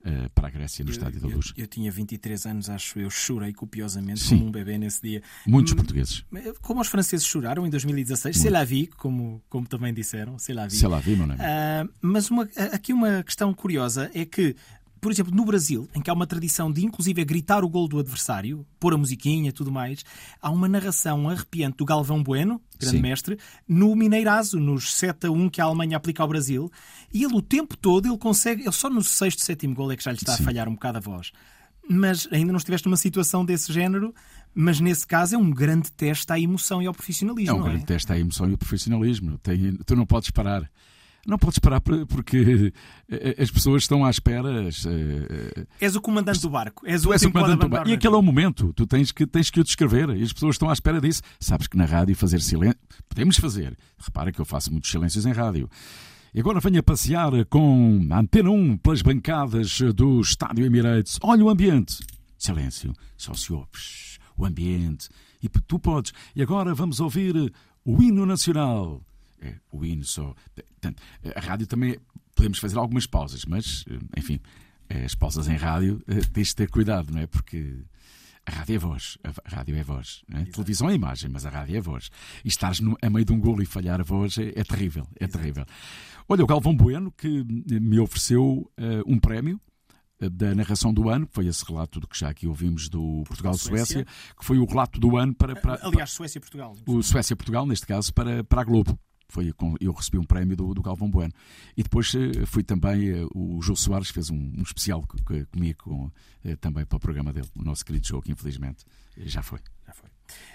uh, 0.00 0.30
para 0.34 0.48
a 0.48 0.50
Grécia 0.50 0.82
no 0.82 0.90
eu, 0.90 0.92
Estádio 0.92 1.20
da 1.20 1.28
Luz. 1.28 1.52
Eu, 1.54 1.64
eu, 1.64 1.66
tinha 1.66 1.92
23 1.92 2.46
anos, 2.46 2.70
acho 2.70 2.98
eu, 2.98 3.10
chorei 3.10 3.52
copiosamente 3.52 4.20
Sim. 4.20 4.38
como 4.38 4.48
um 4.48 4.52
bebê 4.52 4.78
nesse 4.78 5.02
dia. 5.02 5.22
Muitos 5.46 5.74
hum, 5.74 5.76
portugueses. 5.76 6.24
Como 6.62 6.80
os 6.80 6.88
franceses 6.88 7.26
choraram 7.26 7.66
em 7.66 7.70
2016, 7.70 8.38
c'est 8.38 8.50
la 8.50 8.64
vie, 8.64 8.86
como, 8.86 9.42
como 9.50 9.66
também 9.66 9.92
disseram, 9.92 10.38
c'est 10.38 10.54
la 10.54 10.66
vie. 10.66 10.78
C'est 10.78 10.90
la 10.90 11.00
vie, 11.00 11.16
não 11.16 11.30
é? 11.34 11.84
Uh, 11.84 11.90
mas 12.00 12.30
uma, 12.30 12.48
aqui 12.72 12.94
uma 12.94 13.22
questão 13.22 13.52
curiosa 13.52 14.10
é 14.14 14.24
que 14.24 14.56
por 15.04 15.12
exemplo, 15.12 15.34
no 15.34 15.44
Brasil, 15.44 15.86
em 15.94 16.00
que 16.00 16.08
há 16.08 16.14
uma 16.14 16.26
tradição 16.26 16.72
de 16.72 16.82
inclusive 16.82 17.22
gritar 17.26 17.62
o 17.62 17.68
gol 17.68 17.86
do 17.86 17.98
adversário, 17.98 18.66
pôr 18.80 18.94
a 18.94 18.96
musiquinha 18.96 19.50
e 19.50 19.52
tudo 19.52 19.70
mais, 19.70 20.02
há 20.40 20.50
uma 20.50 20.66
narração 20.66 21.28
arrepiante 21.28 21.76
do 21.76 21.84
Galvão 21.84 22.22
Bueno, 22.22 22.58
grande 22.78 22.96
Sim. 22.96 23.02
mestre, 23.02 23.38
no 23.68 23.94
Mineirazo, 23.94 24.58
nos 24.58 24.94
7 24.94 25.26
a 25.26 25.30
1 25.30 25.50
que 25.50 25.60
a 25.60 25.64
Alemanha 25.64 25.98
aplica 25.98 26.22
ao 26.22 26.28
Brasil, 26.30 26.72
e 27.12 27.22
ele 27.22 27.36
o 27.36 27.42
tempo 27.42 27.76
todo 27.76 28.08
ele 28.08 28.16
consegue, 28.16 28.62
ele 28.62 28.72
só 28.72 28.88
no 28.88 29.04
sexto, 29.04 29.44
sétimo 29.44 29.74
gol 29.74 29.92
é 29.92 29.96
que 29.98 30.04
já 30.04 30.10
lhe 30.10 30.16
está 30.16 30.36
Sim. 30.36 30.42
a 30.42 30.46
falhar 30.46 30.70
um 30.70 30.72
bocado 30.72 30.96
a 30.96 31.00
voz. 31.02 31.32
Mas 31.86 32.26
ainda 32.32 32.50
não 32.50 32.56
estiveste 32.56 32.86
numa 32.86 32.96
situação 32.96 33.44
desse 33.44 33.70
género, 33.70 34.14
mas 34.54 34.80
nesse 34.80 35.06
caso 35.06 35.34
é 35.34 35.38
um 35.38 35.50
grande 35.50 35.92
teste 35.92 36.32
à 36.32 36.40
emoção 36.40 36.80
e 36.80 36.86
ao 36.86 36.94
profissionalismo. 36.94 37.58
É 37.58 37.60
um 37.60 37.62
grande 37.62 37.82
é? 37.82 37.86
teste 37.86 38.10
à 38.10 38.18
emoção 38.18 38.48
e 38.48 38.52
ao 38.52 38.58
profissionalismo. 38.58 39.36
Tem, 39.36 39.76
tu 39.84 39.94
não 39.94 40.06
podes 40.06 40.30
parar. 40.30 40.66
Não 41.26 41.38
podes 41.38 41.58
parar 41.58 41.80
porque 41.80 42.72
eh, 43.08 43.42
as 43.42 43.50
pessoas 43.50 43.82
estão 43.82 44.04
à 44.04 44.10
espera. 44.10 44.68
Eh, 44.68 45.66
és 45.80 45.96
o 45.96 46.00
comandante 46.00 46.40
do 46.40 46.50
barco. 46.50 46.86
És 46.86 47.06
o, 47.06 47.12
és 47.12 47.22
o 47.22 47.32
comandante 47.32 47.60
do 47.60 47.68
barco. 47.68 47.88
E 47.88 47.94
aquele 47.94 48.14
é 48.14 48.18
o 48.18 48.22
momento. 48.22 48.72
Tu 48.74 48.86
tens 48.86 49.10
que, 49.10 49.26
tens 49.26 49.50
que 49.50 49.60
o 49.60 49.64
descrever. 49.64 50.10
E 50.10 50.22
as 50.22 50.32
pessoas 50.32 50.54
estão 50.54 50.68
à 50.68 50.72
espera 50.72 51.00
disso. 51.00 51.22
Sabes 51.40 51.66
que 51.66 51.76
na 51.76 51.86
rádio 51.86 52.14
fazer 52.14 52.40
silêncio. 52.40 52.78
Podemos 53.08 53.38
fazer. 53.38 53.76
Repara 53.98 54.30
que 54.32 54.40
eu 54.40 54.44
faço 54.44 54.70
muitos 54.70 54.90
silêncios 54.90 55.24
em 55.24 55.32
rádio. 55.32 55.68
E 56.34 56.40
agora 56.40 56.60
venha 56.60 56.82
passear 56.82 57.32
com 57.46 58.06
a 58.10 58.18
Antena 58.18 58.50
1 58.50 58.78
pelas 58.78 59.00
bancadas 59.00 59.80
do 59.94 60.20
Estádio 60.20 60.66
Emirates. 60.66 61.18
Olha 61.22 61.44
o 61.44 61.48
ambiente. 61.48 62.04
Silêncio. 62.36 62.92
Só 63.16 63.32
se 63.32 63.52
ouves 63.52 64.18
o 64.36 64.44
ambiente. 64.44 65.08
E 65.42 65.48
tu 65.48 65.78
podes. 65.78 66.12
E 66.36 66.42
agora 66.42 66.74
vamos 66.74 67.00
ouvir 67.00 67.52
o 67.84 68.02
hino 68.02 68.26
nacional 68.26 69.00
é, 69.44 69.56
o 69.70 69.84
hino 69.84 70.04
só. 70.04 70.34
Portanto, 70.84 71.02
a 71.34 71.40
rádio 71.40 71.66
também 71.66 71.98
podemos 72.34 72.58
fazer 72.58 72.78
algumas 72.78 73.06
pausas, 73.06 73.44
mas, 73.44 73.84
eh, 73.88 73.98
enfim, 74.18 74.40
as 75.04 75.14
pausas 75.14 75.48
em 75.48 75.56
rádio 75.56 76.02
eh, 76.06 76.20
tens 76.32 76.48
de 76.48 76.56
ter 76.56 76.70
cuidado, 76.70 77.12
não 77.12 77.20
é? 77.20 77.26
Porque 77.26 77.78
a 78.46 78.50
rádio 78.50 78.74
é 78.74 78.78
voz, 78.78 79.18
a 79.24 79.56
rádio 79.56 79.76
é 79.76 79.82
voz. 79.82 80.22
É? 80.32 80.42
A 80.42 80.46
televisão 80.46 80.90
é 80.90 80.94
imagem, 80.94 81.30
mas 81.30 81.46
a 81.46 81.50
rádio 81.50 81.76
é 81.76 81.80
voz. 81.80 82.10
E 82.44 82.48
estares 82.48 82.80
no, 82.80 82.96
a 83.00 83.08
meio 83.08 83.24
de 83.24 83.32
um 83.32 83.40
golo 83.40 83.62
e 83.62 83.66
falhar 83.66 84.00
a 84.00 84.04
voz 84.04 84.36
é, 84.36 84.52
é 84.54 84.64
terrível, 84.64 85.06
é 85.18 85.24
Exato. 85.24 85.38
terrível. 85.38 85.64
Olha, 86.28 86.44
o 86.44 86.46
Galvão 86.46 86.76
Bueno 86.76 87.10
que 87.12 87.44
me 87.80 87.98
ofereceu 87.98 88.42
uh, 88.42 88.70
um 89.06 89.18
prémio 89.18 89.60
da 90.20 90.54
narração 90.54 90.92
do 90.92 91.08
ano, 91.08 91.26
que 91.26 91.34
foi 91.34 91.46
esse 91.46 91.64
relato 91.64 92.00
do 92.00 92.06
que 92.06 92.18
já 92.18 92.28
aqui 92.28 92.46
ouvimos 92.46 92.88
do 92.88 93.24
Portugal-Suécia, 93.26 94.04
que 94.38 94.44
foi 94.44 94.58
o 94.58 94.64
relato 94.64 94.98
do 94.98 95.16
ano 95.16 95.34
para. 95.34 95.54
para 95.56 95.78
Aliás, 95.82 96.10
Suécia-Portugal. 96.12 96.74
O 96.86 97.02
Suécia-Portugal, 97.02 97.66
neste 97.66 97.86
caso, 97.86 98.12
para, 98.12 98.44
para 98.44 98.60
a 98.60 98.64
Globo. 98.64 98.98
Foi, 99.28 99.52
eu 99.80 99.92
recebi 99.92 100.18
um 100.18 100.24
prémio 100.24 100.56
do, 100.56 100.74
do 100.74 100.82
Galvão 100.82 101.10
Bueno. 101.10 101.32
E 101.76 101.82
depois 101.82 102.14
eh, 102.14 102.46
fui 102.46 102.62
também, 102.62 103.08
eh, 103.08 103.26
o 103.34 103.60
João 103.62 103.76
Soares 103.76 104.10
fez 104.10 104.30
um, 104.30 104.52
um 104.56 104.62
especial 104.62 105.02
comigo 105.50 105.84
com, 105.84 106.10
eh, 106.44 106.56
também 106.56 106.84
para 106.84 106.96
o 106.96 107.00
programa 107.00 107.32
dele, 107.32 107.48
o 107.56 107.64
nosso 107.64 107.84
querido 107.84 108.06
jogo, 108.06 108.22
que 108.22 108.32
infelizmente 108.32 108.84
já 109.16 109.42
foi. 109.42 109.60
Já 109.86 109.92
foi. 109.92 110.08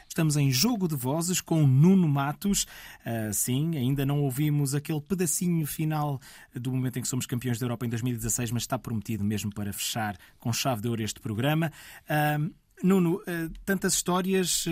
Estamos 0.08 0.36
em 0.38 0.52
Jogo 0.52 0.88
de 0.88 0.96
Vozes 0.96 1.40
com 1.40 1.66
Nuno 1.68 2.08
Matos. 2.08 2.64
Uh, 3.06 3.32
sim, 3.32 3.78
ainda 3.78 4.06
não 4.06 4.22
ouvimos 4.22 4.74
aquele 4.74 5.00
pedacinho 5.00 5.66
final 5.68 6.20
do 6.54 6.72
momento 6.72 6.98
em 6.98 7.02
que 7.02 7.08
somos 7.08 7.28
campeões 7.28 7.60
da 7.60 7.66
Europa 7.66 7.86
em 7.86 7.90
2016, 7.90 8.52
mas 8.52 8.64
está 8.64 8.78
prometido 8.80 9.24
mesmo 9.24 9.54
para 9.54 9.72
fechar 9.72 10.18
com 10.40 10.52
chave 10.52 10.82
de 10.82 10.88
ouro 10.88 11.04
este 11.04 11.20
programa. 11.20 11.72
Uh, 12.06 12.52
Nuno, 12.82 13.18
uh, 13.18 13.24
tantas 13.66 13.94
histórias 13.94 14.66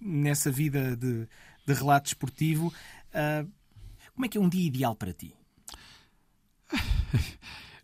nessa 0.00 0.50
vida 0.50 0.96
de, 0.96 1.28
de 1.66 1.74
relato 1.74 2.06
esportivo. 2.06 2.72
Como 4.14 4.26
é 4.26 4.28
que 4.28 4.38
é 4.38 4.40
um 4.40 4.48
dia 4.48 4.66
ideal 4.66 4.94
para 4.94 5.12
ti? 5.12 5.34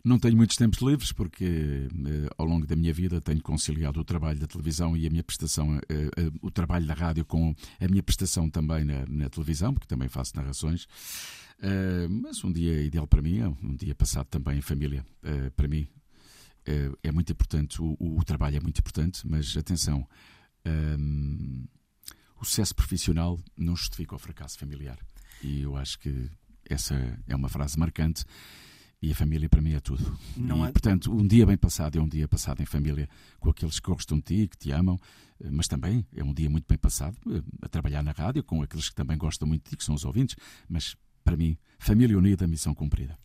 Não 0.05 0.19
tenho 0.19 0.37
muitos 0.37 0.55
tempos 0.55 0.83
livres 0.83 1.11
porque 1.11 1.45
eh, 1.45 2.29
ao 2.37 2.45
longo 2.45 2.67
da 2.67 2.75
minha 2.75 2.93
vida 2.93 3.19
tenho 3.19 3.41
conciliado 3.41 3.99
o 3.99 4.03
trabalho 4.03 4.39
da 4.39 4.45
televisão 4.45 4.95
e 4.95 5.07
a 5.07 5.09
minha 5.09 5.23
prestação, 5.23 5.79
eh, 5.89 6.11
eh, 6.15 6.31
o 6.43 6.51
trabalho 6.51 6.85
da 6.85 6.93
rádio 6.93 7.25
com 7.25 7.55
a 7.79 7.87
minha 7.87 8.03
prestação 8.03 8.47
também 8.47 8.85
na, 8.85 9.03
na 9.07 9.29
televisão, 9.29 9.73
porque 9.73 9.87
também 9.87 10.07
faço 10.07 10.35
narrações. 10.35 10.87
mas 12.07 12.43
um 12.43 12.51
dia 12.51 12.83
ideal 12.83 13.07
para 13.07 13.19
mim 13.19 13.39
é 13.39 13.47
um 13.47 13.75
dia 13.75 13.95
passado 13.95 14.27
também 14.27 14.59
em 14.59 14.61
família. 14.61 15.03
para 15.55 15.67
mim 15.67 15.87
é 17.01 17.11
muito 17.11 17.31
importante, 17.31 17.81
o, 17.81 17.97
o, 17.99 18.23
trabalho 18.23 18.57
é 18.57 18.59
muito 18.59 18.79
importante, 18.79 19.27
mas 19.27 19.57
atenção, 19.57 20.07
o 22.39 22.45
sucesso 22.45 22.75
profissional 22.75 23.39
não 23.57 23.75
justifica 23.75 24.13
o 24.13 24.19
fracasso 24.19 24.59
familiar. 24.59 24.99
E 25.45 25.61
eu 25.61 25.77
acho 25.77 25.99
que 25.99 26.27
essa 26.67 26.95
é 27.27 27.35
uma 27.35 27.47
frase 27.47 27.77
marcante 27.77 28.25
e 28.99 29.11
a 29.11 29.15
família 29.15 29.47
para 29.47 29.61
mim 29.61 29.73
é 29.73 29.79
tudo. 29.79 30.17
Não 30.35 30.65
e, 30.65 30.69
é... 30.69 30.71
Portanto, 30.71 31.13
um 31.13 31.27
dia 31.27 31.45
bem 31.45 31.55
passado 31.55 31.99
é 31.99 32.01
um 32.01 32.07
dia 32.07 32.27
passado 32.27 32.63
em 32.63 32.65
família 32.65 33.07
com 33.39 33.51
aqueles 33.51 33.79
que 33.79 33.87
gostam 33.87 34.17
de 34.17 34.23
ti, 34.23 34.47
que 34.47 34.57
te 34.57 34.71
amam, 34.71 34.97
eh, 35.39 35.51
mas 35.51 35.67
também 35.67 36.03
é 36.15 36.23
um 36.23 36.33
dia 36.33 36.49
muito 36.49 36.65
bem 36.67 36.79
passado 36.79 37.15
eh, 37.29 37.43
a 37.61 37.69
trabalhar 37.69 38.01
na 38.01 38.11
rádio 38.11 38.43
com 38.43 38.63
aqueles 38.63 38.89
que 38.89 38.95
também 38.95 39.17
gostam 39.19 39.47
muito 39.47 39.65
de 39.65 39.69
ti, 39.69 39.77
que 39.77 39.83
são 39.83 39.93
os 39.93 40.03
ouvintes. 40.03 40.35
Mas 40.67 40.95
para 41.23 41.37
mim, 41.37 41.55
família 41.77 42.17
unida, 42.17 42.47
missão 42.47 42.73
cumprida. 42.73 43.15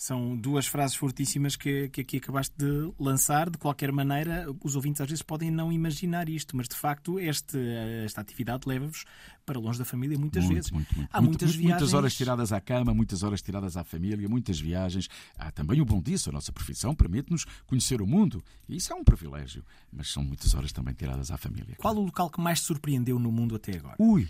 São 0.00 0.34
duas 0.34 0.66
frases 0.66 0.96
fortíssimas 0.96 1.56
que, 1.56 1.90
que 1.90 2.00
aqui 2.00 2.16
acabaste 2.16 2.56
de 2.56 2.90
lançar. 2.98 3.50
De 3.50 3.58
qualquer 3.58 3.92
maneira, 3.92 4.46
os 4.64 4.74
ouvintes 4.74 4.98
às 5.02 5.06
vezes 5.06 5.20
podem 5.20 5.50
não 5.50 5.70
imaginar 5.70 6.26
isto, 6.26 6.56
mas 6.56 6.66
de 6.66 6.74
facto 6.74 7.20
este, 7.20 7.58
esta 8.02 8.22
atividade 8.22 8.66
leva-vos 8.66 9.04
para 9.44 9.58
longe 9.58 9.78
da 9.78 9.84
família 9.84 10.18
muitas 10.18 10.44
muito, 10.44 10.54
vezes. 10.54 10.70
Muito, 10.70 10.96
muito. 10.96 11.10
Há 11.12 11.20
muitas, 11.20 11.48
muito, 11.48 11.58
viagens... 11.58 11.80
muitas 11.82 11.92
horas 11.92 12.14
tiradas 12.16 12.50
à 12.50 12.62
cama, 12.62 12.94
muitas 12.94 13.22
horas 13.22 13.42
tiradas 13.42 13.76
à 13.76 13.84
família, 13.84 14.26
muitas 14.26 14.58
viagens. 14.58 15.06
Há 15.36 15.52
também 15.52 15.82
o 15.82 15.84
bom 15.84 16.00
disso, 16.00 16.30
a 16.30 16.32
nossa 16.32 16.50
profissão 16.50 16.94
permite-nos 16.94 17.44
conhecer 17.66 18.00
o 18.00 18.06
mundo. 18.06 18.42
E 18.66 18.76
isso 18.76 18.94
é 18.94 18.96
um 18.96 19.04
privilégio, 19.04 19.62
mas 19.92 20.10
são 20.10 20.24
muitas 20.24 20.54
horas 20.54 20.72
também 20.72 20.94
tiradas 20.94 21.30
à 21.30 21.36
família. 21.36 21.76
Qual 21.76 21.94
o 21.94 22.00
local 22.00 22.30
que 22.30 22.40
mais 22.40 22.62
te 22.62 22.68
surpreendeu 22.68 23.18
no 23.18 23.30
mundo 23.30 23.54
até 23.54 23.76
agora? 23.76 23.96
Ui! 23.98 24.26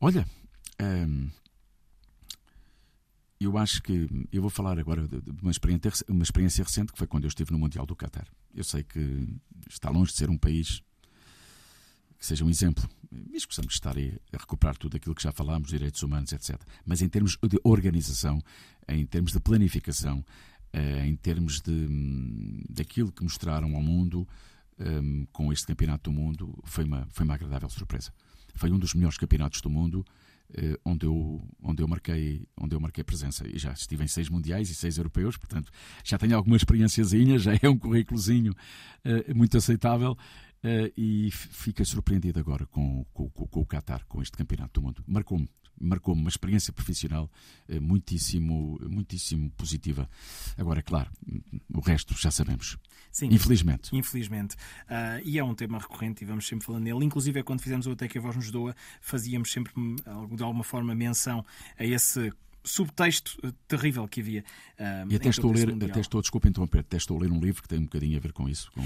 Olha, 0.00 0.26
hum, 0.82 1.30
eu 3.44 3.58
acho 3.58 3.82
que. 3.82 4.08
Eu 4.32 4.40
vou 4.40 4.50
falar 4.50 4.78
agora 4.78 5.06
de 5.06 5.22
uma 5.40 5.50
experiência, 5.50 5.90
uma 6.08 6.22
experiência 6.22 6.64
recente 6.64 6.92
que 6.92 6.98
foi 6.98 7.06
quando 7.06 7.24
eu 7.24 7.28
estive 7.28 7.52
no 7.52 7.58
Mundial 7.58 7.86
do 7.86 7.96
Qatar. 7.96 8.26
Eu 8.54 8.64
sei 8.64 8.82
que 8.82 9.28
está 9.68 9.90
longe 9.90 10.12
de 10.12 10.18
ser 10.18 10.30
um 10.30 10.38
país 10.38 10.82
que 12.18 12.26
seja 12.26 12.44
um 12.44 12.50
exemplo. 12.50 12.88
E 13.32 13.36
escusamos 13.36 13.74
estar 13.74 13.96
a 13.98 14.36
recuperar 14.38 14.76
tudo 14.76 14.96
aquilo 14.96 15.14
que 15.14 15.22
já 15.22 15.32
falámos, 15.32 15.68
direitos 15.68 16.02
humanos, 16.02 16.32
etc. 16.32 16.58
Mas 16.86 17.02
em 17.02 17.08
termos 17.08 17.36
de 17.36 17.58
organização, 17.64 18.40
em 18.88 19.04
termos 19.04 19.32
de 19.32 19.40
planificação, 19.40 20.24
eh, 20.72 21.04
em 21.04 21.16
termos 21.16 21.60
de, 21.60 21.88
daquilo 22.70 23.10
que 23.10 23.22
mostraram 23.24 23.74
ao 23.74 23.82
mundo 23.82 24.26
um, 24.78 25.26
com 25.32 25.52
este 25.52 25.66
campeonato 25.66 26.10
do 26.10 26.16
mundo, 26.16 26.58
foi 26.64 26.84
uma, 26.84 27.06
foi 27.10 27.24
uma 27.24 27.34
agradável 27.34 27.68
surpresa. 27.68 28.12
Foi 28.54 28.70
um 28.70 28.78
dos 28.78 28.94
melhores 28.94 29.18
campeonatos 29.18 29.60
do 29.60 29.68
mundo 29.68 30.04
onde 30.84 31.06
eu, 31.06 31.42
onde, 31.62 31.82
eu 31.82 31.88
marquei, 31.88 32.46
onde 32.56 32.74
eu 32.74 32.80
marquei 32.80 33.02
presença. 33.02 33.46
E 33.46 33.58
já 33.58 33.72
estive 33.72 34.04
em 34.04 34.08
seis 34.08 34.28
mundiais 34.28 34.70
e 34.70 34.74
seis 34.74 34.98
europeus, 34.98 35.36
portanto 35.36 35.70
já 36.04 36.18
tenho 36.18 36.36
alguma 36.36 36.56
experiênciazinha, 36.56 37.38
já 37.40 37.52
é 37.60 37.68
um 37.68 37.78
currículozinho 37.78 38.52
uh, 38.52 39.34
muito 39.36 39.56
aceitável. 39.56 40.16
Uh, 40.64 40.92
e 40.96 41.28
fiquei 41.32 41.84
surpreendido 41.84 42.38
agora 42.38 42.64
com, 42.66 43.04
com, 43.12 43.28
com, 43.30 43.46
com 43.48 43.60
o 43.60 43.66
Qatar, 43.66 44.06
com 44.06 44.22
este 44.22 44.36
campeonato 44.36 44.80
do 44.80 44.86
mundo. 44.86 45.02
Marcou-me 45.08 45.48
marcou 45.80 46.14
uma 46.14 46.28
experiência 46.28 46.72
profissional 46.72 47.30
eh, 47.68 47.80
muitíssimo, 47.80 48.78
muitíssimo 48.88 49.50
positiva. 49.50 50.08
Agora, 50.56 50.80
é 50.80 50.82
claro, 50.82 51.10
o 51.74 51.80
resto 51.80 52.14
já 52.16 52.30
sabemos. 52.30 52.78
Sim, 53.10 53.28
infelizmente. 53.30 53.94
Infelizmente. 53.94 54.54
Uh, 54.84 55.20
e 55.24 55.38
é 55.38 55.44
um 55.44 55.54
tema 55.54 55.78
recorrente 55.78 56.24
e 56.24 56.26
vamos 56.26 56.46
sempre 56.46 56.64
falando 56.64 56.84
nele. 56.84 57.04
Inclusive, 57.04 57.40
é 57.40 57.42
quando 57.42 57.60
fizemos 57.60 57.86
o 57.86 57.92
Até 57.92 58.08
que 58.08 58.16
a 58.16 58.20
Voz 58.20 58.36
nos 58.36 58.50
Doa, 58.50 58.74
fazíamos 59.00 59.52
sempre, 59.52 59.72
hum, 59.76 59.96
de 60.34 60.42
alguma 60.42 60.64
forma, 60.64 60.94
menção 60.94 61.44
a 61.78 61.84
esse 61.84 62.32
subtexto 62.64 63.38
eh, 63.44 63.52
terrível 63.66 64.06
que 64.08 64.20
havia. 64.20 64.44
Uh, 64.78 65.12
e 65.12 65.16
até 65.16 65.28
estou, 65.28 65.50
a 65.50 65.54
ler, 65.54 65.84
até 65.90 66.00
estou, 66.00 66.20
desculpa 66.20 66.48
interromper, 66.48 66.80
até 66.80 66.96
estou 66.96 67.16
a 67.18 67.20
ler 67.20 67.32
um 67.32 67.40
livro 67.40 67.62
que 67.62 67.68
tem 67.68 67.78
um 67.78 67.84
bocadinho 67.84 68.16
a 68.16 68.20
ver 68.20 68.32
com 68.32 68.48
isso. 68.48 68.70
Com... 68.72 68.82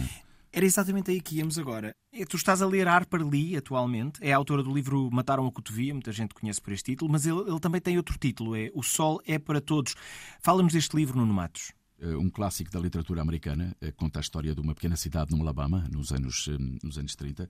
Era 0.57 0.65
exatamente 0.65 1.11
aí 1.11 1.21
que 1.21 1.37
íamos 1.37 1.59
agora. 1.59 1.95
É, 2.11 2.25
tu 2.25 2.39
estás 2.39 2.63
a 2.63 2.67
ler 2.67 2.89
Harper 2.89 3.23
Lee 3.23 3.59
atualmente, 3.59 4.19
é 4.23 4.33
a 4.33 4.39
autora 4.39 4.63
do 4.63 4.73
livro 4.73 5.11
Mataram 5.13 5.47
a 5.47 5.53
Cotovia, 5.53 5.93
muita 5.93 6.11
gente 6.13 6.33
conhece 6.33 6.63
por 6.63 6.73
este 6.73 6.93
título, 6.93 7.13
mas 7.13 7.27
ele, 7.27 7.41
ele 7.41 7.61
também 7.61 7.79
tem 7.79 7.99
outro 7.99 8.17
título, 8.17 8.57
é 8.57 8.71
O 8.73 8.83
Sol 8.83 9.21
é 9.27 9.39
para 9.39 9.61
Todos. 9.61 9.95
Fala-nos 10.41 10.73
deste 10.73 10.97
livro, 10.97 11.19
Nuno 11.19 11.35
Matos. 11.35 11.73
Eh, 12.01 12.17
um 12.17 12.31
clássico 12.31 12.71
da 12.71 12.81
literatura 12.81 13.21
americana, 13.21 13.77
eh, 13.83 13.93
conta 13.93 14.19
a 14.19 14.23
história 14.23 14.55
de 14.55 14.61
uma 14.63 14.75
pequena 14.75 14.97
cidade 14.97 15.31
no 15.31 15.43
Alabama, 15.43 15.87
nos 15.93 16.11
anos, 16.11 16.49
eh, 16.49 16.57
nos 16.83 16.97
anos 16.97 17.15
30, 17.15 17.47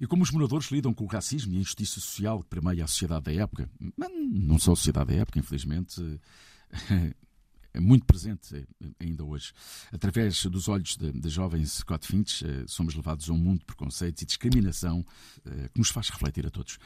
e 0.00 0.06
como 0.06 0.22
os 0.22 0.30
moradores 0.30 0.70
lidam 0.70 0.94
com 0.94 1.06
o 1.06 1.08
racismo 1.08 1.52
e 1.52 1.56
a 1.56 1.60
injustiça 1.60 1.98
social 1.98 2.40
que 2.44 2.48
permeia 2.48 2.84
a 2.84 2.86
sociedade 2.86 3.24
da 3.24 3.32
época, 3.32 3.68
não 4.32 4.60
só 4.60 4.74
a 4.74 4.76
sociedade 4.76 5.12
da 5.12 5.22
época, 5.22 5.40
infelizmente, 5.40 6.00
muito 7.76 8.04
presente 8.06 8.54
eh, 8.56 8.86
ainda 9.00 9.24
hoje. 9.24 9.52
Através 9.92 10.44
dos 10.46 10.68
olhos 10.68 10.96
da 10.96 11.28
jovem 11.28 11.64
Scott 11.64 12.06
Finch, 12.06 12.44
eh, 12.44 12.64
somos 12.66 12.94
levados 12.94 13.28
a 13.28 13.32
um 13.32 13.38
mundo 13.38 13.60
de 13.60 13.64
preconceitos 13.66 14.22
e 14.22 14.26
discriminação 14.26 15.04
eh, 15.44 15.68
que 15.72 15.78
nos 15.78 15.90
faz 15.90 16.08
refletir 16.08 16.46
a 16.46 16.50
todos. 16.50 16.78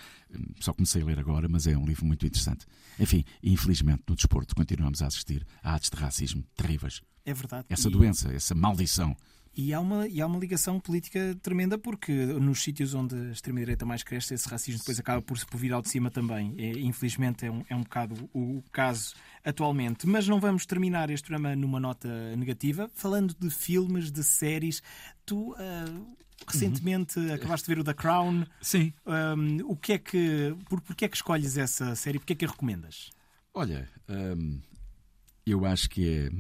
Só 0.61 0.73
comecei 0.73 1.03
a 1.03 1.05
ler 1.05 1.19
agora, 1.19 1.49
mas 1.49 1.67
é 1.67 1.77
um 1.77 1.87
livro 1.87 2.05
muito 2.05 2.27
interessante. 2.27 2.67
Enfim, 2.99 3.25
infelizmente 3.43 4.03
no 4.09 4.17
desporto 4.17 4.55
continuamos 4.55 5.03
a 5.03 5.07
assistir 5.07 5.47
a 5.63 5.75
atos 5.75 5.91
de 5.91 5.97
racismo 5.97 6.45
terríveis. 6.57 7.01
É 7.25 7.33
verdade. 7.33 7.67
Essa 7.69 7.89
e... 7.89 7.93
doença, 7.93 8.33
essa 8.33 8.55
maldição 8.55 9.17
e 9.55 9.75
há, 9.75 9.81
uma, 9.81 10.09
e 10.09 10.21
há 10.21 10.27
uma 10.27 10.39
ligação 10.39 10.81
política 10.81 11.37
tremenda, 11.43 11.77
porque 11.77 12.13
nos 12.13 12.63
sítios 12.63 12.95
onde 12.95 13.15
a 13.15 13.31
extrema-direita 13.33 13.85
mais 13.85 14.03
cresce, 14.03 14.33
esse 14.33 14.49
racismo 14.49 14.79
depois 14.79 14.99
acaba 14.99 15.21
por, 15.21 15.39
por 15.47 15.59
vir 15.59 15.73
ao 15.73 15.83
de 15.83 15.91
cima 15.91 16.11
também. 16.11 16.55
É, 16.59 16.71
infelizmente 16.81 17.45
é 17.45 17.51
um, 17.51 17.63
é 17.69 17.77
um 17.77 17.83
bocado 17.83 18.31
o 18.33 18.63
caso 18.73 19.15
atualmente. 19.45 20.07
Mas 20.07 20.27
não 20.27 20.41
vamos 20.41 20.65
terminar 20.65 21.11
este 21.11 21.27
programa 21.27 21.55
numa 21.55 21.79
nota 21.79 22.09
negativa. 22.37 22.91
Falando 22.95 23.35
de 23.39 23.51
filmes, 23.51 24.11
de 24.11 24.25
séries, 24.25 24.83
tu. 25.27 25.53
Uh, 25.53 26.23
recentemente 26.45 27.21
uhum. 27.21 27.35
acabaste 27.35 27.69
de 27.69 27.75
ver 27.75 27.81
o 27.81 27.85
The 27.85 27.95
Crown. 27.95 28.45
Sim. 28.61 28.93
Um, 29.07 29.71
o 29.71 29.77
que 29.77 29.93
é 29.93 29.99
que, 29.99 30.57
por, 30.69 30.81
porquê 30.81 31.05
é 31.05 31.09
que 31.09 31.15
escolhes 31.15 31.57
essa 31.57 31.95
série? 31.95 32.19
Porquê 32.19 32.33
é 32.33 32.37
que 32.37 32.45
a 32.45 32.49
recomendas? 32.49 33.11
Olha, 33.55 33.89
eu 35.47 35.65
acho 35.65 35.89
que 35.89 36.09
é 36.09 36.31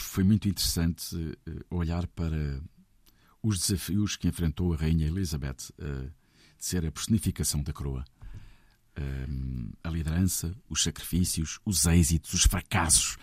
foi 0.00 0.24
muito 0.24 0.48
interessante 0.48 1.14
uh, 1.14 1.64
olhar 1.70 2.06
para 2.08 2.60
os 3.42 3.58
desafios 3.58 4.16
que 4.16 4.26
enfrentou 4.26 4.72
a 4.72 4.76
Rainha 4.76 5.06
Elizabeth 5.06 5.70
uh, 5.78 6.10
de 6.58 6.64
ser 6.64 6.84
a 6.86 6.90
personificação 6.90 7.62
da 7.62 7.72
coroa. 7.72 8.04
Um, 8.98 9.70
a 9.82 9.90
liderança, 9.90 10.54
os 10.68 10.82
sacrifícios, 10.82 11.58
os 11.64 11.84
êxitos, 11.86 12.32
os 12.32 12.42
fracassos. 12.42 13.16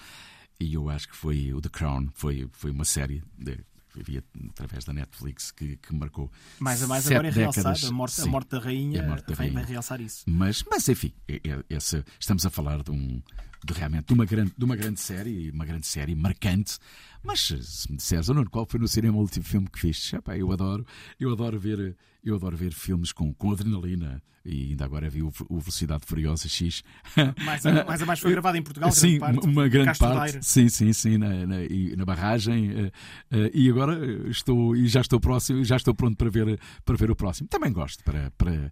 E 0.59 0.74
eu 0.74 0.89
acho 0.89 1.09
que 1.09 1.15
foi 1.15 1.53
o 1.53 1.61
The 1.61 1.69
Crown, 1.69 2.09
foi, 2.13 2.47
foi 2.51 2.72
uma 2.72 2.86
série 2.86 3.24
de, 3.38 3.57
vivia 3.93 4.24
através 4.49 4.86
da 4.86 4.93
Netflix 4.93 5.51
que, 5.51 5.78
que 5.78 5.93
marcou. 5.93 6.32
Mais 6.59 6.84
a 6.84 6.88
mais 6.88 7.09
agora 7.09 7.28
é 7.28 7.32
realçado, 7.32 7.88
a 7.88 7.91
morte, 7.91 8.22
a 8.22 8.26
morte 8.26 8.49
da 8.49 8.59
rainha, 8.59 9.03
a 9.03 9.07
morte 9.07 9.28
da 9.28 9.36
rainha. 9.36 9.53
vai 9.53 9.65
realçar 9.65 9.99
isso. 10.01 10.24
Mas, 10.28 10.63
mas 10.69 10.88
enfim, 10.88 11.13
é, 11.28 11.36
é, 11.36 11.63
essa, 11.69 12.05
estamos 12.19 12.45
a 12.45 12.49
falar 12.49 12.84
de 12.84 12.91
um, 12.91 13.22
de 13.66 13.74
realmente 13.74 14.07
de 14.07 14.14
uma 14.14 14.26
grande, 14.26 14.53
de 14.57 14.66
uma 14.66 14.76
grande 14.76 14.99
série, 14.99 15.51
uma 15.51 15.66
grande 15.66 15.86
série 15.88 16.16
marcante. 16.16 16.78
Mas 17.24 17.39
se 17.41 17.91
me 17.91 17.97
disseres, 17.97 18.30
oh, 18.30 18.45
qual 18.49 18.66
foi 18.68 18.80
no 18.80 18.88
cinema 18.88 19.18
o 19.18 19.22
último 19.22 19.45
filme 19.45 19.68
que 19.70 19.88
viste? 19.88 20.16
Epá, 20.16 20.36
eu 20.36 20.51
adoro, 20.51 20.86
eu 21.20 21.32
adoro 21.32 21.59
ver, 21.59 21.95
eu 22.24 22.36
adoro 22.36 22.57
ver 22.57 22.74
filmes 22.74 23.12
com, 23.12 23.34
com 23.34 23.51
adrenalina 23.51 24.22
e 24.43 24.72
ainda 24.72 24.86
agora 24.86 25.07
vi 25.07 25.22
o, 25.22 25.32
o 25.49 25.59
Velocidade 25.59 26.03
Furiosa 26.05 26.49
X. 26.49 26.84
Mais 27.45 27.66
a, 27.66 27.84
mais 27.86 28.01
a 28.01 28.05
mais 28.05 28.20
foi 28.20 28.32
gravado 28.32 28.57
em 28.57 28.64
Portugal, 28.64 28.91
sim, 28.91 29.20
grande 29.20 29.36
parte, 29.36 29.47
uma 29.47 29.68
grande 29.68 29.99
parte. 29.99 30.45
Sim, 30.45 30.68
sim, 30.68 30.91
sim, 30.93 31.18
na, 31.18 31.45
na, 31.45 31.57
na 31.95 32.05
barragem. 32.05 32.72
Uh, 32.72 32.88
uh, 32.88 33.51
e 33.53 33.70
agora 33.70 34.30
estou 34.30 34.76
e 34.76 34.88
já 34.88 35.01
estou 35.01 35.20
próximo, 35.20 35.64
já 35.64 35.76
estou 35.76 35.93
pronto 35.93 36.18
para 36.18 36.30
ver 36.30 36.59
para 36.84 36.95
ver 36.95 37.12
o 37.12 37.16
próximo. 37.16 37.47
Também 37.47 37.72
gosto 37.72 38.03
para 38.03 38.32
para 38.32 38.72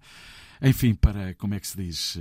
enfim, 0.62 0.96
para 0.96 1.36
como 1.36 1.54
é 1.54 1.60
que 1.60 1.68
se 1.68 1.78
diz? 1.78 2.20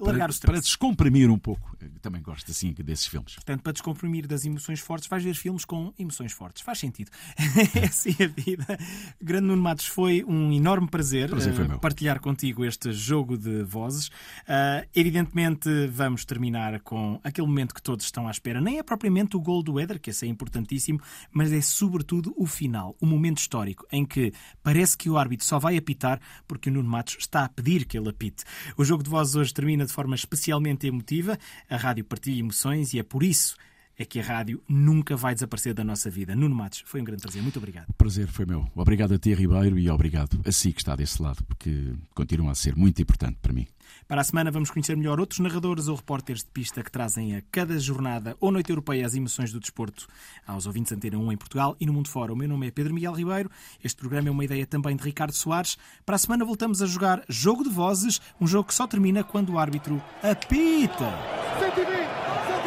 Largar 0.00 0.28
para, 0.28 0.46
para 0.46 0.60
descomprimir 0.60 1.28
um 1.28 1.38
pouco. 1.38 1.76
Também 2.00 2.22
gosto 2.22 2.50
assim 2.50 2.72
desses 2.72 3.06
filmes. 3.08 3.34
Portanto, 3.34 3.62
para 3.62 3.72
descomprimir 3.72 4.26
das 4.28 4.44
emoções 4.44 4.78
fortes, 4.78 5.08
vais 5.08 5.24
ver 5.24 5.34
filmes 5.34 5.64
com 5.64 5.92
emoções 5.98 6.32
fortes. 6.32 6.62
Faz 6.62 6.78
sentido. 6.78 7.10
é 7.74 7.86
assim 7.86 8.14
a 8.22 8.26
vida. 8.28 8.78
Grande 9.20 9.46
Nuno 9.46 9.60
Matos, 9.60 9.86
foi 9.86 10.24
um 10.24 10.52
enorme 10.52 10.88
prazer, 10.88 11.30
prazer 11.30 11.52
uh, 11.60 11.78
partilhar 11.80 12.20
contigo 12.20 12.64
este 12.64 12.92
jogo 12.92 13.36
de 13.36 13.64
vozes. 13.64 14.06
Uh, 14.08 14.86
evidentemente, 14.94 15.68
vamos 15.88 16.24
terminar 16.24 16.78
com 16.80 17.20
aquele 17.24 17.46
momento 17.48 17.74
que 17.74 17.82
todos 17.82 18.04
estão 18.04 18.28
à 18.28 18.30
espera. 18.30 18.60
Nem 18.60 18.78
é 18.78 18.82
propriamente 18.84 19.36
o 19.36 19.40
gol 19.40 19.64
do 19.64 19.80
Éder, 19.80 19.98
que 19.98 20.10
esse 20.10 20.24
é 20.24 20.28
importantíssimo, 20.28 21.00
mas 21.32 21.50
é 21.50 21.60
sobretudo 21.60 22.32
o 22.36 22.46
final, 22.46 22.96
o 23.00 23.06
momento 23.06 23.38
histórico 23.38 23.84
em 23.90 24.04
que 24.04 24.32
parece 24.62 24.96
que 24.96 25.10
o 25.10 25.18
árbitro 25.18 25.44
só 25.44 25.58
vai 25.58 25.76
apitar 25.76 26.20
porque 26.46 26.70
o 26.70 26.72
Nuno 26.72 26.88
Matos 26.88 27.16
está 27.18 27.44
a 27.44 27.48
pedir 27.48 27.84
que 27.84 27.98
ele 27.98 28.08
apite. 28.08 28.44
O 28.76 28.84
jogo 28.84 29.02
de 29.02 29.10
vozes 29.10 29.34
hoje 29.34 29.52
termina 29.52 29.87
de 29.88 29.92
forma 29.92 30.14
especialmente 30.14 30.86
emotiva. 30.86 31.38
A 31.68 31.76
rádio 31.76 32.04
partilha 32.04 32.38
emoções 32.38 32.94
e 32.94 32.98
é 32.98 33.02
por 33.02 33.22
isso 33.22 33.56
é 33.98 34.04
que 34.04 34.20
a 34.20 34.22
rádio 34.22 34.62
nunca 34.68 35.16
vai 35.16 35.34
desaparecer 35.34 35.74
da 35.74 35.82
nossa 35.82 36.08
vida. 36.08 36.36
Nuno 36.36 36.54
Matos, 36.54 36.84
foi 36.86 37.00
um 37.00 37.04
grande 37.04 37.22
prazer. 37.22 37.42
Muito 37.42 37.58
obrigado. 37.58 37.92
Prazer 37.94 38.28
foi 38.28 38.46
meu. 38.46 38.70
Obrigado 38.76 39.14
a 39.14 39.18
ti, 39.18 39.34
Ribeiro, 39.34 39.76
e 39.76 39.90
obrigado 39.90 40.40
a 40.46 40.52
si 40.52 40.72
que 40.72 40.80
está 40.80 40.94
desse 40.94 41.20
lado, 41.20 41.42
porque 41.44 41.92
continua 42.14 42.52
a 42.52 42.54
ser 42.54 42.76
muito 42.76 43.02
importante 43.02 43.38
para 43.42 43.52
mim. 43.52 43.66
Para 44.06 44.20
a 44.20 44.24
semana 44.24 44.50
vamos 44.50 44.70
conhecer 44.70 44.96
melhor 44.96 45.20
outros 45.20 45.40
narradores 45.40 45.88
ou 45.88 45.96
repórteres 45.96 46.42
de 46.42 46.50
pista 46.50 46.82
que 46.82 46.90
trazem 46.90 47.36
a 47.36 47.42
cada 47.50 47.78
jornada 47.78 48.36
ou 48.40 48.50
noite 48.50 48.70
europeia 48.70 49.06
as 49.06 49.14
emoções 49.14 49.52
do 49.52 49.60
desporto 49.60 50.06
aos 50.46 50.66
ouvintes 50.66 50.92
Antena 50.92 51.18
1 51.18 51.32
em 51.32 51.36
Portugal 51.36 51.76
e 51.80 51.86
no 51.86 51.92
mundo 51.92 52.08
fora. 52.08 52.32
O 52.32 52.36
meu 52.36 52.48
nome 52.48 52.68
é 52.68 52.70
Pedro 52.70 52.94
Miguel 52.94 53.12
Ribeiro. 53.12 53.50
Este 53.82 53.98
programa 53.98 54.28
é 54.28 54.30
uma 54.30 54.44
ideia 54.44 54.66
também 54.66 54.96
de 54.96 55.02
Ricardo 55.02 55.32
Soares. 55.32 55.76
Para 56.04 56.16
a 56.16 56.18
semana 56.18 56.44
voltamos 56.44 56.82
a 56.82 56.86
jogar 56.86 57.22
Jogo 57.28 57.64
de 57.64 57.70
Vozes, 57.70 58.20
um 58.40 58.46
jogo 58.46 58.68
que 58.68 58.74
só 58.74 58.86
termina 58.86 59.24
quando 59.24 59.52
o 59.52 59.58
árbitro 59.58 60.02
apita. 60.22 61.12
120! 61.58 62.08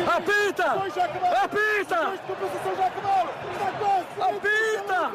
Apita! 0.07 0.65
Apita! 0.65 2.01
Apita! 4.23 5.11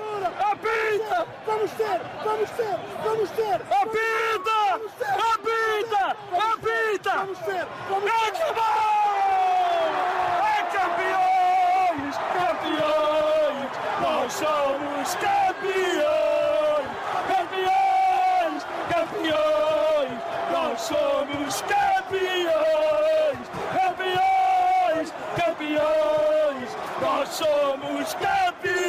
Apita! 0.51 1.27
Vamos 1.47 1.71
ter! 1.73 2.01
Vamos 2.25 2.51
ter! 2.51 2.79
Vamos 3.05 3.31
ter! 3.31 3.55
Apita! 3.55 4.81
Apita! 5.35 5.66
Apita! 6.33 7.17
Vamos 7.19 7.39
ter! 7.41 7.67
Acabou! 8.29 8.97
É 10.43 10.63
campeões! 10.73 12.17
Campeões! 12.35 13.71
Nós 14.01 14.33
somos 14.33 15.15
campeões! 15.17 16.89
Campeões! 17.29 18.61
Campeões! 18.91 20.19
Nós 20.53 20.81
somos 20.81 21.63
campeões! 21.63 23.45
Campeões! 23.73 25.13
Campeões! 25.37 26.71
Nós 27.01 27.29
somos 27.29 28.15
campeões! 28.15 28.86